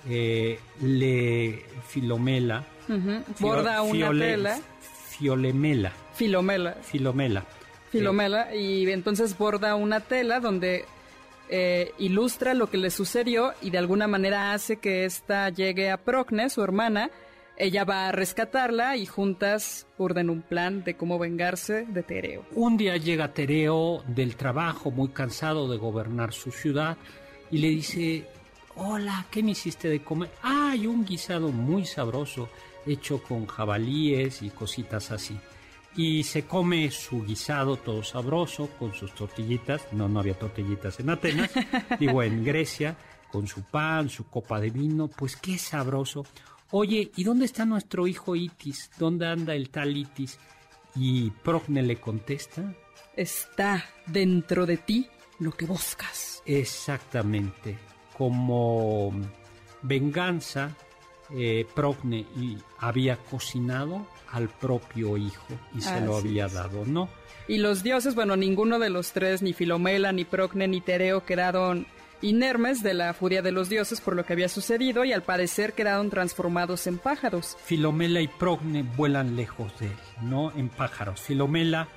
eh, 0.09 0.59
le 0.81 1.65
Filomela. 1.87 2.65
Borda 3.39 3.81
una 3.81 4.09
tela. 4.11 4.59
Fiolemela. 5.09 5.91
Filomela. 6.13 6.73
Filomela. 6.81 7.45
Filomela. 7.89 8.55
y 8.55 8.89
entonces 8.89 9.37
borda 9.37 9.75
una 9.75 9.99
tela 9.99 10.39
donde 10.39 10.85
eh, 11.53 11.91
ilustra 11.99 12.53
lo 12.53 12.69
que 12.69 12.77
le 12.77 12.89
sucedió 12.89 13.53
y 13.61 13.71
de 13.71 13.77
alguna 13.77 14.07
manera 14.07 14.53
hace 14.53 14.77
que 14.77 15.03
ésta 15.03 15.49
llegue 15.49 15.91
a 15.91 15.97
Procne, 15.97 16.49
su 16.49 16.63
hermana. 16.63 17.11
Ella 17.57 17.83
va 17.83 18.07
a 18.07 18.13
rescatarla 18.13 18.95
y 18.95 19.05
juntas 19.05 19.85
urden 19.97 20.29
un 20.29 20.41
plan 20.41 20.85
de 20.85 20.95
cómo 20.95 21.19
vengarse 21.19 21.85
de 21.85 22.03
Tereo. 22.03 22.45
Un 22.55 22.77
día 22.77 22.95
llega 22.95 23.33
Tereo 23.33 24.01
del 24.07 24.37
trabajo, 24.37 24.91
muy 24.91 25.09
cansado 25.09 25.69
de 25.69 25.77
gobernar 25.77 26.31
su 26.31 26.51
ciudad, 26.51 26.95
y 27.51 27.57
le 27.57 27.67
dice, 27.67 28.25
Hola, 28.83 29.27
¿qué 29.29 29.43
me 29.43 29.51
hiciste 29.51 29.89
de 29.89 30.01
comer? 30.01 30.31
Ah, 30.41 30.71
hay 30.71 30.87
un 30.87 31.05
guisado 31.05 31.49
muy 31.51 31.85
sabroso 31.85 32.49
hecho 32.83 33.21
con 33.21 33.45
jabalíes 33.45 34.41
y 34.41 34.49
cositas 34.49 35.11
así. 35.11 35.37
Y 35.95 36.23
se 36.23 36.45
come 36.45 36.89
su 36.89 37.23
guisado 37.23 37.77
todo 37.77 38.01
sabroso 38.01 38.69
con 38.79 38.95
sus 38.95 39.13
tortillitas. 39.13 39.83
No, 39.91 40.09
no 40.09 40.19
había 40.19 40.33
tortillitas 40.33 40.99
en 40.99 41.11
Atenas. 41.11 41.51
Digo, 41.99 42.23
en 42.23 42.43
Grecia, 42.43 42.97
con 43.31 43.45
su 43.45 43.61
pan, 43.61 44.09
su 44.09 44.25
copa 44.25 44.59
de 44.59 44.71
vino. 44.71 45.07
Pues 45.09 45.35
qué 45.35 45.59
sabroso. 45.59 46.25
Oye, 46.71 47.11
¿y 47.15 47.23
dónde 47.23 47.45
está 47.45 47.65
nuestro 47.65 48.07
hijo 48.07 48.35
Itis? 48.35 48.89
¿Dónde 48.97 49.27
anda 49.27 49.53
el 49.53 49.69
tal 49.69 49.95
Itis? 49.95 50.39
Y 50.95 51.29
Procne 51.29 51.83
le 51.83 51.97
contesta. 51.97 52.73
Está 53.15 53.85
dentro 54.07 54.65
de 54.65 54.77
ti 54.77 55.07
lo 55.37 55.51
que 55.51 55.67
buscas. 55.67 56.41
Exactamente 56.47 57.90
como 58.21 59.11
venganza, 59.81 60.75
eh, 61.35 61.65
Procne 61.73 62.27
había 62.77 63.15
cocinado 63.15 64.05
al 64.31 64.47
propio 64.47 65.17
hijo 65.17 65.47
y 65.75 65.81
se 65.81 66.01
lo 66.01 66.17
había 66.17 66.47
dado, 66.47 66.85
¿no? 66.85 67.09
Y 67.47 67.57
los 67.57 67.81
dioses, 67.81 68.13
bueno, 68.13 68.35
ninguno 68.35 68.77
de 68.77 68.91
los 68.91 69.11
tres, 69.11 69.41
ni 69.41 69.53
Filomela, 69.53 70.11
ni 70.11 70.23
Procne, 70.23 70.67
ni 70.67 70.81
Tereo, 70.81 71.25
quedaron 71.25 71.87
inermes 72.21 72.83
de 72.83 72.93
la 72.93 73.15
furia 73.15 73.41
de 73.41 73.51
los 73.51 73.69
dioses 73.69 74.01
por 74.01 74.15
lo 74.15 74.23
que 74.23 74.33
había 74.33 74.49
sucedido 74.49 75.03
y 75.03 75.13
al 75.13 75.23
parecer 75.23 75.73
quedaron 75.73 76.11
transformados 76.11 76.85
en 76.85 76.99
pájaros. 76.99 77.57
Filomela 77.65 78.21
y 78.21 78.27
Procne 78.27 78.83
vuelan 78.83 79.35
lejos 79.35 79.71
de 79.79 79.87
él, 79.87 79.97
¿no? 80.21 80.51
En 80.51 80.69
pájaros. 80.69 81.19
Filomela 81.21 81.87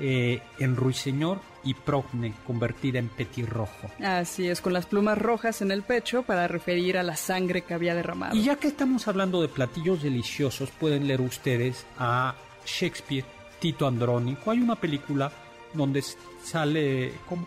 eh, 0.00 0.42
en 0.58 0.74
ruiseñor 0.74 1.40
y 1.68 1.74
progne 1.74 2.32
convertida 2.46 2.98
en 2.98 3.10
petirrojo. 3.10 3.90
Así 4.02 4.48
es, 4.48 4.62
con 4.62 4.72
las 4.72 4.86
plumas 4.86 5.18
rojas 5.18 5.60
en 5.60 5.70
el 5.70 5.82
pecho 5.82 6.22
para 6.22 6.48
referir 6.48 6.96
a 6.96 7.02
la 7.02 7.14
sangre 7.14 7.60
que 7.60 7.74
había 7.74 7.94
derramado. 7.94 8.34
Y 8.34 8.42
ya 8.42 8.56
que 8.56 8.68
estamos 8.68 9.06
hablando 9.06 9.42
de 9.42 9.48
platillos 9.48 10.02
deliciosos, 10.02 10.70
pueden 10.70 11.06
leer 11.06 11.20
ustedes 11.20 11.84
a 11.98 12.34
Shakespeare, 12.64 13.26
Tito 13.60 13.86
Andrónico. 13.86 14.50
Hay 14.50 14.60
una 14.60 14.76
película 14.76 15.30
donde 15.74 16.02
sale 16.42 17.12
como 17.28 17.46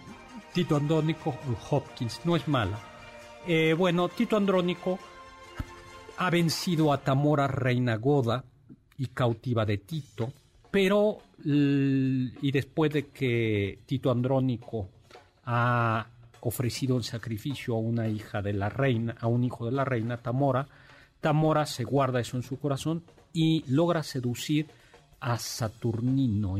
Tito 0.53 0.75
Andrónico 0.75 1.35
Hopkins, 1.71 2.21
no 2.23 2.35
es 2.35 2.47
mala. 2.47 2.77
Eh, 3.47 3.73
bueno, 3.75 4.07
Tito 4.07 4.37
Andrónico 4.37 4.99
ha 6.17 6.29
vencido 6.29 6.93
a 6.93 6.99
Tamora 6.99 7.47
Reina 7.47 7.95
Goda 7.95 8.43
y 8.99 9.07
cautiva 9.07 9.65
de 9.65 9.79
Tito 9.79 10.31
pero, 10.71 11.19
y 11.43 12.51
después 12.51 12.91
de 12.91 13.07
que 13.07 13.79
Tito 13.85 14.09
Andrónico 14.09 14.87
ha 15.45 16.07
ofrecido 16.41 16.97
el 16.97 17.03
sacrificio 17.03 17.75
a 17.75 17.79
una 17.79 18.07
hija 18.07 18.41
de 18.41 18.53
la 18.53 18.69
reina, 18.69 19.15
a 19.19 19.27
un 19.27 19.43
hijo 19.43 19.65
de 19.65 19.71
la 19.73 19.85
reina, 19.85 20.17
Tamora, 20.17 20.67
Tamora 21.19 21.65
se 21.65 21.83
guarda 21.83 22.19
eso 22.19 22.37
en 22.37 22.43
su 22.43 22.57
corazón 22.57 23.03
y 23.33 23.63
logra 23.67 24.01
seducir 24.01 24.67
a 25.19 25.37
Saturnino, 25.37 26.55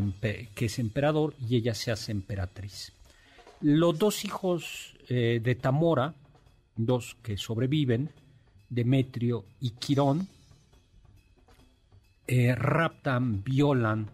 que 0.54 0.66
es 0.66 0.78
emperador, 0.78 1.34
y 1.48 1.56
ella 1.56 1.74
se 1.74 1.92
hace 1.92 2.12
emperatriz. 2.12 2.94
Los 3.60 3.98
dos 3.98 4.24
hijos 4.24 4.94
eh, 5.10 5.40
de 5.44 5.56
Tamora, 5.56 6.14
dos 6.76 7.18
que 7.24 7.38
sobreviven, 7.38 8.12
Demetrio 8.70 9.46
y 9.60 9.72
Quirón, 9.72 10.28
eh, 12.28 12.56
raptan, 12.56 13.44
violan 13.44 14.10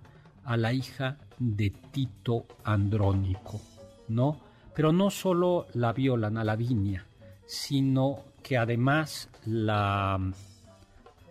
a 0.46 0.58
la 0.58 0.74
hija 0.74 1.18
de 1.38 1.70
Tito 1.92 2.46
Andrónico, 2.64 3.62
¿no? 4.08 4.40
Pero 4.74 4.92
no 4.92 5.10
solo 5.10 5.68
la 5.74 5.94
violan 5.94 6.38
a 6.38 6.44
la 6.44 6.56
viña, 6.56 7.06
sino 7.46 8.24
que 8.42 8.58
además 8.58 9.30
la 9.46 10.20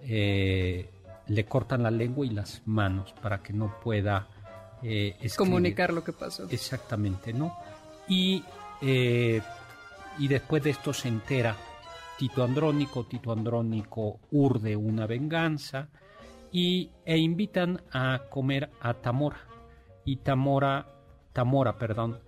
eh, 0.02 0.90
le 1.26 1.44
cortan 1.46 1.82
la 1.82 1.90
lengua 1.90 2.26
y 2.26 2.30
las 2.30 2.62
manos 2.66 3.14
para 3.20 3.42
que 3.42 3.52
no 3.52 3.80
pueda 3.80 4.28
eh, 4.82 5.16
comunicar 5.36 5.92
lo 5.92 6.04
que 6.04 6.12
pasó. 6.12 6.48
Exactamente, 6.50 7.32
¿no? 7.32 7.56
Y, 8.08 8.44
y 8.82 10.28
después 10.28 10.62
de 10.62 10.70
esto 10.70 10.92
se 10.92 11.08
entera 11.08 11.56
Tito 12.18 12.44
Andrónico. 12.44 13.04
Tito 13.04 13.32
Andrónico 13.32 14.20
urde 14.30 14.76
una 14.76 15.06
venganza 15.06 15.88
y, 16.52 16.90
e 17.04 17.18
invitan 17.18 17.82
a 17.92 18.22
comer 18.30 18.70
a 18.80 18.94
Tamora. 18.94 19.40
Y 20.04 20.16
Tamora, 20.16 20.86
Tamora, 21.32 21.78
perdón, 21.78 22.20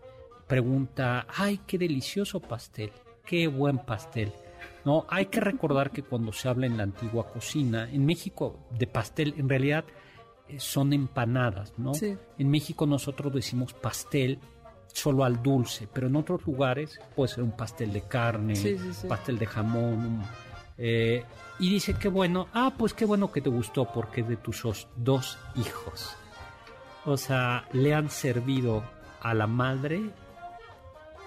pregunta, 0.47 1.27
ay, 1.29 1.61
qué 1.67 1.79
delicioso 1.79 2.41
pastel, 2.41 2.91
qué 3.25 3.47
buen 3.47 3.79
pastel. 3.79 4.33
No, 4.85 5.07
hay 5.09 5.27
que 5.27 5.41
recordar 5.41 5.91
que 5.91 6.03
cuando 6.03 6.33
se 6.33 6.49
habla 6.49 6.67
en 6.67 6.77
la 6.77 6.83
antigua 6.85 7.31
cocina, 7.31 7.89
en 7.91 8.07
México 8.07 8.67
de 8.77 8.87
pastel 8.87 9.35
en 9.37 9.49
realidad 9.49 9.85
eh, 10.49 10.59
son 10.59 10.93
empanadas, 10.93 11.75
¿no? 11.77 11.93
En 12.03 12.51
México 12.51 12.87
nosotros 12.87 13.33
decimos 13.33 13.75
pastel 13.75 14.39
solo 14.87 15.25
al 15.25 15.43
dulce, 15.43 15.89
pero 15.93 16.07
en 16.07 16.17
otros 16.17 16.45
lugares 16.47 16.99
puede 17.15 17.29
ser 17.33 17.45
un 17.45 17.53
pastel 17.53 17.93
de 17.93 18.03
carne, 18.03 18.55
pastel 19.09 19.39
de 19.39 19.47
jamón. 19.47 20.23
Eh, 20.79 21.25
y 21.59 21.71
dice 21.71 21.95
que 21.95 22.09
bueno, 22.09 22.49
ah, 22.55 22.73
pues 22.79 22.95
qué 22.95 23.05
bueno 23.05 23.33
que 23.33 23.41
te 23.41 23.51
gustó 23.51 23.93
porque 23.93 24.23
de 24.23 24.37
tus 24.37 24.63
dos 24.97 25.39
hijos. 25.57 26.17
O 27.05 27.17
sea, 27.17 27.67
le 27.73 27.95
han 27.95 28.11
servido 28.11 28.85
a 29.21 29.35
la 29.35 29.47
madre 29.47 30.01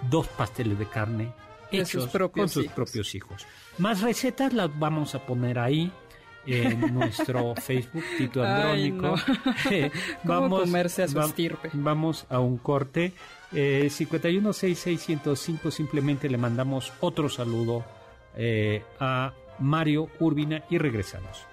dos 0.10 0.28
pasteles 0.28 0.80
de 0.80 0.86
carne 0.88 1.34
hechos 1.72 2.08
con 2.32 2.50
sus 2.50 2.68
propios 2.68 3.14
hijos. 3.16 3.46
Más 3.78 4.02
recetas 4.02 4.54
las 4.54 4.78
vamos 4.78 5.16
a 5.16 5.26
poner 5.26 5.60
ahí 5.60 5.92
en 6.46 6.80
nuestro 6.94 7.56
Facebook, 7.56 8.04
Tito 8.18 8.44
Andrónico. 8.44 9.16
vamos, 10.24 10.62
comerse 10.62 11.04
a 11.04 11.08
su 11.08 11.20
Vamos 11.74 12.26
a 12.30 12.40
un 12.40 12.58
corte. 12.58 13.14
Eh, 13.54 13.90
516605 13.90 15.72
simplemente 15.72 16.30
le 16.30 16.38
mandamos 16.38 16.94
otro 17.02 17.28
saludo 17.28 17.84
eh, 18.36 18.82
a 19.00 19.34
Mario 19.62 20.10
Urbina 20.19 20.63
y 20.69 20.78
regresamos. 20.78 21.47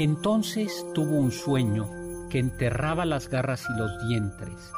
Entonces 0.00 0.86
tuvo 0.94 1.16
un 1.16 1.30
sueño 1.30 1.86
que 2.30 2.38
enterraba 2.38 3.04
las 3.04 3.28
garras 3.28 3.66
y 3.68 3.78
los 3.78 3.90
vientres 4.08 4.72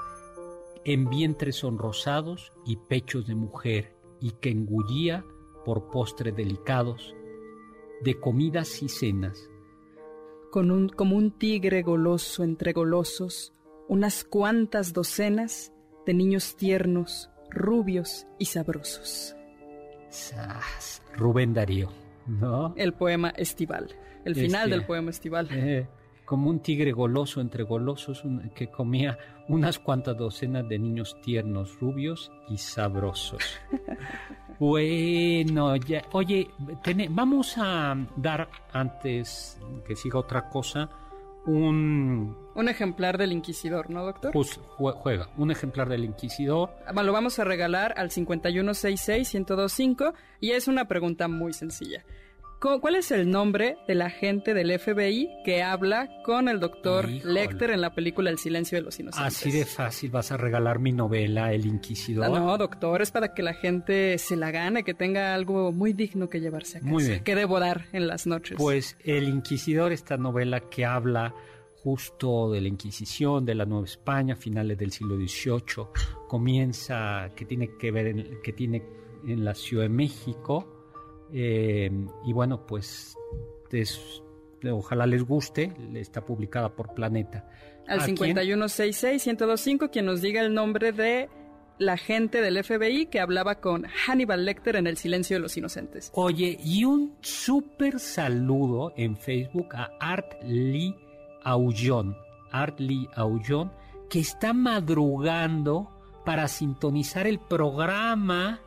en 0.85 1.09
vientres 1.09 1.55
sonrosados 1.55 2.53
y 2.67 2.75
pechos 2.75 3.29
de 3.29 3.37
mujer 3.37 3.95
y 4.21 4.33
que 4.33 4.51
engullía 4.51 5.25
por 5.65 5.93
postres 5.93 6.35
delicados 6.35 7.15
de 8.03 8.19
comidas 8.19 8.83
y 8.83 8.89
cenas. 8.89 9.49
Con 10.51 10.73
un, 10.73 10.89
como 10.89 11.15
un 11.15 11.31
tigre 11.31 11.83
goloso 11.83 12.43
entre 12.43 12.73
golosos, 12.73 13.53
unas 13.87 14.25
cuantas 14.25 14.93
docenas 14.93 15.73
de 16.05 16.15
niños 16.15 16.57
tiernos, 16.57 17.31
rubios 17.49 18.27
y 18.41 18.47
sabrosos. 18.47 19.37
Rubén 21.17 21.55
Darío, 21.55 21.91
¿no? 22.27 22.75
El 22.77 22.93
poema 22.93 23.31
estival 23.31 23.95
el 24.25 24.35
final 24.35 24.71
del 24.71 24.85
poema 24.85 25.11
estival. 25.11 25.49
Eh, 25.51 25.87
como 26.25 26.49
un 26.49 26.61
tigre 26.61 26.93
goloso 26.93 27.41
entre 27.41 27.63
golosos 27.63 28.23
que 28.55 28.71
comía 28.71 29.19
unas 29.49 29.79
cuantas 29.79 30.17
docenas 30.17 30.69
de 30.69 30.79
niños 30.79 31.21
tiernos, 31.21 31.79
rubios 31.81 32.31
y 32.49 32.59
sabrosos. 32.59 33.43
bueno, 34.59 35.77
ya, 35.77 36.05
oye, 36.13 36.49
vamos 37.11 37.55
a 37.59 37.97
dar 38.17 38.49
antes 38.73 39.59
que 39.87 39.97
siga 39.97 40.19
otra 40.19 40.49
cosa 40.49 40.89
un... 41.47 42.37
Un 42.55 42.69
ejemplar 42.69 43.17
del 43.19 43.33
Inquisidor, 43.33 43.91
¿no, 43.91 44.05
doctor? 44.05 44.31
Pues 44.33 44.61
juega, 44.77 45.31
un 45.37 45.51
ejemplar 45.51 45.89
del 45.89 46.05
Inquisidor. 46.05 46.71
Lo 46.95 47.13
vamos 47.13 47.39
a 47.39 47.45
regalar 47.45 47.95
al 47.97 48.11
5166-1025 48.11 50.13
y 50.41 50.51
es 50.53 50.69
una 50.69 50.87
pregunta 50.87 51.29
muy 51.29 51.55
sencilla. 51.55 52.05
¿Cuál 52.63 52.95
es 52.95 53.11
el 53.11 53.29
nombre 53.29 53.77
del 53.89 54.03
agente 54.03 54.55
del 54.55 54.79
FBI 54.79 55.29
que 55.45 55.65
habla 55.65 56.09
con 56.23 56.49
el 56.49 56.61
doctor 56.61 57.09
Lecter 57.09 57.71
en 57.71 57.81
la 57.81 57.93
película 57.93 58.31
El 58.31 58.39
silencio 58.39 58.79
de 58.79 58.83
los 58.83 59.01
inocentes? 59.01 59.37
Así 59.37 59.51
de 59.51 59.65
fácil 59.65 60.13
vas 60.13 60.31
a 60.31 60.37
regalar 60.37 60.79
mi 60.79 60.93
novela 60.93 61.53
El 61.53 61.67
Inquisidor. 61.67 62.31
No, 62.31 62.57
doctor, 62.57 63.03
es 63.03 63.11
para 63.11 63.35
que 63.35 63.43
la 63.43 63.55
gente 63.55 64.17
se 64.19 64.37
la 64.37 64.53
gane, 64.53 64.85
que 64.85 64.95
tenga 64.95 65.35
algo 65.35 65.73
muy 65.73 65.93
digno 65.93 66.29
que 66.29 66.39
llevarse 66.41 66.79
a 66.79 66.81
casa, 66.83 66.93
muy 66.93 67.05
bien. 67.05 67.25
que 67.25 67.35
devorar 67.35 67.87
en 67.93 68.07
las 68.07 68.29
noches. 68.29 68.57
Pues 68.57 68.97
El 69.03 69.25
Inquisidor, 69.25 69.91
esta 69.91 70.17
novela 70.17 70.61
que 70.61 70.85
habla 70.85 71.35
justo 71.83 72.53
de 72.53 72.61
la 72.61 72.69
Inquisición, 72.69 73.45
de 73.45 73.57
la 73.57 73.67
Nueva 73.67 73.87
España, 73.87 74.37
finales 74.37 74.79
del 74.79 74.93
siglo 74.93 75.17
XVIII, 75.17 75.89
comienza, 76.29 77.33
que 77.35 77.45
tiene 77.45 77.77
que 77.77 77.91
ver, 77.91 78.41
que 78.41 78.53
tiene 78.53 78.85
en 79.27 79.45
la 79.45 79.55
Ciudad 79.57 79.83
de 79.83 79.89
México, 79.89 80.72
eh, 81.33 81.91
y 82.25 82.33
bueno, 82.33 82.67
pues 82.67 83.17
ojalá 84.71 85.07
les 85.07 85.25
guste, 85.25 85.73
está 85.95 86.25
publicada 86.25 86.69
por 86.75 86.95
Planeta. 86.95 87.49
Al 87.87 88.01
5166-1025, 88.01 89.91
quien 89.91 90.07
nos 90.07 90.21
diga 90.21 90.41
el 90.43 90.55
nombre 90.55 90.93
de 90.93 91.29
la 91.79 91.97
gente 91.97 92.41
del 92.41 92.63
FBI 92.63 93.07
que 93.07 93.19
hablaba 93.19 93.57
con 93.57 93.85
Hannibal 93.85 94.45
Lecter 94.45 94.77
en 94.77 94.87
El 94.87 94.97
Silencio 94.97 95.37
de 95.37 95.41
los 95.41 95.57
Inocentes. 95.57 96.11
Oye, 96.15 96.59
y 96.63 96.85
un 96.85 97.17
súper 97.21 97.99
saludo 97.99 98.93
en 98.97 99.17
Facebook 99.17 99.75
a 99.75 99.91
Art 100.01 100.35
Lee 100.45 100.95
Aullón. 101.43 102.17
Art 102.53 102.79
Lee 102.79 103.09
Aullón, 103.15 103.73
que 104.09 104.21
está 104.21 104.53
madrugando 104.53 105.91
para 106.25 106.47
sintonizar 106.47 107.27
el 107.27 107.41
programa 107.41 108.61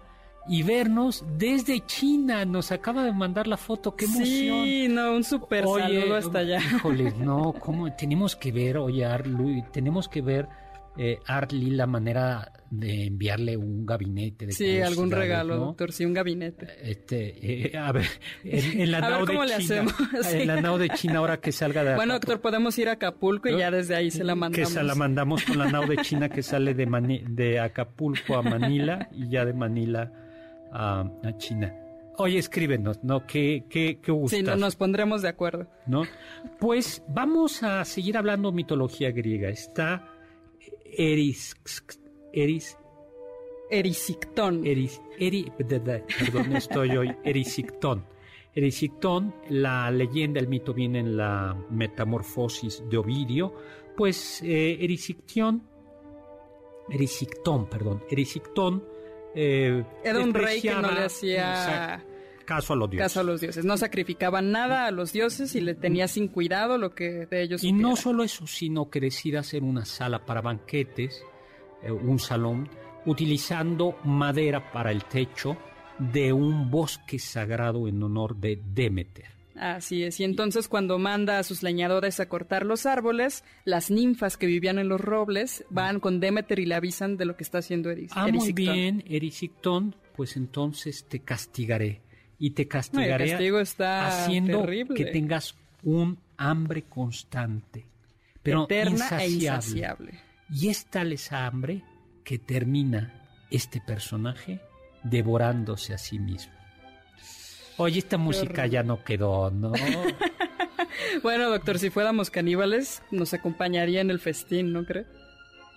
y 0.48 0.64
vernos 0.64 1.26
desde 1.38 1.86
China. 1.86 2.46
Nos 2.46 2.72
acaba 2.72 3.04
de 3.04 3.12
mandar 3.12 3.48
la 3.48 3.58
foto, 3.58 3.96
qué 3.96 4.06
emoción. 4.06 4.66
Sí, 4.66 4.88
no, 4.90 5.14
un 5.14 5.24
super 5.24 5.66
saludo 5.66 6.16
hasta 6.16 6.40
allá. 6.40 6.60
Híjole, 6.60 7.14
no, 7.20 7.54
¿cómo? 7.54 7.94
Tenemos 7.96 8.36
que 8.36 8.52
ver, 8.52 8.78
oye, 8.78 9.06
Arlu, 9.06 9.64
tenemos 9.72 10.08
que 10.08 10.22
ver, 10.22 10.48
eh, 10.98 11.20
Arli, 11.26 11.72
la 11.72 11.88
manera 11.88 12.52
de 12.70 13.06
enviarle 13.06 13.58
un 13.58 13.86
gabinete. 13.86 14.48
De 14.48 14.52
sí, 14.52 14.80
algún 14.82 15.12
regalo, 15.12 15.58
doctor, 15.58 15.92
sí, 15.92 16.06
un 16.06 16.14
gabinete. 16.14 16.68
Este, 16.82 17.68
eh, 17.68 17.78
a 17.78 17.92
ver, 17.92 18.08
en, 18.44 18.92
la 18.92 19.00
nao 19.02 19.26
de 19.26 19.34
China. 19.34 19.46
Le 19.46 19.54
hacemos? 19.56 19.94
En 20.32 20.48
la 20.48 20.62
nao 20.62 20.78
de 20.78 20.90
China, 20.90 21.20
ahora 21.20 21.38
que 21.38 21.52
salga 21.52 21.84
de 21.84 21.96
Bueno, 21.96 22.14
doctor, 22.14 22.42
podemos 22.42 22.78
ir 22.78 22.90
a 22.90 22.94
Acapulco 22.94 23.50
y 23.50 23.58
ya 23.58 23.72
desde 23.72 23.96
ahí 23.96 24.12
se 24.12 24.24
la 24.24 24.36
mandamos. 24.36 24.70
Que 24.70 24.74
se 24.74 24.84
la 24.84 24.96
mandamos 24.96 25.44
con 25.44 25.58
la 25.58 25.72
nao 25.72 25.88
de 25.88 25.98
China 25.98 26.30
que 26.30 26.44
sale 26.44 26.74
de, 26.74 27.24
de 27.30 27.60
Acapulco 27.60 28.36
a 28.36 28.42
Manila 28.42 29.10
y 29.12 29.30
ya 29.30 29.46
de 29.46 29.54
Manila 29.54 30.12
a, 30.76 31.38
China. 31.38 31.74
Oye, 32.18 32.38
escríbenos, 32.38 33.04
¿no? 33.04 33.26
¿Qué, 33.26 33.66
qué, 33.70 34.00
qué 34.02 34.12
gustas? 34.12 34.40
Sí, 34.40 34.46
no, 34.46 34.56
nos 34.56 34.76
pondremos 34.76 35.22
de 35.22 35.30
acuerdo. 35.30 35.68
¿No? 35.86 36.04
Pues 36.60 37.04
vamos 37.10 37.62
a 37.64 37.84
seguir 37.84 38.18
hablando 38.18 38.52
mitología 38.52 39.12
griega. 39.12 39.50
Está 39.50 40.14
Eris, 40.98 41.56
Eris 42.32 42.78
Erisictón. 43.70 44.64
perdón, 44.64 46.56
estoy 46.56 46.98
hoy. 46.98 47.16
Erisictón. 47.24 48.06
Erisictón, 48.54 49.36
la 49.50 49.92
leyenda, 49.92 50.40
el 50.40 50.48
mito 50.48 50.74
viene 50.74 51.00
en 51.00 51.18
la 51.18 51.58
Metamorfosis 51.70 52.84
de 52.90 52.98
Ovidio. 52.98 53.54
Pues 53.98 54.42
eh, 54.44 54.78
Erisictón, 54.80 55.64
Erisictón, 56.90 57.68
perdón, 57.70 58.04
Erisictón. 58.10 58.95
Eh, 59.36 59.84
Era 60.04 60.20
un 60.20 60.34
rey 60.34 60.62
que 60.62 60.74
no 60.74 60.92
le 60.92 61.06
hacía 61.06 62.04
caso 62.46 62.74
a 62.74 62.76
los 62.76 62.90
dioses. 62.90 63.12
Caso 63.12 63.20
a 63.20 63.24
los 63.24 63.42
dioses. 63.42 63.66
No 63.66 63.78
sacrificaba 63.78 64.42
nada 64.42 64.86
a 64.86 64.92
los 64.92 65.12
dioses 65.12 65.56
y 65.56 65.62
le 65.62 65.74
tenía 65.76 66.08
sin 66.08 66.30
cuidado 66.30 66.78
lo 66.78 66.96
que 66.96 67.26
de 67.26 67.42
ellos. 67.42 67.64
Y 67.64 67.74
no 67.74 67.96
solo 67.96 68.24
eso, 68.24 68.48
sino 68.48 68.90
que 68.90 69.02
decide 69.02 69.38
hacer 69.38 69.64
una 69.64 69.84
sala 69.84 70.26
para 70.26 70.42
banquetes, 70.42 71.24
eh, 71.84 71.92
un 71.92 72.20
salón, 72.20 72.70
utilizando 73.06 73.98
madera 74.04 74.72
para 74.72 74.92
el 74.92 75.04
techo 75.06 75.58
de 76.00 76.32
un 76.34 76.70
bosque 76.70 77.20
sagrado 77.20 77.88
en 77.88 78.02
honor 78.02 78.36
de 78.38 78.62
Demeter. 78.74 79.35
Así 79.56 80.04
es, 80.04 80.20
y 80.20 80.26
entonces 80.26 80.68
cuando 80.68 81.00
manda 81.00 81.40
a 81.40 81.44
sus 81.44 81.64
leñadores 81.64 82.20
a 82.20 82.28
cortar 82.28 82.66
los 82.66 82.86
árboles, 82.86 83.44
las 83.64 83.90
ninfas 83.90 84.36
que 84.36 84.48
vivían 84.48 84.80
en 84.80 84.90
los 84.90 85.00
robles 85.00 85.64
van 85.70 86.00
con 86.00 86.20
Demeter 86.20 86.60
y 86.60 86.66
le 86.66 86.76
avisan 86.76 87.16
de 87.16 87.26
lo 87.26 87.38
que 87.38 87.44
está 87.44 87.60
haciendo 87.60 87.90
Eris 87.90 88.12
Ah, 88.16 88.28
muy 88.28 88.52
bien, 88.52 89.04
Erisictón, 89.08 89.96
pues 90.16 90.36
entonces 90.36 91.06
te 91.06 91.20
castigaré. 91.20 92.02
Y 92.38 92.52
te 92.52 92.68
castigaré 92.68 93.34
haciendo 93.80 94.66
que 94.94 95.06
tengas 95.06 95.56
un 95.84 96.20
hambre 96.36 96.84
constante, 96.84 97.86
pero 98.44 98.66
Eterna 98.66 99.24
e 99.24 99.30
insaciable. 99.30 100.20
Y 100.50 100.68
es 100.68 100.86
tal 100.88 101.14
esa 101.14 101.46
hambre 101.46 101.82
que 102.26 102.40
termina 102.40 103.24
este 103.50 103.80
personaje 103.80 104.60
devorándose 105.04 105.94
a 105.94 105.98
sí 105.98 106.20
mismo. 106.20 106.55
Oye, 107.78 108.00
esta 108.00 108.18
música 108.18 108.66
ya 108.68 108.84
no 108.84 109.04
quedó, 109.04 109.52
¿no? 109.52 109.72
bueno, 111.24 111.50
doctor, 111.50 111.80
si 111.80 111.90
fuéramos 111.90 112.30
caníbales, 112.30 113.02
nos 113.12 113.34
acompañaría 113.34 114.02
en 114.02 114.10
el 114.10 114.20
festín, 114.20 114.72
¿no 114.72 114.86
cree? 114.86 115.06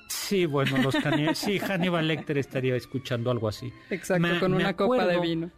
Sí, 0.08 0.46
bueno, 0.46 0.78
los 0.78 0.94
caníbales. 0.94 1.38
Sí, 1.38 1.58
Hannibal 1.58 2.06
Lecter 2.08 2.38
estaría 2.38 2.76
escuchando 2.76 3.30
algo 3.30 3.48
así. 3.48 3.72
Exacto, 3.90 4.40
con 4.40 4.54
una 4.54 4.74
copa 4.74 5.06
de 5.06 5.20
vino. 5.20 5.50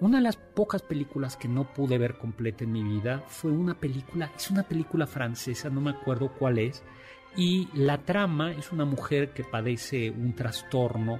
Una 0.00 0.18
de 0.18 0.24
las 0.24 0.36
pocas 0.36 0.82
películas 0.82 1.36
que 1.36 1.48
no 1.48 1.72
pude 1.72 1.96
ver 1.96 2.18
completa 2.18 2.64
en 2.64 2.72
mi 2.72 2.82
vida 2.82 3.24
fue 3.26 3.50
una 3.50 3.74
película, 3.74 4.30
es 4.36 4.50
una 4.50 4.62
película 4.62 5.06
francesa, 5.06 5.70
no 5.70 5.80
me 5.80 5.90
acuerdo 5.90 6.32
cuál 6.38 6.58
es, 6.58 6.82
y 7.34 7.68
la 7.72 7.98
trama 7.98 8.52
es 8.52 8.72
una 8.72 8.84
mujer 8.84 9.30
que 9.30 9.42
padece 9.42 10.10
un 10.10 10.34
trastorno 10.34 11.18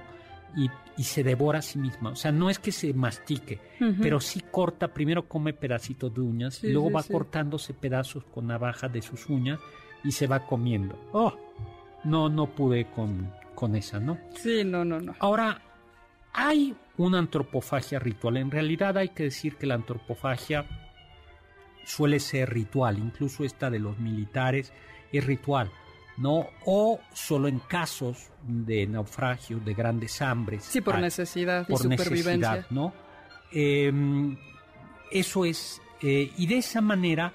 y, 0.55 0.69
se 1.03 1.23
devora 1.23 1.59
a 1.59 1.61
sí 1.61 1.79
misma. 1.79 2.11
O 2.11 2.15
sea, 2.15 2.31
no 2.31 2.49
es 2.49 2.59
que 2.59 2.71
se 2.71 2.93
mastique, 2.93 3.59
pero 4.01 4.19
sí 4.19 4.41
corta, 4.51 4.89
primero 4.89 5.27
come 5.27 5.53
pedacitos 5.53 6.13
de 6.13 6.21
uñas, 6.21 6.63
y 6.63 6.71
luego 6.71 6.91
va 6.91 7.03
cortándose 7.03 7.73
pedazos 7.73 8.23
con 8.25 8.47
navaja 8.47 8.87
de 8.87 9.01
sus 9.01 9.27
uñas 9.29 9.59
y 10.03 10.11
se 10.11 10.27
va 10.27 10.45
comiendo. 10.45 10.97
Oh, 11.13 11.33
no, 12.03 12.29
no 12.29 12.47
pude 12.47 12.85
con, 12.91 13.31
con 13.55 13.75
esa, 13.75 13.99
¿no? 13.99 14.17
Sí, 14.35 14.63
no, 14.63 14.83
no, 14.83 14.99
no. 14.99 15.15
Ahora, 15.19 15.61
hay 16.33 16.75
una 16.97 17.19
antropofagia 17.19 17.99
ritual. 17.99 18.37
En 18.37 18.51
realidad 18.51 18.97
hay 18.97 19.09
que 19.09 19.23
decir 19.23 19.55
que 19.55 19.67
la 19.67 19.75
antropofagia 19.75 20.65
suele 21.85 22.19
ser 22.19 22.49
ritual, 22.49 22.99
incluso 22.99 23.43
esta 23.43 23.69
de 23.69 23.79
los 23.79 23.99
militares 23.99 24.71
es 25.11 25.25
ritual. 25.25 25.71
¿No? 26.17 26.47
O 26.65 26.99
solo 27.13 27.47
en 27.47 27.59
casos 27.59 28.29
de 28.43 28.87
naufragio, 28.87 29.59
de 29.59 29.73
grandes 29.73 30.21
hambres. 30.21 30.63
Sí, 30.63 30.81
por 30.81 30.99
necesidad 30.99 31.67
por 31.67 31.79
supervivencia. 31.79 32.65
¿no? 32.69 32.93
Em, 33.51 34.37
eso 35.11 35.45
es, 35.45 35.81
eh, 36.01 36.31
y 36.37 36.47
de 36.47 36.57
esa 36.57 36.81
manera 36.81 37.33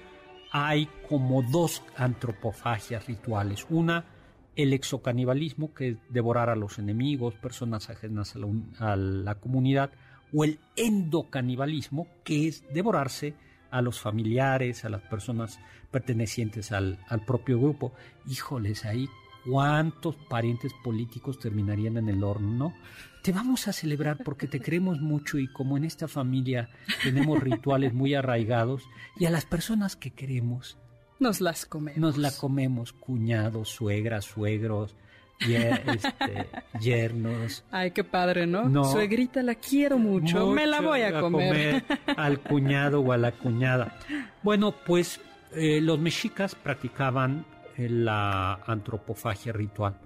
hay 0.51 0.89
como 1.07 1.41
dos 1.41 1.83
antropofagias 1.95 3.05
rituales. 3.07 3.65
Una, 3.69 4.05
el 4.55 4.73
exocanibalismo, 4.73 5.73
que 5.73 5.89
es 5.89 5.97
devorar 6.09 6.49
a 6.49 6.55
los 6.55 6.79
enemigos, 6.79 7.35
personas 7.35 7.89
ajenas 7.89 8.35
a 8.35 8.39
la, 8.39 8.47
a 8.79 8.95
la 8.95 9.35
comunidad, 9.35 9.91
o 10.33 10.43
el 10.43 10.59
endocanibalismo, 10.75 12.07
que 12.23 12.47
es 12.47 12.63
devorarse 12.73 13.35
a 13.71 13.81
los 13.81 13.99
familiares, 13.99 14.85
a 14.85 14.89
las 14.89 15.01
personas 15.01 15.59
pertenecientes 15.91 16.71
al, 16.71 16.99
propio 17.25 17.59
grupo. 17.59 17.93
Híjoles, 18.27 18.85
ahí 18.85 19.07
cuántos 19.45 20.15
parientes 20.15 20.73
políticos 20.83 21.39
terminarían 21.39 21.97
en 21.97 22.09
el 22.09 22.23
horno, 22.23 22.73
Te 23.23 23.31
vamos 23.31 23.67
a 23.67 23.73
celebrar 23.73 24.17
porque 24.23 24.47
te 24.47 24.59
queremos 24.59 25.01
mucho 25.01 25.37
y 25.37 25.47
como 25.47 25.77
en 25.77 25.83
esta 25.83 26.07
familia 26.07 26.69
tenemos 27.03 27.39
rituales 27.41 27.93
muy 27.93 28.13
arraigados 28.13 28.83
y 29.17 29.25
a 29.25 29.29
las 29.29 29.45
personas 29.45 29.95
que 29.95 30.11
queremos 30.11 30.77
nos 31.19 31.41
las 31.41 31.65
comemos. 31.65 31.99
Nos 31.99 32.17
la 32.17 32.31
comemos, 32.31 32.93
cuñados, 32.93 33.69
suegras, 33.69 34.25
suegros, 34.25 34.95
este, 35.39 36.49
yernos. 36.79 37.63
Ay, 37.71 37.91
qué 37.91 38.03
padre, 38.03 38.47
¿no? 38.47 38.83
Suegrita, 38.85 39.43
la 39.43 39.55
quiero 39.55 39.97
mucho, 39.97 40.47
me 40.47 40.65
la 40.65 40.81
voy 40.81 41.01
a, 41.01 41.19
comer. 41.19 41.83
Al 42.17 42.39
cuñado 42.39 43.01
o 43.01 43.11
a 43.11 43.17
la 43.17 43.31
cuñada. 43.31 43.97
Bueno, 44.43 44.73
pues 44.85 45.19
eh, 45.53 45.79
los 45.81 45.99
mexicas 45.99 46.55
practicaban 46.55 47.45
eh, 47.77 47.89
la 47.89 48.55
antropofagia 48.65 49.53
ritual. 49.53 49.99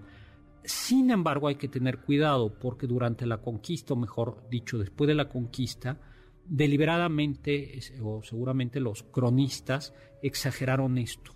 Sin 0.63 1.09
embargo, 1.09 1.47
hay 1.47 1.55
que 1.55 1.67
tener 1.67 1.99
cuidado 1.99 2.53
porque 2.53 2.85
durante 2.85 3.25
la 3.25 3.37
conquista, 3.37 3.93
o 3.93 3.97
mejor 3.97 4.47
dicho, 4.49 4.77
después 4.77 5.07
de 5.07 5.15
la 5.15 5.27
conquista, 5.27 5.97
deliberadamente 6.45 7.79
o 8.01 8.21
seguramente 8.23 8.79
los 8.79 9.03
cronistas 9.03 9.93
exageraron 10.21 10.97
esto 10.97 11.33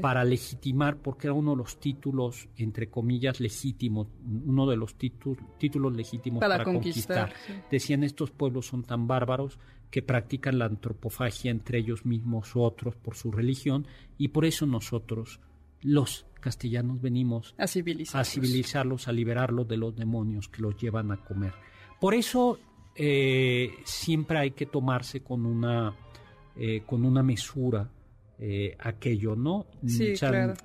para 0.00 0.24
legitimar, 0.24 0.96
porque 0.96 1.28
era 1.28 1.34
uno 1.34 1.52
de 1.52 1.58
los 1.58 1.78
títulos, 1.78 2.48
entre 2.56 2.90
comillas, 2.90 3.40
legítimos, 3.40 4.08
uno 4.46 4.66
de 4.66 4.76
los 4.76 4.96
títulos 4.96 5.94
legítimos 5.94 6.40
para, 6.40 6.64
conquistar. 6.64 7.32
Decían, 7.70 8.02
estos 8.02 8.30
pueblos 8.30 8.66
son 8.66 8.82
tan 8.82 9.06
bárbaros 9.06 9.58
que 9.90 10.02
practican 10.02 10.58
la 10.58 10.66
antropofagia 10.66 11.50
entre 11.50 11.78
ellos 11.78 12.04
mismos 12.04 12.54
u 12.54 12.62
otros 12.62 12.96
por 12.96 13.14
su 13.14 13.30
religión, 13.30 13.86
y 14.18 14.28
por 14.28 14.44
eso 14.44 14.66
nosotros, 14.66 15.40
los 15.80 16.26
castellanos, 16.40 17.00
venimos 17.00 17.54
a 17.58 17.66
civilizarlos, 17.66 18.28
a, 18.28 18.30
civilizarlos, 18.30 19.08
a 19.08 19.12
liberarlos 19.12 19.68
de 19.68 19.76
los 19.76 19.96
demonios 19.96 20.48
que 20.48 20.62
los 20.62 20.76
llevan 20.76 21.10
a 21.12 21.18
comer. 21.18 21.52
Por 22.00 22.14
eso 22.14 22.58
eh, 22.94 23.70
siempre 23.84 24.38
hay 24.38 24.50
que 24.50 24.66
tomarse 24.66 25.20
con 25.20 25.46
una, 25.46 25.94
eh, 26.56 26.82
con 26.84 27.04
una 27.04 27.22
mesura 27.22 27.90
eh, 28.38 28.76
aquello, 28.78 29.34
¿no? 29.34 29.66
Sí, 29.86 30.14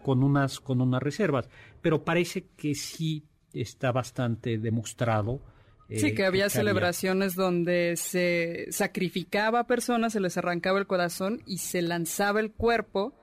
Con 0.04 0.24
unas, 0.24 0.60
con 0.60 0.82
unas 0.82 1.02
reservas. 1.02 1.50
Pero 1.82 2.04
parece 2.04 2.46
que 2.56 2.76
sí 2.76 3.26
está 3.52 3.92
bastante 3.92 4.58
demostrado. 4.58 5.42
Eh, 5.90 6.00
sí, 6.00 6.14
que 6.14 6.26
había 6.26 6.50
celebraciones 6.50 7.36
donde 7.36 7.96
se 7.98 8.68
sacrificaba 8.70 9.62
a 9.62 9.68
personas, 9.68 10.14
se 10.14 10.20
les 10.20 10.38
arrancaba 10.38 10.80
el 10.80 10.88
corazón 10.88 11.42
y 11.46 11.58
se 11.58 11.82
lanzaba 11.82 12.40
el 12.40 12.52
cuerpo 12.52 13.16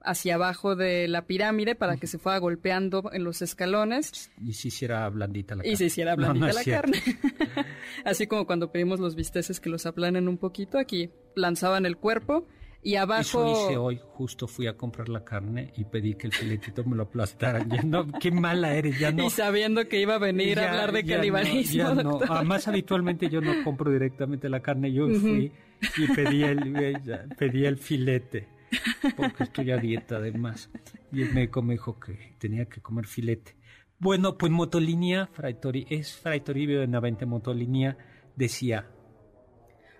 hacia 0.00 0.36
abajo 0.36 0.76
de 0.76 1.08
la 1.08 1.26
pirámide 1.26 1.74
para 1.74 1.96
que 1.96 2.06
se 2.06 2.18
fuera 2.18 2.38
golpeando 2.38 3.10
en 3.12 3.24
los 3.24 3.42
escalones. 3.42 4.30
Y 4.40 4.52
se 4.52 4.68
hiciera 4.68 5.08
blandita 5.08 5.56
la 5.56 5.62
carne. 5.62 5.72
Y 5.72 5.76
se 5.76 5.86
hiciera 5.86 6.14
blandita 6.14 6.52
la 6.52 6.64
carne. 6.64 7.02
Así 8.04 8.26
como 8.26 8.46
cuando 8.46 8.70
pedimos 8.70 9.00
los 9.00 9.16
bisteces 9.16 9.58
que 9.58 9.68
los 9.68 9.84
aplanen 9.86 10.28
un 10.28 10.38
poquito, 10.38 10.78
aquí 10.78 11.10
lanzaban 11.34 11.86
el 11.86 11.96
cuerpo 11.96 12.46
y 12.86 12.94
abajo... 12.94 13.20
Eso 13.20 13.66
hice 13.66 13.76
hoy, 13.76 14.00
justo 14.12 14.46
fui 14.46 14.68
a 14.68 14.76
comprar 14.76 15.08
la 15.08 15.24
carne 15.24 15.72
y 15.76 15.82
pedí 15.82 16.14
que 16.14 16.28
el 16.28 16.32
filetito 16.32 16.84
me 16.84 16.94
lo 16.94 17.02
aplastaran. 17.02 17.68
Ya 17.68 17.82
no, 17.82 18.06
qué 18.06 18.30
mala 18.30 18.76
eres, 18.76 18.96
ya 19.00 19.10
no. 19.10 19.24
Y 19.26 19.30
sabiendo 19.30 19.88
que 19.88 20.00
iba 20.00 20.14
a 20.14 20.18
venir 20.18 20.60
a 20.60 20.70
hablar 20.70 20.92
de 20.92 21.04
canibalismo, 21.04 21.94
no, 21.94 22.20
Además, 22.28 22.68
habitualmente 22.68 23.28
yo 23.28 23.40
no 23.40 23.64
compro 23.64 23.90
directamente 23.90 24.48
la 24.48 24.60
carne, 24.60 24.92
yo 24.92 25.08
fui 25.08 25.50
y 25.96 26.06
pedí 26.14 26.44
el, 26.44 26.96
pedí 27.36 27.66
el 27.66 27.76
filete, 27.76 28.46
porque 29.16 29.42
estoy 29.42 29.72
a 29.72 29.78
dieta 29.78 30.18
además. 30.18 30.70
Y 31.10 31.22
el 31.22 31.34
médico 31.34 31.62
me 31.62 31.74
dijo 31.74 31.98
que 31.98 32.36
tenía 32.38 32.66
que 32.66 32.80
comer 32.80 33.06
filete. 33.06 33.56
Bueno, 33.98 34.38
pues 34.38 34.52
Motolinia, 34.52 35.26
Fray 35.26 35.56
es 35.90 36.14
Fray 36.18 36.38
Toribio 36.38 36.78
de 36.78 36.86
Navente 36.86 37.26
Motolinia, 37.26 37.98
decía, 38.36 38.86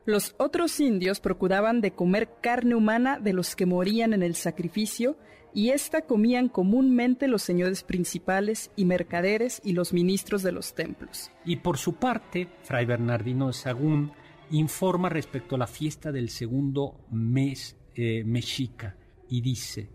los 0.07 0.35
otros 0.39 0.81
indios 0.81 1.21
procuraban 1.21 1.81
de 1.81 1.91
comer 1.91 2.31
carne 2.41 2.75
humana 2.75 3.19
de 3.19 3.33
los 3.33 3.57
que 3.57 3.67
morían 3.67 4.13
en 4.13 4.23
el 4.23 4.35
sacrificio, 4.37 5.19
y 5.53 5.71
ésta 5.71 6.03
comían 6.03 6.49
comúnmente 6.49 7.29
los 7.29 7.43
señores 7.43 7.83
principales 7.83 8.71
y 8.77 8.85
mercaderes 8.85 9.63
y 9.65 9.73
los 9.73 9.95
ministros 9.95 10.43
de 10.43 10.53
los 10.53 10.75
templos. 10.75 11.31
Y 11.47 11.57
por 11.57 11.79
su 11.79 11.95
parte, 11.95 12.49
Fray 12.63 12.85
Bernardino 12.85 13.47
de 13.47 13.55
Sagún 13.55 14.13
informa 14.51 15.09
respecto 15.09 15.55
a 15.55 15.59
la 15.59 15.67
fiesta 15.67 16.13
del 16.13 16.29
segundo 16.29 17.01
mes 17.11 17.77
eh, 17.95 18.23
mexica 18.25 18.97
y 19.31 19.41
dice, 19.41 19.89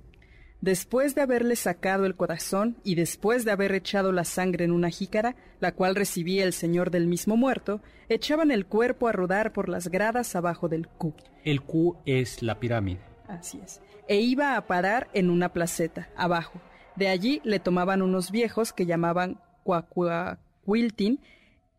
Después 0.61 1.15
de 1.15 1.21
haberle 1.21 1.55
sacado 1.55 2.05
el 2.05 2.15
corazón 2.15 2.77
y 2.83 2.93
después 2.93 3.45
de 3.45 3.51
haber 3.51 3.73
echado 3.73 4.11
la 4.11 4.23
sangre 4.23 4.63
en 4.63 4.71
una 4.71 4.91
jícara, 4.91 5.35
la 5.59 5.71
cual 5.71 5.95
recibía 5.95 6.43
el 6.43 6.53
señor 6.53 6.91
del 6.91 7.07
mismo 7.07 7.35
muerto, 7.35 7.81
echaban 8.09 8.51
el 8.51 8.67
cuerpo 8.67 9.07
a 9.07 9.11
rodar 9.11 9.53
por 9.53 9.69
las 9.69 9.87
gradas 9.87 10.35
abajo 10.35 10.69
del 10.69 10.87
Q. 10.87 11.15
El 11.43 11.61
Q 11.61 11.97
es 12.05 12.43
la 12.43 12.59
pirámide. 12.59 13.01
Así 13.27 13.59
es. 13.63 13.81
E 14.07 14.19
iba 14.21 14.55
a 14.55 14.67
parar 14.67 15.09
en 15.13 15.31
una 15.31 15.51
placeta, 15.51 16.09
abajo. 16.15 16.61
De 16.95 17.07
allí 17.07 17.41
le 17.43 17.59
tomaban 17.59 18.03
unos 18.03 18.29
viejos 18.29 18.71
que 18.71 18.85
llamaban 18.85 19.41
Cuacuacuiltin 19.63 21.21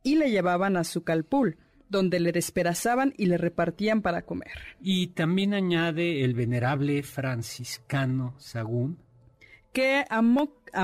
y 0.03 0.17
le 0.17 0.31
llevaban 0.33 0.77
a 0.77 0.83
su 0.83 1.05
calpul, 1.05 1.57
donde 1.93 2.19
le 2.19 2.33
despedazaban 2.33 3.15
y 3.17 3.27
le 3.27 3.39
repartían 3.39 4.03
para 4.03 4.23
comer. 4.23 4.51
Y 4.81 5.09
también 5.09 5.55
añade 5.55 6.25
el 6.25 6.35
venerable 6.35 7.05
franciscano 7.05 8.35
Sagún, 8.39 8.99
que 9.73 10.05
a, 10.09 10.21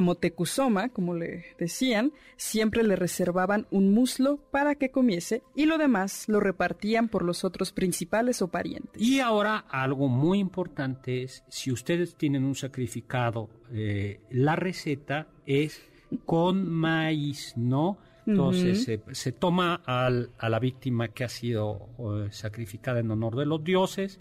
Motecuzoma, 0.01 0.89
como 0.89 1.15
le 1.15 1.45
decían, 1.59 2.13
siempre 2.37 2.83
le 2.83 2.97
reservaban 2.97 3.67
un 3.71 3.93
muslo 3.93 4.39
para 4.51 4.77
que 4.77 4.91
comiese 4.91 5.43
y 5.55 5.67
lo 5.67 5.79
demás 5.79 6.29
lo 6.29 6.41
repartían 6.41 7.09
por 7.09 7.23
los 7.23 7.45
otros 7.45 7.73
principales 7.73 8.41
o 8.41 8.49
parientes. 8.49 9.01
Y 9.01 9.21
ahora 9.21 9.65
algo 9.69 10.09
muy 10.09 10.39
importante 10.39 11.23
es, 11.23 11.45
si 11.49 11.71
ustedes 11.71 12.17
tienen 12.17 12.45
un 12.45 12.55
sacrificado, 12.55 13.51
eh, 13.73 14.21
la 14.31 14.57
receta 14.57 15.29
es 15.45 15.83
con 16.25 16.71
maíz, 16.71 17.53
¿no? 17.57 17.99
Entonces 18.29 19.01
se, 19.13 19.33
toma 19.33 19.81
a 19.87 20.49
la 20.49 20.59
víctima 20.59 21.09
que 21.09 21.25
ha 21.25 21.31
sido 21.31 21.89
eh, 21.99 22.29
sacrificada 22.31 23.01
en 23.01 23.11
honor 23.11 23.37
de 23.37 23.47
los 23.47 23.65
dioses, 23.65 24.21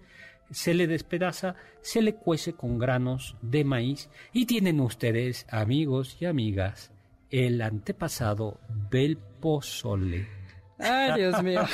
se 0.50 0.74
le 0.74 0.88
despedaza, 0.88 1.56
se 1.82 2.02
le 2.02 2.16
cuece 2.16 2.54
con 2.54 2.80
granos 2.80 3.36
de 3.42 3.66
maíz 3.66 4.10
y 4.32 4.46
tienen 4.46 4.80
ustedes, 4.80 5.46
amigos 5.50 6.18
y 6.22 6.26
amigas, 6.26 6.92
el 7.32 7.62
antepasado 7.62 8.62
del 8.90 9.18
pozole. 9.18 10.28
Ay, 10.80 11.20
Dios 11.20 11.44
mío. 11.44 11.66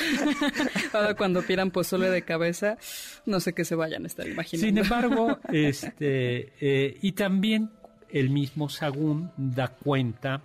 Ahora 0.93 1.13
cuando 1.13 1.43
pidan 1.43 1.69
pozole 1.69 2.09
de 2.09 2.23
cabeza, 2.23 2.77
no 3.27 3.39
sé 3.41 3.53
qué 3.53 3.63
se 3.63 3.75
vayan 3.75 4.05
a 4.05 4.07
estar 4.07 4.27
imaginando. 4.27 4.67
Sin 4.67 4.77
embargo, 4.79 5.39
este, 5.53 6.53
eh, 6.59 6.97
y 6.99 7.11
también 7.11 7.69
el 8.09 8.31
mismo 8.31 8.69
Sagún 8.69 9.31
da 9.37 9.67
cuenta 9.67 10.41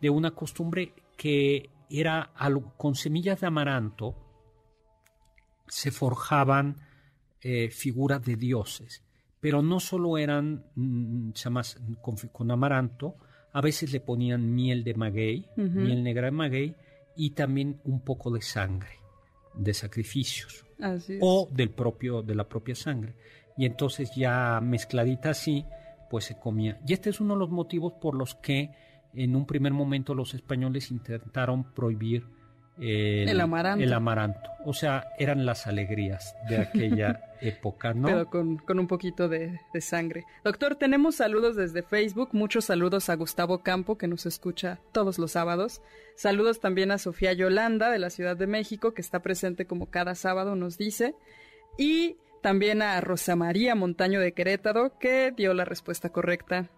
de 0.00 0.10
una 0.10 0.32
costumbre 0.32 0.92
que 1.16 1.70
era 1.90 2.32
algo, 2.34 2.74
con 2.76 2.94
semillas 2.94 3.40
de 3.40 3.46
amaranto 3.46 4.16
se 5.68 5.90
forjaban 5.90 6.76
eh, 7.40 7.70
figuras 7.70 8.24
de 8.24 8.36
dioses, 8.36 9.02
pero 9.40 9.62
no 9.62 9.80
solo 9.80 10.18
eran 10.18 10.64
mm, 10.74 11.30
con, 12.00 12.16
con, 12.16 12.50
amaranto, 12.50 13.16
a 13.52 13.60
veces 13.60 13.92
le 13.92 14.00
ponían 14.00 14.54
miel 14.54 14.84
de 14.84 14.94
maguey, 14.94 15.48
miel 15.56 16.02
negra 16.02 16.26
de 16.26 16.30
maguey, 16.30 16.76
y 17.16 17.30
también 17.30 17.80
un 17.84 18.00
poco 18.00 18.30
de 18.30 18.40
sangre, 18.40 18.98
de 19.54 19.74
sacrificios, 19.74 20.64
o 21.20 21.48
del 21.52 21.70
propio, 21.70 22.22
de 22.22 22.34
la 22.34 22.48
propia 22.48 22.74
sangre. 22.74 23.14
Y 23.56 23.66
entonces 23.66 24.12
ya 24.16 24.60
mezcladita 24.62 25.30
así, 25.30 25.64
pues 26.10 26.24
se 26.24 26.38
comía. 26.38 26.80
Y 26.86 26.92
este 26.92 27.10
es 27.10 27.20
uno 27.20 27.34
de 27.34 27.40
los 27.40 27.50
motivos 27.50 27.94
por 28.00 28.14
los 28.14 28.34
que 28.36 28.70
en 29.14 29.36
un 29.36 29.46
primer 29.46 29.72
momento 29.72 30.14
los 30.14 30.34
españoles 30.34 30.90
intentaron 30.90 31.64
prohibir 31.64 32.24
el, 32.78 33.40
amaranto. 33.40 34.50
O 34.64 34.72
sea, 34.72 35.08
eran 35.18 35.44
las 35.44 35.66
alegrías 35.66 36.34
de 36.48 36.58
aquella 36.58 37.32
época, 37.40 37.92
¿no? 37.92 38.08
Pero 38.08 38.30
con, 38.30 38.78
un 38.78 38.86
poquito 38.86 39.28
de, 39.28 39.60
sangre. 39.80 40.24
Doctor, 40.44 40.76
tenemos 40.76 41.16
saludos 41.16 41.56
desde 41.56 41.82
Facebook. 41.82 42.30
Muchos 42.32 42.66
saludos 42.66 43.10
a 43.10 43.16
Gustavo 43.16 43.62
Campo, 43.62 43.98
que 43.98 44.08
nos 44.08 44.26
escucha 44.26 44.80
todos 44.92 45.18
los 45.18 45.32
sábados. 45.32 45.82
Saludos 46.16 46.60
también 46.60 46.90
a 46.90 46.98
Sofía 46.98 47.32
Yolanda, 47.32 47.90
de 47.90 47.98
la 47.98 48.10
Ciudad 48.10 48.36
de 48.36 48.46
México, 48.46 48.94
que 48.94 49.02
está 49.02 49.20
presente 49.20 49.66
como 49.66 49.90
cada 49.90 50.14
sábado, 50.14 50.56
nos 50.56 50.78
dice. 50.78 51.14
Y 51.78 52.16
también 52.42 52.82
a 52.82 53.00
Rosa 53.00 53.36
María 53.36 53.74
Montaño 53.74 54.18
de 54.18 54.32
Querétaro, 54.32 54.98
que 54.98 55.32
dio 55.36 55.54
la 55.54 55.64
respuesta 55.64 56.08
correcta 56.10 56.70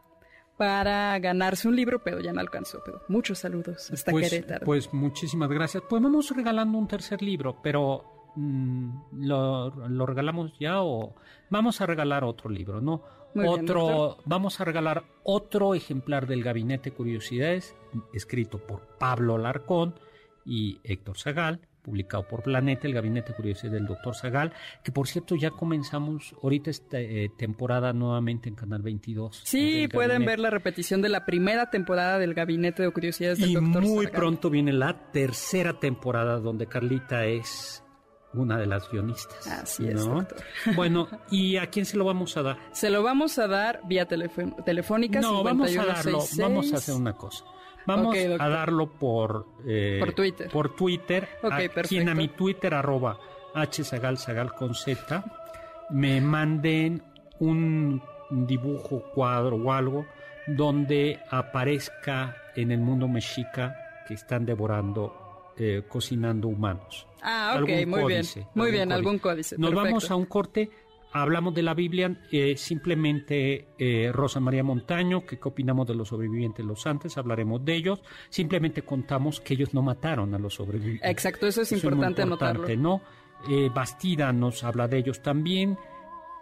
para 0.57 1.19
ganarse 1.19 1.69
un 1.69 1.77
libro, 1.77 2.03
pero 2.03 2.21
ya 2.21 2.33
no 2.33 2.41
alcanzó. 2.41 2.83
Pero 2.85 3.03
muchos 3.09 3.39
saludos 3.39 3.91
hasta 3.91 4.11
pues, 4.11 4.31
Querétaro. 4.31 4.65
Pues 4.65 4.93
muchísimas 4.93 5.49
gracias. 5.51 5.83
Pues 5.89 6.03
vamos 6.03 6.31
regalando 6.31 6.79
un 6.79 6.89
tercer 6.89 7.23
libro, 7.23 7.61
pero 7.63 8.33
mm, 8.37 9.25
lo, 9.27 10.07
regalamos 10.07 10.53
ya 10.59 10.83
o 10.83 11.15
vamos 11.51 11.81
a 11.81 11.87
regalar 11.87 12.25
otro 12.25 12.51
libro, 12.51 12.81
¿no? 12.81 13.03
otro, 13.37 14.19
vamos 14.27 14.61
a 14.61 14.65
regalar 14.65 15.03
otro 15.25 15.75
ejemplar 15.75 16.29
del 16.29 16.45
Gabinete 16.45 16.93
Curiosidades, 16.93 17.75
escrito 18.13 18.59
por 18.59 18.83
Pablo 18.99 19.39
Larcón 19.39 19.99
y 20.45 20.79
Héctor 20.85 21.19
Zagal 21.19 21.61
publicado 21.85 22.27
por 22.27 22.43
Planeta, 22.43 22.89
el 22.89 22.95
Gabinete 22.95 23.29
de 23.29 23.37
Curiosidades 23.37 23.73
del 23.73 23.87
Doctor 23.87 24.17
Zagal, 24.17 24.53
que 24.83 24.91
por 24.91 25.07
cierto 25.07 25.37
ya 25.37 25.51
comenzamos 25.51 26.35
ahorita 26.43 26.71
esta 26.71 26.99
eh, 26.99 27.31
temporada 27.37 27.93
nuevamente 27.93 28.49
en 28.49 28.55
Canal 28.55 28.83
22. 28.83 29.43
Sí, 29.45 29.87
pueden 29.89 30.25
ver 30.25 30.41
la 30.41 30.51
repetición 30.51 31.03
de 31.03 31.11
la 31.11 31.25
primera 31.27 31.71
temporada 31.71 32.19
del 32.19 32.35
Gabinete 32.35 32.83
de 32.83 32.91
Curiosidades 32.91 33.39
del 33.39 33.51
Y 33.51 33.57
muy 33.61 34.07
pronto 34.09 34.51
viene 34.51 34.73
la 34.73 35.11
tercera 35.13 35.79
temporada 35.79 36.41
donde 36.41 36.67
Carlita 36.67 37.27
es 37.27 37.85
una 38.33 38.59
de 38.59 38.67
las 38.67 38.91
guionistas. 38.91 39.47
Así 39.47 39.87
es, 39.87 40.05
doctor. 40.05 40.43
Bueno, 40.75 41.09
¿y 41.31 41.57
a 41.57 41.69
quién 41.69 41.85
se 41.85 41.97
lo 41.97 42.05
vamos 42.05 42.37
a 42.37 42.43
dar? 42.43 42.59
Se 42.73 42.91
lo 42.91 43.03
vamos 43.03 43.39
a 43.39 43.47
dar 43.47 43.81
vía 43.87 44.07
telefónica. 44.07 45.21
No, 45.21 45.43
vamos 45.43 45.77
a 45.77 45.85
darlo, 45.85 46.25
vamos 46.39 46.73
a 46.73 46.77
hacer 46.77 46.95
una 46.95 47.13
cosa. 47.13 47.45
Vamos 47.87 48.17
a 48.17 48.49
darlo 48.49 48.91
por, 48.91 49.47
eh, 49.67 49.99
por 50.01 50.13
Twitter. 50.13 50.51
Por 50.51 50.75
Twitter. 50.75 51.29
Okay, 51.43 51.71
a, 52.07 52.11
a 52.11 52.15
mi 52.15 52.29
Twitter, 52.29 52.75
arroba 52.75 53.19
hsagalsagal 53.55 54.55
con 54.55 54.75
z, 54.75 55.25
me 55.91 56.21
manden 56.21 57.03
un 57.41 58.03
dibujo, 58.31 59.03
cuadro 59.15 59.57
o 59.57 59.73
algo 59.73 60.07
donde 60.47 61.21
aparezca 61.31 62.37
en 62.55 62.71
el 62.71 62.81
mundo 62.81 63.09
mexica 63.09 63.77
que 64.07 64.15
están 64.15 64.45
devorando, 64.45 65.53
eh, 65.57 65.83
cocinando 65.89 66.49
humanos. 66.49 67.07
Ah, 67.23 67.59
ok, 67.61 67.87
muy 67.87 68.05
bien. 68.05 68.25
Muy 68.55 68.71
bien, 68.71 68.93
algún 68.93 69.19
códice. 69.19 69.57
Nos 69.59 69.73
vamos 69.73 70.11
a 70.11 70.17
un 70.17 70.27
corte 70.27 70.71
hablamos 71.15 71.55
de 71.55 71.63
la 71.63 71.75
Biblia, 71.75 72.15
eh, 72.33 72.57
simplemente 72.57 73.69
eh, 73.79 74.11
Rosa 74.13 74.41
María 74.41 74.65
Montaño, 74.65 75.25
que 75.25 75.39
qué 75.39 75.49
opinamos 75.49 75.87
de 75.87 75.95
los 75.95 76.09
sobrevivientes 76.09 76.67
los 76.67 76.87
antes, 76.87 77.17
hablaremos 77.17 77.65
de 77.65 77.77
ellos, 77.77 78.03
simplemente 78.29 78.83
contamos 78.83 79.41
que 79.41 79.55
ellos 79.55 79.73
no 79.73 79.81
mataron 79.81 80.35
a 80.35 80.39
los 80.39 80.55
sobrevivientes. 80.55 81.09
Exacto, 81.09 81.47
eso 81.47 81.63
es 81.63 81.71
importante, 81.71 82.23
anotarlo. 82.23 82.67
¿no? 82.77 83.01
Eh, 83.49 83.71
Bastida 83.73 84.33
nos 84.33 84.65
habla 84.65 84.89
de 84.89 84.99
ellos 84.99 85.23
también. 85.23 85.79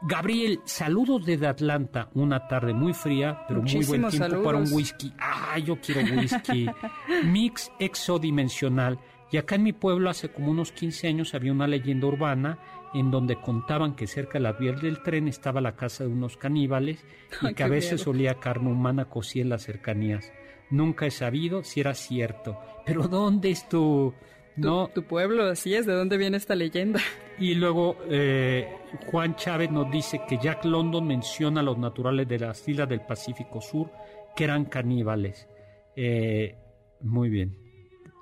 Gabriel, 0.00 0.60
saludos 0.64 1.26
desde 1.26 1.46
Atlanta, 1.46 2.08
una 2.14 2.48
tarde 2.48 2.72
muy 2.72 2.94
fría, 2.94 3.44
pero 3.46 3.62
muy 3.62 3.84
buen 3.84 4.08
tiempo 4.08 4.42
para 4.42 4.58
un 4.58 4.72
whisky. 4.72 5.12
Ah, 5.18 5.58
yo 5.58 5.78
quiero 5.80 6.00
whisky. 6.16 6.66
Mix 7.24 7.70
exodimensional. 7.78 8.98
Y 9.30 9.36
acá 9.36 9.54
en 9.54 9.62
mi 9.62 9.72
pueblo 9.72 10.10
hace 10.10 10.30
como 10.30 10.50
unos 10.50 10.72
15 10.72 11.08
años 11.08 11.34
había 11.34 11.52
una 11.52 11.66
leyenda 11.66 12.06
urbana 12.06 12.58
en 12.95 13.11
donde 13.11 13.40
contaban 13.40 13.95
que 13.95 14.07
cerca 14.07 14.34
de 14.34 14.40
la 14.40 14.53
vía 14.53 14.72
del 14.72 15.03
tren 15.03 15.28
estaba 15.28 15.61
la 15.61 15.76
casa 15.76 16.05
de 16.05 16.11
unos 16.11 16.36
caníbales 16.36 17.05
y 17.40 17.55
que 17.55 17.62
a 17.62 17.68
veces 17.68 18.07
olía 18.07 18.40
carne 18.40 18.70
humana 18.70 19.07
cocida 19.07 19.43
en 19.43 19.49
las 19.51 19.62
cercanías. 19.62 20.32
Nunca 20.70 21.07
he 21.07 21.11
sabido 21.11 21.62
si 21.64 21.80
era 21.80 21.95
cierto. 21.95 22.59
Pero 22.86 23.09
¿dónde 23.09 23.51
es 23.51 23.68
tu... 23.68 24.14
No. 24.55 24.88
Tu, 24.88 25.03
pueblo, 25.05 25.45
así 25.45 25.74
es, 25.74 25.86
¿de 25.86 25.95
dónde 25.95 26.18
viene 26.18 26.36
esta 26.36 26.55
leyenda? 26.55 27.01
Y 27.38 27.55
luego 27.55 27.97
eh, 28.11 28.68
Juan 29.11 29.34
Chávez 29.34 29.70
nos 29.70 29.90
dice 29.90 30.20
que 30.28 30.36
Jack 30.36 30.66
London 30.66 31.07
menciona 31.07 31.61
a 31.61 31.64
los 31.64 31.78
naturales 31.78 32.28
de 32.28 32.38
las 32.38 32.68
islas 32.68 32.88
del 32.88 33.01
Pacífico 33.01 33.62
Sur 33.62 33.90
que 34.36 34.45
eran 34.45 34.66
caníbales. 34.66 35.49
Eh, 35.97 36.55
muy 37.01 37.30
bien. 37.30 37.57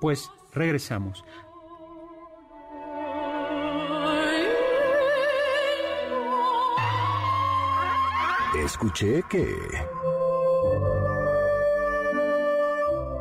Pues 0.01 0.31
regresamos. 0.53 1.25
Escuché 8.59 9.23
que... 9.31 9.47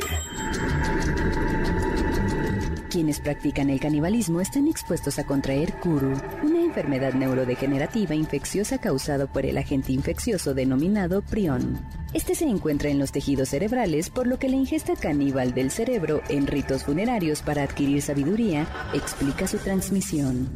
Quienes 2.90 3.20
practican 3.20 3.70
el 3.70 3.80
canibalismo 3.80 4.42
están 4.42 4.68
expuestos 4.68 5.20
a 5.20 5.24
contraer 5.24 5.76
Kuru, 5.80 6.20
una 6.42 6.59
enfermedad 6.70 7.14
neurodegenerativa 7.14 8.16
infecciosa 8.16 8.78
causada 8.78 9.26
por 9.26 9.46
el 9.46 9.58
agente 9.58 9.92
infeccioso 9.92 10.54
denominado 10.54 11.22
prion. 11.22 11.80
Este 12.14 12.36
se 12.36 12.46
encuentra 12.46 12.90
en 12.90 13.00
los 13.00 13.12
tejidos 13.12 13.50
cerebrales, 13.50 14.10
por 14.10 14.28
lo 14.28 14.40
que 14.40 14.50
la 14.50 14.56
ingesta 14.56 14.96
caníbal 14.96 15.54
del 15.54 15.72
cerebro 15.72 16.22
en 16.30 16.48
ritos 16.48 16.84
funerarios 16.84 17.42
para 17.42 17.64
adquirir 17.64 18.02
sabiduría 18.02 18.68
explica 18.94 19.48
su 19.48 19.58
transmisión. 19.58 20.48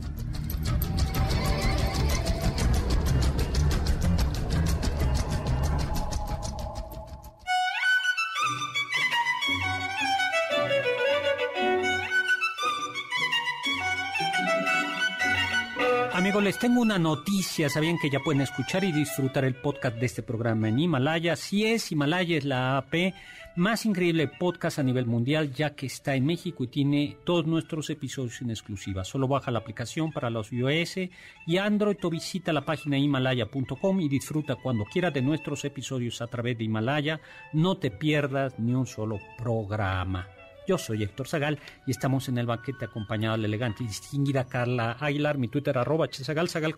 Les 16.42 16.60
tengo 16.60 16.82
una 16.82 17.00
noticia. 17.00 17.70
Sabían 17.70 17.98
que 17.98 18.10
ya 18.10 18.20
pueden 18.20 18.42
escuchar 18.42 18.84
y 18.84 18.92
disfrutar 18.92 19.46
el 19.46 19.56
podcast 19.56 19.98
de 19.98 20.06
este 20.06 20.24
programa 20.24 20.70
en 20.70 20.80
Himalaya. 20.80 21.36
Si 21.36 21.66
es 21.66 21.92
Himalaya, 21.92 22.38
es 22.38 22.46
la 22.46 22.78
AP 22.78 23.14
más 23.56 23.86
increíble 23.86 24.28
podcast 24.28 24.80
a 24.80 24.84
nivel 24.84 25.06
mundial, 25.06 25.54
ya 25.54 25.76
que 25.76 25.86
está 25.86 26.16
en 26.16 26.26
México 26.26 26.64
y 26.64 26.68
tiene 26.68 27.18
todos 27.24 27.46
nuestros 27.46 27.90
episodios 27.90 28.42
en 28.42 28.50
exclusiva. 28.50 29.04
Solo 29.04 29.28
baja 29.28 29.52
la 29.52 29.60
aplicación 29.60 30.12
para 30.12 30.30
los 30.30 30.52
iOS 30.52 30.98
y 31.46 31.58
Android 31.58 31.98
o 32.04 32.10
visita 32.10 32.54
la 32.54 32.66
página 32.66 32.98
himalaya.com 32.98 34.02
y 34.02 34.10
disfruta 34.10 34.56
cuando 34.56 34.86
quiera 34.86 35.12
de 35.12 35.22
nuestros 35.22 35.66
episodios 35.66 36.22
a 36.22 36.28
través 36.28 36.58
de 36.58 36.64
Himalaya. 36.64 37.22
No 37.54 37.78
te 37.78 37.92
pierdas 37.92 38.58
ni 38.60 38.74
un 38.74 38.86
solo 38.86 39.20
programa. 39.38 40.28
Yo 40.66 40.78
soy 40.78 41.04
Héctor 41.04 41.28
Zagal 41.28 41.60
y 41.86 41.92
estamos 41.92 42.30
en 42.30 42.38
el 42.38 42.46
banquete 42.46 42.86
acompañado 42.86 43.36
de 43.36 43.42
la 43.42 43.48
elegante 43.48 43.84
y 43.84 43.88
distinguida 43.88 44.46
Carla 44.46 44.98
Aguilar, 45.00 45.38
mi 45.38 45.50
Twitter 45.50 45.78
arroba 45.78 46.08
Zagal, 46.12 46.48
Zagal. 46.48 46.74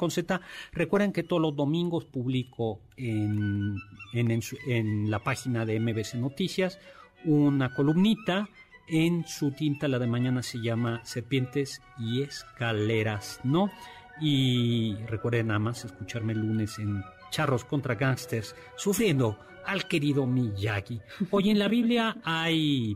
Recuerden 0.72 1.12
que 1.12 1.24
todos 1.24 1.42
los 1.42 1.56
domingos 1.56 2.06
publico 2.06 2.82
en, 2.98 3.78
en, 4.14 5.12
la 5.12 5.20
página 5.20 5.66
de 5.66 5.80
MBC 5.80 6.16
Noticias 6.16 6.80
una 7.26 7.74
columnita. 7.74 8.50
En 8.88 9.28
su 9.28 9.50
tinta, 9.52 9.88
la 9.88 9.98
de 9.98 10.06
mañana 10.06 10.44
se 10.44 10.60
llama 10.62 11.02
Serpientes 11.04 11.82
y 11.98 12.22
Escaleras, 12.22 13.40
¿no? 13.44 13.72
Y 14.22 14.96
recuerden 15.08 15.48
nada 15.48 15.60
más 15.60 15.86
escucharme 15.86 16.34
el 16.34 16.40
lunes 16.40 16.78
en 16.78 17.04
Charros 17.32 17.66
contra 17.66 17.96
Gangsters, 17.96 18.56
sufriendo 18.76 19.40
al 19.66 19.88
querido 19.88 20.28
Miyagi. 20.28 21.02
Hoy 21.32 21.50
en 21.50 21.58
la 21.58 21.68
Biblia 21.68 22.18
hay 22.24 22.96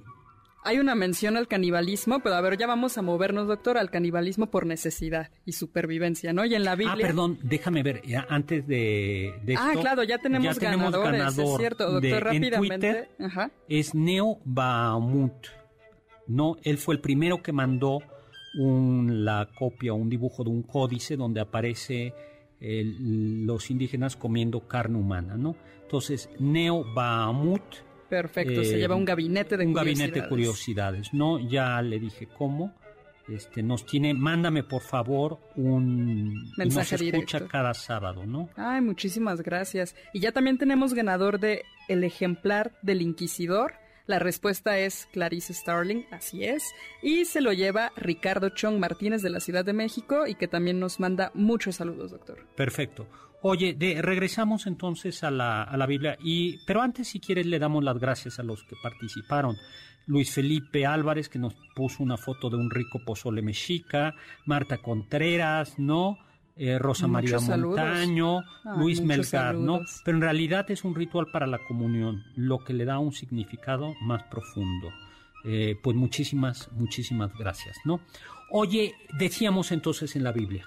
hay 0.63 0.79
una 0.79 0.95
mención 0.95 1.37
al 1.37 1.47
canibalismo, 1.47 2.19
pero 2.19 2.35
a 2.35 2.41
ver, 2.41 2.57
ya 2.57 2.67
vamos 2.67 2.97
a 2.97 3.01
movernos, 3.01 3.47
doctor, 3.47 3.77
al 3.77 3.89
canibalismo 3.89 4.47
por 4.47 4.65
necesidad 4.65 5.31
y 5.45 5.53
supervivencia, 5.53 6.33
¿no? 6.33 6.45
Y 6.45 6.55
en 6.55 6.63
la 6.63 6.73
ah, 6.73 6.75
Biblia... 6.75 7.05
Ah, 7.05 7.07
perdón, 7.07 7.39
déjame 7.43 7.83
ver, 7.83 8.01
antes 8.29 8.67
de, 8.67 9.33
Ah, 9.57 9.73
claro, 9.79 10.03
ya 10.03 10.17
tenemos 10.17 10.59
ganadores, 10.59 11.37
es 11.37 11.57
cierto, 11.57 11.91
doctor, 11.91 12.23
rápidamente. 12.23 13.09
Es 13.67 13.95
Neo 13.95 14.39
Bahamut, 14.43 15.47
¿no? 16.27 16.57
Él 16.63 16.77
fue 16.77 16.95
el 16.95 17.01
primero 17.01 17.41
que 17.41 17.51
mandó 17.51 17.99
un, 18.57 19.23
la 19.23 19.49
copia, 19.57 19.93
un 19.93 20.09
dibujo 20.09 20.43
de 20.43 20.49
un 20.49 20.63
códice 20.63 21.15
donde 21.15 21.39
aparece 21.39 22.13
los 22.59 23.71
indígenas 23.71 24.17
comiendo 24.17 24.67
carne 24.67 24.97
humana, 24.97 25.37
¿no? 25.37 25.55
Entonces, 25.83 26.29
Neo 26.39 26.83
Bahamut 26.93 27.63
Perfecto, 28.09 28.63
se 28.63 28.77
lleva 28.77 28.95
un 28.95 29.05
gabinete 29.05 29.55
de 29.55 29.67
un 29.67 29.73
gabinete 29.73 30.21
de 30.21 30.27
curiosidades, 30.27 31.13
¿no? 31.13 31.39
Ya 31.39 31.81
le 31.81 31.99
dije 31.99 32.27
cómo. 32.27 32.73
Este, 33.27 33.61
nos 33.61 33.85
tiene, 33.85 34.15
mándame 34.15 34.63
por 34.63 34.81
favor 34.81 35.37
un 35.55 36.51
mensaje 36.57 36.95
nos 36.95 37.01
escucha 37.01 37.47
cada 37.47 37.75
sábado, 37.75 38.25
¿no? 38.25 38.49
Ay, 38.55 38.81
muchísimas 38.81 39.41
gracias. 39.41 39.95
Y 40.13 40.19
ya 40.19 40.31
también 40.31 40.57
tenemos 40.57 40.95
ganador 40.95 41.39
de 41.39 41.63
el 41.87 42.03
ejemplar 42.03 42.71
del 42.81 43.03
Inquisidor. 43.03 43.73
La 44.09 44.17
respuesta 44.17 44.79
es 44.79 45.07
Clarice 45.13 45.53
Starling, 45.53 46.07
así 46.09 46.43
es. 46.43 46.63
Y 47.03 47.25
se 47.25 47.41
lo 47.41 47.53
lleva 47.53 47.91
Ricardo 47.95 48.49
Chong 48.49 48.79
Martínez 48.79 49.21
de 49.21 49.29
la 49.29 49.39
Ciudad 49.39 49.63
de 49.63 49.73
México 49.73 50.25
y 50.25 50.33
que 50.33 50.47
también 50.47 50.79
nos 50.79 50.99
manda 50.99 51.29
muchos 51.35 51.75
saludos, 51.75 52.09
doctor. 52.09 52.47
Perfecto. 52.55 53.07
Oye, 53.43 53.75
de, 53.75 54.01
regresamos 54.01 54.65
entonces 54.65 55.23
a 55.23 55.29
la, 55.29 55.61
a 55.61 55.77
la 55.77 55.85
Biblia, 55.85 56.17
y, 56.23 56.57
pero 56.65 56.81
antes 56.81 57.09
si 57.09 57.19
quieres 57.19 57.45
le 57.45 57.59
damos 57.59 57.83
las 57.83 57.99
gracias 57.99 58.39
a 58.39 58.43
los 58.43 58.63
que 58.63 58.75
participaron. 58.81 59.55
Luis 60.07 60.33
Felipe 60.33 60.87
Álvarez, 60.87 61.29
que 61.29 61.37
nos 61.37 61.53
puso 61.75 62.01
una 62.01 62.17
foto 62.17 62.49
de 62.49 62.57
un 62.57 62.71
rico 62.71 62.97
pozole 63.05 63.43
mexica, 63.43 64.15
Marta 64.47 64.79
Contreras, 64.79 65.77
¿no? 65.77 66.17
Eh, 66.61 66.77
Rosa 66.77 67.07
María 67.07 67.39
Montaño, 67.39 68.39
ah, 68.39 68.75
Luis 68.77 68.99
Melgar, 68.99 69.55
¿no? 69.55 69.79
Pero 70.03 70.17
en 70.17 70.21
realidad 70.21 70.69
es 70.69 70.83
un 70.83 70.93
ritual 70.93 71.27
para 71.31 71.47
la 71.47 71.57
comunión, 71.59 72.25
lo 72.35 72.59
que 72.59 72.73
le 72.73 72.83
da 72.83 72.99
un 72.99 73.13
significado 73.13 73.95
más 74.01 74.23
profundo. 74.23 74.89
Eh, 75.45 75.77
pues 75.81 75.95
muchísimas, 75.95 76.69
muchísimas 76.73 77.31
gracias, 77.37 77.77
¿no? 77.85 78.01
Oye, 78.51 78.93
decíamos 79.17 79.71
entonces 79.71 80.17
en 80.17 80.25
la 80.25 80.33
Biblia, 80.33 80.65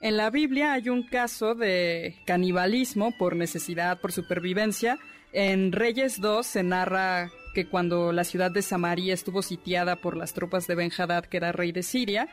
en 0.00 0.16
la 0.16 0.30
Biblia 0.30 0.74
hay 0.74 0.90
un 0.90 1.02
caso 1.02 1.56
de 1.56 2.14
canibalismo 2.24 3.12
por 3.18 3.34
necesidad, 3.34 4.00
por 4.00 4.12
supervivencia. 4.12 4.98
En 5.32 5.72
Reyes 5.72 6.20
2 6.20 6.46
se 6.46 6.62
narra 6.62 7.30
que 7.52 7.66
cuando 7.66 8.12
la 8.12 8.22
ciudad 8.22 8.52
de 8.52 8.62
Samaria 8.62 9.12
estuvo 9.12 9.42
sitiada 9.42 9.96
por 9.96 10.16
las 10.16 10.34
tropas 10.34 10.68
de 10.68 10.76
ben 10.76 10.90
que 10.90 11.36
era 11.36 11.50
rey 11.50 11.72
de 11.72 11.82
Siria, 11.82 12.28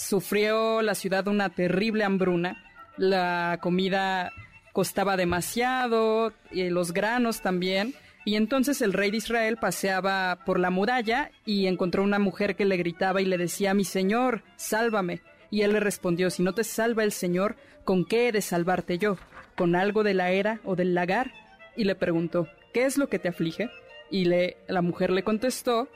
sufrió 0.00 0.80
la 0.80 0.94
ciudad 0.94 1.28
una 1.28 1.50
terrible 1.50 2.04
hambruna. 2.04 2.64
La 2.96 3.58
comida 3.60 4.32
costaba 4.72 5.16
demasiado, 5.16 6.32
y 6.50 6.68
los 6.70 6.92
granos 6.92 7.42
también. 7.42 7.94
Y 8.24 8.36
entonces 8.36 8.80
el 8.82 8.92
rey 8.92 9.10
de 9.10 9.18
Israel 9.18 9.58
paseaba 9.58 10.38
por 10.44 10.58
la 10.58 10.70
muralla 10.70 11.30
y 11.44 11.66
encontró 11.66 12.02
una 12.02 12.18
mujer 12.18 12.56
que 12.56 12.64
le 12.64 12.76
gritaba 12.76 13.20
y 13.20 13.26
le 13.26 13.38
decía, 13.38 13.74
mi 13.74 13.84
señor, 13.84 14.42
sálvame. 14.56 15.20
Y 15.50 15.62
él 15.62 15.72
le 15.72 15.80
respondió, 15.80 16.30
si 16.30 16.42
no 16.42 16.54
te 16.54 16.64
salva 16.64 17.02
el 17.02 17.12
Señor, 17.12 17.56
¿con 17.84 18.04
qué 18.04 18.28
he 18.28 18.32
de 18.32 18.40
salvarte 18.40 18.98
yo? 18.98 19.16
¿Con 19.56 19.74
algo 19.74 20.04
de 20.04 20.14
la 20.14 20.30
era 20.30 20.60
o 20.64 20.76
del 20.76 20.94
lagar? 20.94 21.32
Y 21.76 21.84
le 21.84 21.96
preguntó, 21.96 22.46
¿qué 22.72 22.84
es 22.84 22.98
lo 22.98 23.08
que 23.08 23.18
te 23.18 23.28
aflige? 23.28 23.68
Y 24.10 24.26
le, 24.26 24.58
la 24.68 24.80
mujer 24.80 25.10
le 25.10 25.24
contestó 25.24 25.88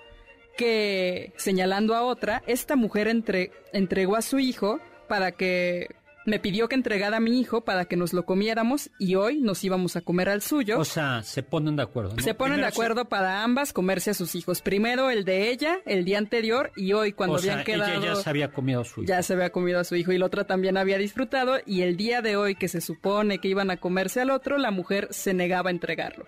que, 0.57 1.33
señalando 1.37 1.95
a 1.95 2.03
otra, 2.03 2.43
esta 2.47 2.77
mujer 2.77 3.09
entre, 3.09 3.53
entregó 3.73 4.17
a 4.17 4.23
su 4.23 4.39
hijo 4.39 4.81
para 5.09 5.33
que 5.33 5.89
me 6.27 6.39
pidió 6.39 6.69
que 6.69 6.75
entregara 6.75 7.19
a 7.19 7.21
mi 7.21 7.39
hijo 7.39 7.65
para 7.65 7.85
que 7.85 7.97
nos 7.97 8.13
lo 8.13 8.25
comiéramos 8.25 8.91
y 8.99 9.15
hoy 9.15 9.41
nos 9.41 9.63
íbamos 9.63 9.97
a 9.97 10.01
comer 10.01 10.29
al 10.29 10.43
suyo. 10.43 10.79
O 10.79 10.85
sea, 10.85 11.23
se 11.23 11.43
ponen 11.43 11.77
de 11.77 11.83
acuerdo. 11.83 12.19
Se 12.19 12.35
ponen 12.35 12.61
de 12.61 12.67
acuerdo 12.67 13.07
para 13.07 13.43
ambas 13.43 13.73
comerse 13.73 14.11
a 14.11 14.15
sus 14.15 14.35
hijos. 14.35 14.63
Primero 14.63 15.11
el 15.11 15.25
de 15.25 15.51
ella, 15.51 15.81
el 15.85 16.05
día 16.05 16.19
anterior, 16.19 16.73
y 16.77 16.93
hoy 16.93 17.13
cuando 17.13 17.37
habían 17.37 17.65
quedado... 17.65 17.93
Ella 17.93 18.15
ya 18.15 18.17
se 18.17 18.31
había 18.31 18.51
comido 18.51 18.81
a 18.81 18.85
su 18.85 19.03
hijo. 19.03 19.09
Ya 19.09 19.23
se 19.23 19.35
había 19.35 19.51
comido 19.51 19.81
a 19.81 19.85
su 19.85 19.97
hijo 19.97 20.13
y 20.13 20.19
la 20.19 20.27
otra 20.27 20.45
también 20.45 20.77
había 20.77 20.99
disfrutado 20.99 21.59
y 21.67 21.83
el 21.83 21.97
día 21.97 22.23
de 22.23 22.37
hoy 22.37 22.55
que 22.55 22.69
se 22.69 22.81
supone 22.81 23.39
que 23.39 23.49
iban 23.49 23.71
a 23.71 23.77
comerse 23.77 24.21
al 24.21 24.31
otro, 24.31 24.59
la 24.59 24.71
mujer 24.71 25.09
se 25.11 25.35
negaba 25.35 25.71
a 25.71 25.73
entregarlo. 25.73 26.27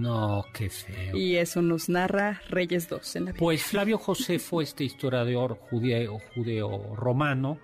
No, 0.00 0.44
qué 0.52 0.68
feo. 0.68 1.16
Y 1.16 1.36
eso 1.36 1.62
nos 1.62 1.88
narra 1.88 2.42
Reyes 2.48 2.88
2 2.88 3.16
en 3.16 3.24
la 3.24 3.32
Biblia. 3.32 3.44
Pues 3.44 3.62
Flavio 3.62 3.98
Josefo, 3.98 4.60
este 4.60 4.84
historiador 4.84 5.58
judeo, 5.70 6.18
judeo 6.34 6.94
romano, 6.96 7.58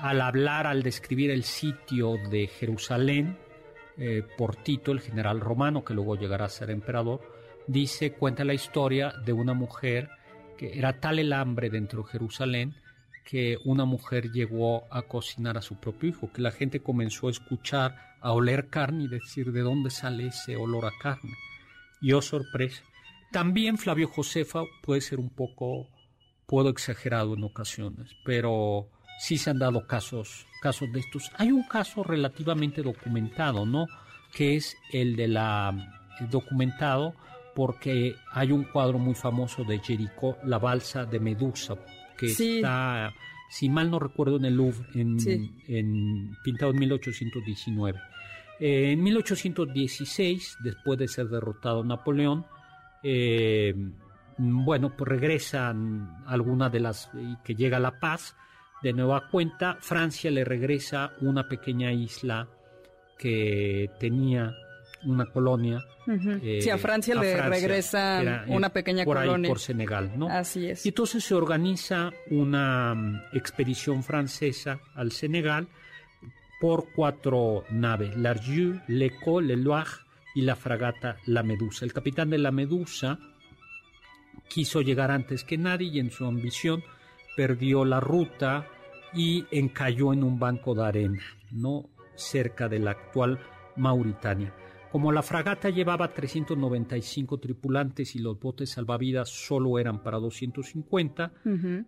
al 0.00 0.20
hablar, 0.20 0.66
al 0.66 0.82
describir 0.82 1.30
el 1.30 1.44
sitio 1.44 2.16
de 2.30 2.46
Jerusalén 2.46 3.36
eh, 3.96 4.22
por 4.36 4.56
Tito, 4.56 4.92
el 4.92 5.00
general 5.00 5.40
romano, 5.40 5.84
que 5.84 5.94
luego 5.94 6.16
llegará 6.16 6.46
a 6.46 6.50
ser 6.50 6.70
emperador, 6.70 7.20
dice, 7.66 8.12
cuenta 8.12 8.44
la 8.44 8.54
historia 8.54 9.12
de 9.24 9.32
una 9.32 9.54
mujer 9.54 10.08
que 10.56 10.78
era 10.78 11.00
tal 11.00 11.18
el 11.18 11.32
hambre 11.32 11.70
dentro 11.70 12.02
de 12.02 12.10
Jerusalén 12.10 12.74
que 13.24 13.58
una 13.64 13.84
mujer 13.84 14.30
llegó 14.32 14.84
a 14.90 15.02
cocinar 15.02 15.56
a 15.56 15.62
su 15.62 15.76
propio 15.76 16.10
hijo, 16.10 16.32
que 16.32 16.42
la 16.42 16.50
gente 16.50 16.80
comenzó 16.80 17.28
a 17.28 17.30
escuchar, 17.30 18.16
a 18.20 18.32
oler 18.32 18.68
carne 18.68 19.04
y 19.04 19.08
decir 19.08 19.52
de 19.52 19.60
dónde 19.60 19.90
sale 19.90 20.26
ese 20.26 20.56
olor 20.56 20.86
a 20.86 20.92
carne. 21.00 21.32
Y 22.02 22.12
oh 22.12 22.22
sorpresa. 22.22 22.82
También 23.30 23.78
Flavio 23.78 24.08
Josefa 24.08 24.64
puede 24.82 25.00
ser 25.00 25.18
un 25.18 25.30
poco, 25.30 25.88
puedo 26.46 26.68
exagerado 26.68 27.34
en 27.34 27.44
ocasiones, 27.44 28.10
pero 28.24 28.90
sí 29.18 29.38
se 29.38 29.50
han 29.50 29.58
dado 29.58 29.86
casos, 29.86 30.46
casos 30.60 30.92
de 30.92 31.00
estos. 31.00 31.30
Hay 31.36 31.50
un 31.52 31.62
caso 31.62 32.02
relativamente 32.02 32.82
documentado, 32.82 33.64
¿no? 33.64 33.86
Que 34.34 34.56
es 34.56 34.76
el 34.92 35.16
de 35.16 35.28
la 35.28 36.02
documentado 36.30 37.14
porque 37.54 38.14
hay 38.32 38.52
un 38.52 38.64
cuadro 38.64 38.98
muy 38.98 39.14
famoso 39.14 39.64
de 39.64 39.78
Jericó, 39.78 40.38
La 40.44 40.58
balsa 40.58 41.04
de 41.04 41.20
Medusa, 41.20 41.76
que 42.16 42.26
está, 42.26 43.12
si 43.50 43.68
mal 43.68 43.90
no 43.90 43.98
recuerdo, 43.98 44.36
en 44.36 44.46
el 44.46 44.54
Louvre, 44.54 44.86
en, 44.94 46.36
pintado 46.42 46.72
en 46.72 46.78
1819. 46.78 47.98
Eh, 48.64 48.92
en 48.92 49.02
1816, 49.02 50.58
después 50.60 50.96
de 50.96 51.08
ser 51.08 51.26
derrotado 51.26 51.82
Napoleón, 51.82 52.46
eh, 53.02 53.74
bueno, 54.38 54.96
pues 54.96 55.08
regresan 55.08 56.22
algunas 56.28 56.70
de 56.70 56.78
las 56.78 57.10
que 57.42 57.56
llega 57.56 57.80
la 57.80 57.98
paz 57.98 58.36
de 58.80 58.92
nueva 58.92 59.28
cuenta. 59.32 59.78
Francia 59.80 60.30
le 60.30 60.44
regresa 60.44 61.10
una 61.22 61.48
pequeña 61.48 61.92
isla 61.92 62.46
que 63.18 63.90
tenía 63.98 64.54
una 65.06 65.26
colonia. 65.26 65.84
Eh, 66.06 66.60
sí, 66.62 66.70
a 66.70 66.78
Francia 66.78 67.16
le 67.16 67.42
regresa 67.42 68.44
una 68.46 68.68
pequeña 68.68 69.04
por 69.04 69.16
colonia. 69.16 69.48
Ahí 69.48 69.50
por 69.50 69.58
Senegal, 69.58 70.12
¿no? 70.16 70.28
Así 70.28 70.68
es. 70.68 70.86
Y 70.86 70.90
entonces 70.90 71.24
se 71.24 71.34
organiza 71.34 72.12
una 72.30 72.94
mm, 72.94 73.22
expedición 73.32 74.04
francesa 74.04 74.78
al 74.94 75.10
Senegal 75.10 75.66
por 76.62 76.92
cuatro 76.94 77.64
naves, 77.70 78.16
l'Arjou, 78.16 78.78
l'Eco, 78.86 79.40
le 79.40 79.56
Loire 79.56 79.90
y 80.32 80.42
la 80.42 80.54
fragata 80.54 81.16
La 81.26 81.42
Medusa. 81.42 81.84
El 81.84 81.92
capitán 81.92 82.30
de 82.30 82.38
La 82.38 82.52
Medusa 82.52 83.18
quiso 84.48 84.80
llegar 84.80 85.10
antes 85.10 85.42
que 85.42 85.58
nadie 85.58 85.88
y 85.88 85.98
en 85.98 86.12
su 86.12 86.24
ambición 86.24 86.84
perdió 87.36 87.84
la 87.84 87.98
ruta 87.98 88.68
y 89.12 89.44
encalló 89.50 90.12
en 90.12 90.22
un 90.22 90.38
banco 90.38 90.72
de 90.76 90.84
arena, 90.84 91.22
no 91.50 91.90
cerca 92.14 92.68
de 92.68 92.78
la 92.78 92.92
actual 92.92 93.40
Mauritania. 93.74 94.54
Como 94.92 95.10
la 95.10 95.22
fragata 95.24 95.68
llevaba 95.68 96.14
395 96.14 97.38
tripulantes 97.38 98.14
y 98.14 98.20
los 98.20 98.38
botes 98.38 98.70
salvavidas 98.70 99.30
solo 99.30 99.80
eran 99.80 100.00
para 100.00 100.20
250, 100.20 101.32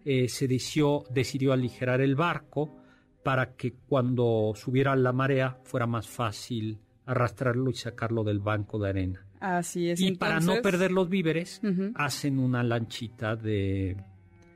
eh, 0.05 0.29
se 0.29 0.49
decidió, 0.49 1.05
decidió 1.11 1.53
aligerar 1.53 2.01
el 2.01 2.17
barco 2.17 2.81
para 3.25 3.57
que 3.57 3.73
cuando 3.73 4.53
subiera 4.55 4.95
la 4.95 5.13
marea 5.13 5.59
fuera 5.65 5.87
más 5.87 6.07
fácil 6.07 6.79
arrastrarlo 7.07 7.71
y 7.71 7.75
sacarlo 7.75 8.23
del 8.23 8.39
banco 8.39 8.79
de 8.79 8.91
arena. 8.91 9.27
Así 9.41 9.91
es. 9.91 10.01
Y 10.01 10.13
para 10.13 10.41
no 10.41 10.63
perder 10.63 10.93
los 10.93 11.09
víveres, 11.09 11.61
hacen 11.97 12.39
una 12.39 12.63
lanchita 12.63 13.35
de... 13.35 13.97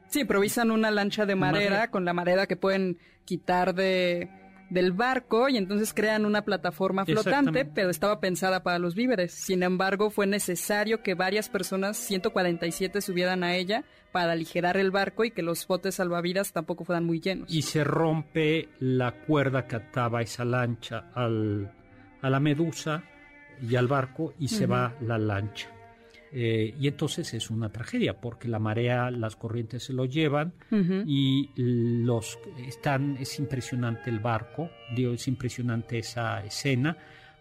Sí, 0.09 0.21
improvisan 0.21 0.71
una 0.71 0.91
lancha 0.91 1.27
de 1.27 1.35
madera, 1.35 1.91
con 1.91 2.05
la 2.05 2.13
madera 2.13 2.47
que 2.47 2.57
pueden 2.57 2.99
quitar 3.25 3.75
de 3.75 4.31
del 4.71 4.93
barco 4.93 5.49
y 5.49 5.57
entonces 5.57 5.95
crean 5.95 6.25
una 6.25 6.43
plataforma 6.43 7.05
flotante, 7.05 7.65
pero 7.65 7.91
estaba 7.91 8.21
pensada 8.21 8.63
para 8.63 8.79
los 8.79 8.95
víveres. 8.95 9.33
Sin 9.33 9.63
embargo, 9.63 10.11
fue 10.11 10.27
necesario 10.27 11.03
que 11.03 11.15
varias 11.15 11.49
personas, 11.49 11.97
147, 11.97 13.01
subieran 13.01 13.45
a 13.45 13.57
ella 13.57 13.85
para 14.13 14.33
aligerar 14.33 14.77
el 14.77 14.91
barco 14.91 15.25
y 15.25 15.31
que 15.31 15.43
los 15.43 15.67
botes 15.67 15.97
salvavidas 15.97 16.53
tampoco 16.53 16.85
fueran 16.85 17.05
muy 17.05 17.21
llenos. 17.21 17.53
Y 17.53 17.63
se 17.63 17.85
rompe 17.85 18.69
la 18.81 19.13
cuerda 19.13 19.67
que 19.67 19.77
ataba 19.77 20.23
esa 20.23 20.45
lancha 20.45 21.11
al, 21.15 21.73
a 22.23 22.31
la 22.31 22.41
medusa 22.41 23.05
y 23.61 23.77
al 23.77 23.89
barco 23.89 24.35
y 24.39 24.49
se 24.49 24.67
va 24.67 24.95
la 25.01 25.19
lancha. 25.19 25.69
Eh, 26.31 26.75
y 26.79 26.89
entonces 26.89 27.33
es 27.33 27.51
una 27.51 27.71
tragedia 27.71 28.21
porque 28.21 28.49
la 28.49 28.59
marea, 28.59 29.11
las 29.11 29.37
corrientes 29.37 29.85
se 29.85 29.93
lo 29.95 30.05
llevan 30.05 30.53
y 31.07 31.51
los 31.57 32.39
están, 32.59 33.17
es 33.19 33.39
impresionante 33.39 34.11
el 34.11 34.19
barco, 34.19 34.71
digo, 34.95 35.13
es 35.13 35.27
impresionante 35.27 35.99
esa 35.99 36.45
escena 36.45 36.99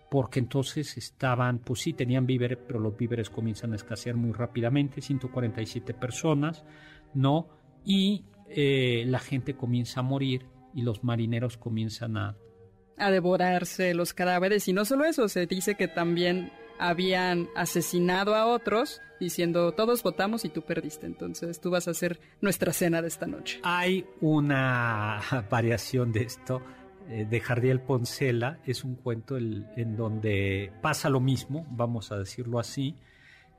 porque 0.10 0.40
entonces 0.40 0.98
estaban, 0.98 1.60
pues 1.60 1.82
sí, 1.82 1.94
tenían 1.94 2.26
víveres, 2.26 2.58
pero 2.66 2.80
los 2.80 2.96
víveres 2.96 3.30
comienzan 3.30 3.74
a 3.74 3.76
escasear 3.76 4.16
muy 4.16 4.32
rápidamente, 4.32 5.02
147 5.02 5.94
personas, 5.94 6.64
¿no? 7.14 7.50
Y 7.84 8.26
eh, 8.50 9.04
la 9.08 9.20
gente 9.20 9.56
comienza 9.56 10.00
a 10.00 10.04
morir 10.04 10.46
y 10.74 10.82
los 10.84 11.04
marineros 11.04 11.58
comienzan 11.58 12.18
a... 12.18 12.38
A 12.98 13.12
devorarse 13.12 13.94
los 13.94 14.14
cadáveres 14.14 14.68
y 14.68 14.74
no 14.74 14.86
solo 14.86 15.06
eso, 15.06 15.28
se 15.28 15.46
dice 15.46 15.76
que 15.76 15.88
también 15.88 16.52
habían 16.80 17.50
asesinado 17.56 18.36
a 18.36 18.46
otros 18.46 19.02
diciendo 19.20 19.72
todos 19.72 20.04
votamos 20.04 20.46
y 20.46 20.50
tú 20.50 20.62
perdiste, 20.62 21.06
entonces 21.06 21.60
tú 21.60 21.72
vas 21.72 21.88
a 21.88 21.94
ser 21.94 22.20
nuestra 22.42 22.74
cena 22.74 23.02
de 23.02 23.08
esta 23.08 23.26
noche. 23.26 23.60
Hay 23.64 24.06
una 24.22 25.22
variación 25.50 26.12
de 26.12 26.22
esto 26.22 26.62
eh, 27.10 27.26
de 27.30 27.40
Jardiel 27.40 27.80
Poncela, 27.80 28.60
es 28.66 28.84
un 28.84 28.96
cuento 28.96 29.38
en 29.38 29.96
donde 29.96 30.72
pasa 30.82 31.10
lo 31.10 31.20
mismo, 31.20 31.66
vamos 31.72 32.12
a 32.12 32.18
decirlo 32.18 32.60
así, 32.60 32.96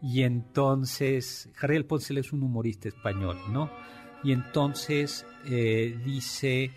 y 0.00 0.22
entonces 0.22 1.48
Jardiel 1.54 1.84
Poncela 1.84 2.20
es 2.20 2.32
un 2.32 2.42
humorista 2.42 2.88
español, 2.88 3.38
¿no? 3.50 3.70
Y 4.22 4.32
entonces 4.32 5.26
eh, 5.46 5.98
dice 6.04 6.70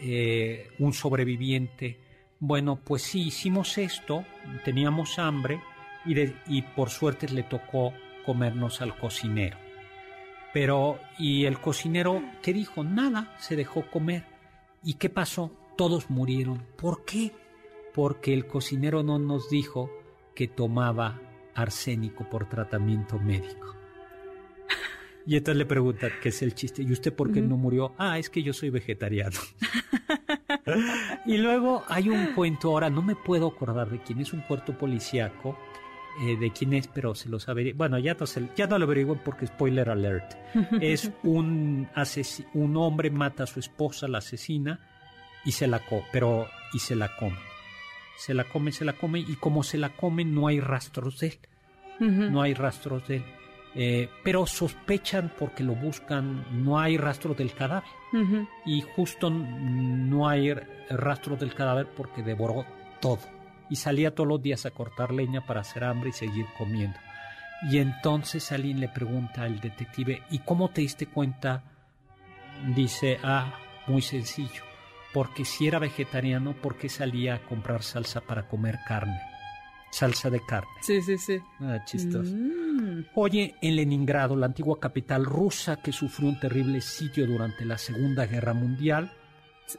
eh, 0.00 0.68
un 0.78 0.92
sobreviviente, 0.92 1.98
bueno, 2.38 2.76
pues 2.76 3.02
sí, 3.02 3.28
hicimos 3.28 3.78
esto, 3.78 4.24
teníamos 4.64 5.18
hambre 5.18 5.60
y, 6.04 6.14
y 6.46 6.62
por 6.62 6.90
suerte 6.90 7.28
le 7.28 7.42
tocó 7.42 7.92
comernos 8.24 8.80
al 8.80 8.96
cocinero. 8.98 9.58
Pero, 10.52 10.98
¿y 11.18 11.44
el 11.44 11.60
cocinero 11.60 12.22
qué 12.42 12.52
dijo? 12.52 12.82
Nada, 12.82 13.36
se 13.38 13.56
dejó 13.56 13.90
comer. 13.90 14.24
¿Y 14.82 14.94
qué 14.94 15.10
pasó? 15.10 15.52
Todos 15.76 16.10
murieron. 16.10 16.62
¿Por 16.76 17.04
qué? 17.04 17.32
Porque 17.92 18.32
el 18.32 18.46
cocinero 18.46 19.02
no 19.02 19.18
nos 19.18 19.50
dijo 19.50 19.90
que 20.34 20.48
tomaba 20.48 21.20
arsénico 21.54 22.28
por 22.28 22.48
tratamiento 22.48 23.18
médico. 23.18 23.74
Y 25.26 25.36
entonces 25.36 25.58
le 25.58 25.66
pregunta 25.66 26.08
qué 26.22 26.28
es 26.28 26.40
el 26.42 26.54
chiste. 26.54 26.82
¿Y 26.82 26.92
usted 26.92 27.12
por 27.12 27.32
qué 27.32 27.42
no 27.42 27.56
murió? 27.56 27.94
Ah, 27.98 28.18
es 28.18 28.30
que 28.30 28.42
yo 28.42 28.52
soy 28.52 28.70
vegetariano. 28.70 29.38
y 31.24 31.36
luego 31.38 31.84
hay 31.88 32.08
un 32.08 32.34
cuento, 32.34 32.70
ahora 32.70 32.90
no 32.90 33.02
me 33.02 33.14
puedo 33.14 33.48
acordar 33.48 33.90
de 33.90 34.00
quién 34.00 34.20
es, 34.20 34.32
un 34.32 34.40
cuento 34.40 34.76
policíaco, 34.76 35.58
eh, 36.22 36.36
de 36.36 36.50
quién 36.50 36.72
es, 36.72 36.88
pero 36.88 37.14
se 37.14 37.28
lo 37.28 37.38
sabe. 37.38 37.72
Bueno, 37.72 37.98
ya 37.98 38.14
no, 38.14 38.26
ya 38.56 38.66
no 38.66 38.78
lo 38.78 38.84
averiguo 38.84 39.16
porque 39.22 39.46
spoiler 39.46 39.90
alert. 39.90 40.34
es 40.80 41.10
un, 41.22 41.88
un 42.54 42.76
hombre 42.76 43.10
mata 43.10 43.44
a 43.44 43.46
su 43.46 43.60
esposa, 43.60 44.08
la 44.08 44.18
asesina, 44.18 44.80
y 45.44 45.52
se 45.52 45.66
la 45.66 45.80
come, 45.80 46.04
pero, 46.12 46.48
y 46.72 46.78
se 46.78 46.96
la 46.96 47.16
come. 47.16 47.38
Se 48.16 48.34
la 48.34 48.44
come, 48.44 48.72
se 48.72 48.84
la 48.84 48.94
come, 48.94 49.20
y 49.20 49.36
como 49.36 49.62
se 49.62 49.78
la 49.78 49.90
come 49.90 50.24
no 50.24 50.48
hay 50.48 50.58
rastros 50.58 51.20
de 51.20 51.26
él. 51.28 51.38
No 51.98 52.42
hay 52.42 52.54
rastros 52.54 53.06
de 53.08 53.16
él. 53.16 53.24
Eh, 53.78 54.08
pero 54.24 54.46
sospechan 54.46 55.30
porque 55.38 55.62
lo 55.62 55.74
buscan, 55.74 56.64
no 56.64 56.80
hay 56.80 56.96
rastro 56.96 57.34
del 57.34 57.52
cadáver. 57.52 57.88
Y 58.64 58.80
justo 58.80 59.28
no 59.28 60.26
hay 60.26 60.54
rastro 60.88 61.36
del 61.36 61.54
cadáver 61.54 61.86
porque 61.94 62.22
devoró 62.22 62.64
todo. 63.00 63.20
Y 63.68 63.76
salía 63.76 64.14
todos 64.14 64.28
los 64.28 64.42
días 64.42 64.64
a 64.64 64.70
cortar 64.70 65.12
leña 65.12 65.44
para 65.44 65.60
hacer 65.60 65.84
hambre 65.84 66.08
y 66.08 66.12
seguir 66.12 66.46
comiendo. 66.56 66.98
Y 67.70 67.78
entonces 67.78 68.50
alguien 68.52 68.80
le 68.80 68.88
pregunta 68.88 69.42
al 69.42 69.60
detective, 69.60 70.22
¿y 70.30 70.38
cómo 70.38 70.70
te 70.70 70.80
diste 70.80 71.06
cuenta? 71.06 71.62
Dice, 72.74 73.18
ah, 73.22 73.58
muy 73.86 74.00
sencillo, 74.00 74.62
porque 75.12 75.44
si 75.44 75.66
era 75.66 75.78
vegetariano, 75.78 76.54
¿por 76.54 76.76
qué 76.76 76.88
salía 76.88 77.34
a 77.34 77.42
comprar 77.42 77.82
salsa 77.82 78.22
para 78.22 78.48
comer 78.48 78.78
carne? 78.86 79.20
Salsa 79.96 80.28
de 80.28 80.40
carne. 80.40 80.68
Sí, 80.82 81.00
sí, 81.00 81.16
sí. 81.16 81.40
Ah, 81.60 81.82
chistoso. 81.84 82.30
Mm. 82.30 83.06
Oye, 83.14 83.54
en 83.62 83.76
Leningrado, 83.76 84.36
la 84.36 84.46
antigua 84.46 84.78
capital 84.78 85.24
rusa 85.24 85.76
que 85.76 85.90
sufrió 85.90 86.28
un 86.28 86.38
terrible 86.38 86.82
sitio 86.82 87.26
durante 87.26 87.64
la 87.64 87.78
Segunda 87.78 88.26
Guerra 88.26 88.52
Mundial. 88.52 89.10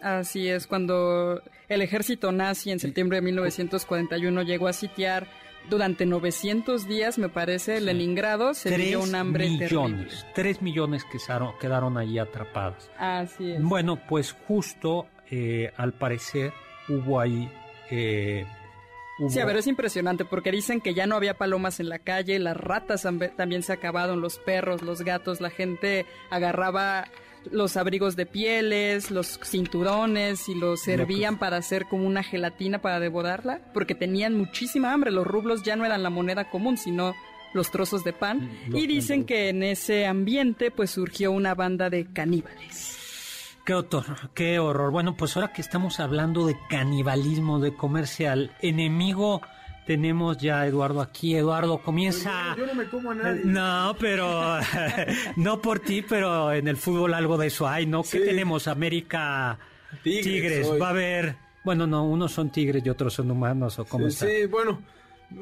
Así 0.01 0.49
es, 0.49 0.65
cuando 0.65 1.41
el 1.70 1.82
ejército 1.82 2.32
nazi 2.32 2.72
en 2.72 2.80
septiembre 2.80 3.18
de 3.18 3.22
1941 3.22 4.41
llegó 4.41 4.68
a 4.68 4.74
sitiar 4.74 5.28
durante 5.70 6.05
900 6.05 6.88
días, 6.88 7.20
me 7.20 7.30
parece, 7.30 7.80
Leningrado, 7.80 8.53
se 8.53 8.76
dio 8.76 9.01
un 9.01 9.13
hambre 9.15 9.49
millones, 9.49 10.26
Tres 10.34 10.61
millones 10.61 11.05
quedaron, 11.05 11.53
quedaron 11.59 11.97
ahí 11.97 12.18
atrapados. 12.18 12.89
Así 12.97 13.51
es. 13.51 13.61
Bueno, 13.61 13.99
pues 14.09 14.36
justo, 14.47 15.07
eh, 15.30 15.72
al 15.78 15.93
parecer, 15.93 16.53
hubo 16.89 17.20
ahí... 17.20 17.49
Eh, 17.89 18.45
Sí, 19.30 19.39
a 19.39 19.45
ver, 19.45 19.57
es 19.57 19.68
impresionante 19.68 20.26
porque 20.26 20.51
dicen 20.51 20.80
que 20.80 20.93
ya 20.93 21.07
no 21.07 21.15
había 21.15 21.38
palomas 21.38 21.80
en 21.80 21.89
la 21.89 21.99
calle, 21.99 22.38
las 22.38 22.55
ratas 22.55 23.07
también 23.36 23.63
se 23.63 23.74
acabaron, 23.74 24.22
los 24.22 24.38
perros, 24.38 24.84
los 24.84 25.01
gatos, 25.01 25.41
la 25.41 25.49
gente 25.49 26.05
agarraba 26.30 27.05
los 27.51 27.78
abrigos 27.78 28.15
de 28.15 28.26
pieles, 28.26 29.11
los 29.11 29.39
cinturones 29.43 30.49
y 30.49 30.55
los 30.55 30.82
servían 30.82 31.39
para 31.39 31.57
hacer 31.57 31.86
como 31.86 32.05
una 32.05 32.24
gelatina 32.24 32.80
para 32.82 32.99
devorarla, 32.99 33.61
porque 33.74 33.95
tenían 33.95 34.36
muchísima 34.36 34.93
hambre. 34.93 35.11
Los 35.11 35.26
rublos 35.26 35.63
ya 35.63 35.76
no 35.76 35.86
eran 35.86 36.03
la 36.03 36.09
moneda 36.09 36.49
común, 36.49 36.78
sino 36.78 37.15
los 37.53 37.72
trozos 37.72 38.03
de 38.03 38.13
pan. 38.13 38.51
Y 38.74 38.88
dicen 38.88 39.26
que 39.26 39.49
en 39.49 39.63
ese 39.63 40.05
ambiente 40.05 40.72
pues 40.72 40.91
surgió 40.91 41.32
una 41.32 41.55
banda 41.55 41.89
de 41.89 42.05
caníbales. 42.05 42.96
Qué 43.68 43.74
horror, 43.74 44.05
qué 44.34 44.59
horror. 44.59 44.91
Bueno, 44.91 45.18
pues 45.18 45.36
ahora 45.36 45.51
que 45.51 45.59
estamos 45.59 45.99
hablando 45.99 46.47
de 46.47 46.55
canibalismo, 46.70 47.59
de 47.59 47.76
comercial, 47.76 48.49
enemigo 48.61 49.41
tenemos 49.86 50.38
ya 50.38 50.61
a 50.61 50.68
Eduardo 50.68 51.01
aquí. 51.01 51.36
Eduardo, 51.36 51.80
comienza. 51.80 52.55
Yo, 52.57 52.65
no 52.65 52.74
me 52.74 52.86
como 52.86 53.11
a 53.11 53.15
nadie. 53.15 53.41
No, 53.43 53.93
pero. 53.99 54.57
no 55.36 55.61
por 55.61 55.82
ti, 55.82 56.01
pero 56.01 56.53
en 56.53 56.70
el 56.70 56.78
fútbol 56.78 57.13
algo 57.13 57.38
de 57.38 57.47
eso 57.47 57.68
hay, 57.68 57.86
¿no? 57.86 58.03
¿Qué 58.03 58.22
tenemos? 58.22 58.70
América 58.70 59.59
Tigres. 60.01 60.72
Va 60.82 60.88
a 60.88 60.91
haber. 60.91 61.36
Bueno, 61.65 61.86
no, 61.86 62.05
unos 62.05 62.32
son 62.32 62.49
tigres 62.49 62.82
y 62.86 62.89
otros 62.89 63.15
son 63.15 63.30
humanos, 63.32 63.78
¿o 63.80 63.84
cómo 63.84 64.09
sí, 64.09 64.26
Sí, 64.26 64.45
bueno. 64.45 64.82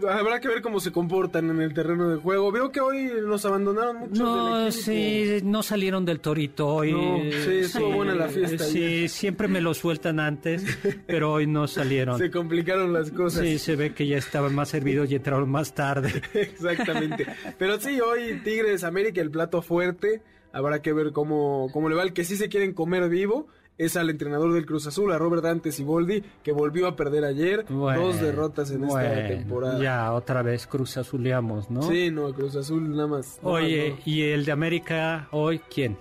Habrá 0.09 0.39
que 0.39 0.47
ver 0.47 0.63
cómo 0.63 0.79
se 0.79 0.91
comportan 0.91 1.49
en 1.51 1.61
el 1.61 1.73
terreno 1.73 2.09
de 2.09 2.17
juego. 2.17 2.51
Veo 2.51 2.71
que 2.71 2.81
hoy 2.81 3.11
nos 3.23 3.45
abandonaron 3.45 3.97
mucho. 3.97 4.23
No, 4.23 4.71
sí, 4.71 5.39
no 5.43 5.61
salieron 5.61 6.05
del 6.05 6.19
torito 6.19 6.67
hoy. 6.67 6.91
No, 6.91 7.19
sí, 7.31 7.59
estuvo 7.59 7.91
buena 7.91 8.15
la 8.15 8.27
fiesta. 8.27 8.63
Sí, 8.63 9.07
siempre 9.07 9.47
me 9.47 9.61
lo 9.61 9.75
sueltan 9.75 10.19
antes, 10.19 10.63
pero 11.07 11.33
hoy 11.33 11.45
no 11.45 11.67
salieron. 11.67 12.17
Se 12.17 12.31
complicaron 12.31 12.93
las 12.93 13.11
cosas. 13.11 13.43
Sí, 13.43 13.59
se 13.59 13.75
ve 13.75 13.93
que 13.93 14.07
ya 14.07 14.17
estaban 14.17 14.55
más 14.55 14.69
servidos 14.69 15.09
y 15.11 15.15
entraron 15.15 15.49
más 15.49 15.75
tarde. 15.75 16.21
Exactamente. 16.33 17.27
Pero 17.59 17.79
sí, 17.79 18.01
hoy 18.01 18.41
Tigres 18.43 18.83
América, 18.83 19.21
el 19.21 19.29
plato 19.29 19.61
fuerte. 19.61 20.23
Habrá 20.51 20.81
que 20.81 20.93
ver 20.93 21.11
cómo, 21.11 21.69
cómo 21.71 21.89
le 21.89 21.95
va. 21.95 22.03
El 22.03 22.13
que 22.13 22.23
sí 22.23 22.37
se 22.37 22.49
quieren 22.49 22.73
comer 22.73 23.07
vivo 23.07 23.47
es 23.77 23.97
al 23.97 24.09
entrenador 24.09 24.53
del 24.53 24.65
Cruz 24.65 24.87
Azul, 24.87 25.11
a 25.11 25.17
Robert 25.17 25.43
Dante 25.43 25.71
Siboldi, 25.71 26.23
que 26.43 26.51
volvió 26.51 26.87
a 26.87 26.95
perder 26.95 27.25
ayer. 27.25 27.65
dos 27.67 28.21
derrotas 28.21 28.71
en 28.71 28.85
esta 28.85 29.27
temporada. 29.27 29.79
Ya, 29.81 30.13
otra 30.13 30.41
vez 30.41 30.65
Cruz 30.67 30.97
Azuleamos, 30.97 31.69
¿no? 31.69 31.83
Sí, 31.83 32.11
no, 32.11 32.33
Cruz 32.33 32.55
Azul 32.55 32.89
nada 32.91 33.07
más. 33.07 33.39
Oye, 33.43 33.97
¿y 34.05 34.23
el 34.23 34.45
de 34.45 34.51
América 34.51 35.27
hoy 35.31 35.59
quién? 35.59 35.97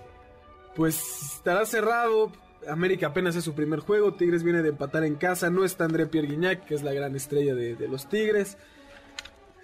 Pues 0.77 1.35
estará 1.37 1.67
cerrado. 1.67 2.33
América 2.69 3.09
apenas 3.09 3.37
es 3.37 3.45
su 3.45 3.55
primer 3.55 3.81
juego. 3.81 4.15
Tigres 4.15 4.43
viene 4.43 4.63
de 4.63 4.71
empatar 4.71 5.05
en 5.05 5.17
casa. 5.17 5.51
No 5.51 5.65
está 5.65 5.85
André 5.85 6.07
Pierre 6.07 6.29
Guignac, 6.29 6.65
que 6.65 6.75
es 6.75 6.83
la 6.83 6.93
gran 6.93 7.15
estrella 7.15 7.55
de, 7.55 7.77
de 7.77 7.89
los 7.89 8.09
Tigres. 8.09 8.57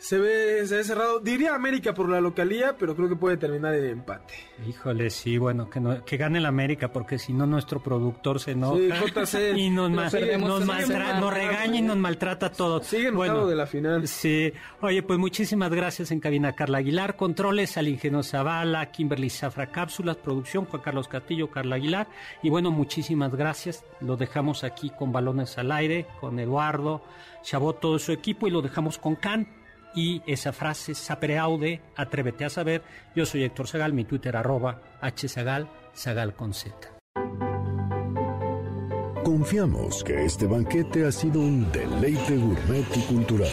Se 0.01 0.19
ve, 0.19 0.67
se 0.67 0.79
ve 0.79 0.85
cerrado. 0.85 1.21
Diría 1.21 1.55
América 1.55 1.93
por 1.93 2.09
la 2.09 2.23
localía, 2.23 2.75
pero 2.79 2.97
creo 2.97 3.11
que 3.11 3.17
puede 3.17 3.37
terminar 3.37 3.75
en 3.75 3.85
empate. 3.85 4.33
Híjole, 4.67 5.11
sí, 5.11 5.37
bueno, 5.37 5.69
que, 5.69 5.79
no, 5.79 6.03
que 6.07 6.17
gane 6.17 6.39
el 6.39 6.47
América, 6.47 6.91
porque 6.91 7.19
si 7.19 7.35
no 7.35 7.45
nuestro 7.45 7.83
productor 7.83 8.41
se 8.41 8.53
enoja 8.53 8.79
y 9.57 9.69
nos, 9.69 9.91
nos, 9.91 10.11
regaña 10.11 11.77
y 11.77 11.83
nos 11.83 11.99
maltrata 11.99 12.47
a 12.47 12.51
todos. 12.51 12.87
Sigue 12.87 13.11
bueno, 13.11 13.47
de 13.47 13.55
la 13.55 13.67
final. 13.67 14.09
Sí. 14.09 14.51
Oye, 14.81 15.03
pues 15.03 15.19
muchísimas 15.19 15.71
gracias 15.71 16.11
en 16.13 16.21
cabina 16.21 16.55
Carla 16.55 16.79
Aguilar, 16.79 17.17
controles 17.17 17.77
al 17.77 17.87
ingeniero 17.87 18.23
Zavala, 18.23 18.91
Kimberly 18.91 19.29
Zafra 19.29 19.71
Cápsulas, 19.71 20.17
producción 20.17 20.65
Juan 20.65 20.81
Carlos 20.81 21.09
Castillo, 21.09 21.51
Carla 21.51 21.77
Aguilar. 21.77 22.09
Y 22.43 22.49
bueno, 22.49 22.71
muchísimas 22.71 23.35
gracias. 23.35 23.85
Lo 24.01 24.17
dejamos 24.17 24.65
aquí 24.65 24.89
con 24.89 25.13
balones 25.13 25.59
al 25.59 25.71
aire, 25.73 26.07
con 26.21 26.39
Eduardo, 26.39 27.03
Chabot, 27.43 27.79
todo 27.79 27.99
su 27.99 28.13
equipo 28.13 28.49
y 28.49 28.51
lo 28.51 28.63
dejamos 28.63 28.97
con 28.97 29.15
Can 29.17 29.60
y 29.95 30.23
esa 30.27 30.53
frase 30.53 30.95
sapereaude, 30.95 31.81
atrévete 31.97 32.45
a 32.45 32.51
saber. 32.51 32.83
Yo 33.15 33.27
soy 33.27 33.45
Héctor 33.45 33.69
Zagal, 33.69 33.93
mi 33.93 34.05
Twitter 34.05 34.37
arroba 34.37 34.81
hzagal, 35.03 35.69
zagal 35.95 36.35
con 36.35 36.55
z. 36.55 36.75
Confiamos 39.25 40.03
que 40.03 40.25
este 40.25 40.47
banquete 40.47 41.07
ha 41.07 41.13
sido 41.13 41.41
un 41.41 41.71
deleite 41.71 42.37
gourmet 42.37 42.87
y 42.97 43.01
cultural. 43.03 43.51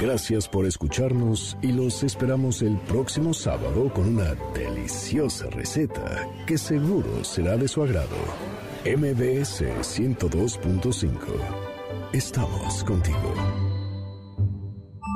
Gracias 0.00 0.48
por 0.48 0.66
escucharnos 0.66 1.56
y 1.62 1.72
los 1.72 2.02
esperamos 2.02 2.62
el 2.62 2.78
próximo 2.78 3.34
sábado 3.34 3.92
con 3.92 4.08
una 4.08 4.34
deliciosa 4.54 5.46
receta 5.50 6.26
que 6.46 6.58
seguro 6.58 7.22
será 7.22 7.56
de 7.56 7.68
su 7.68 7.82
agrado. 7.82 8.16
MBS 8.84 9.62
102.5. 9.82 11.18
Estamos 12.12 12.82
contigo. 12.84 13.73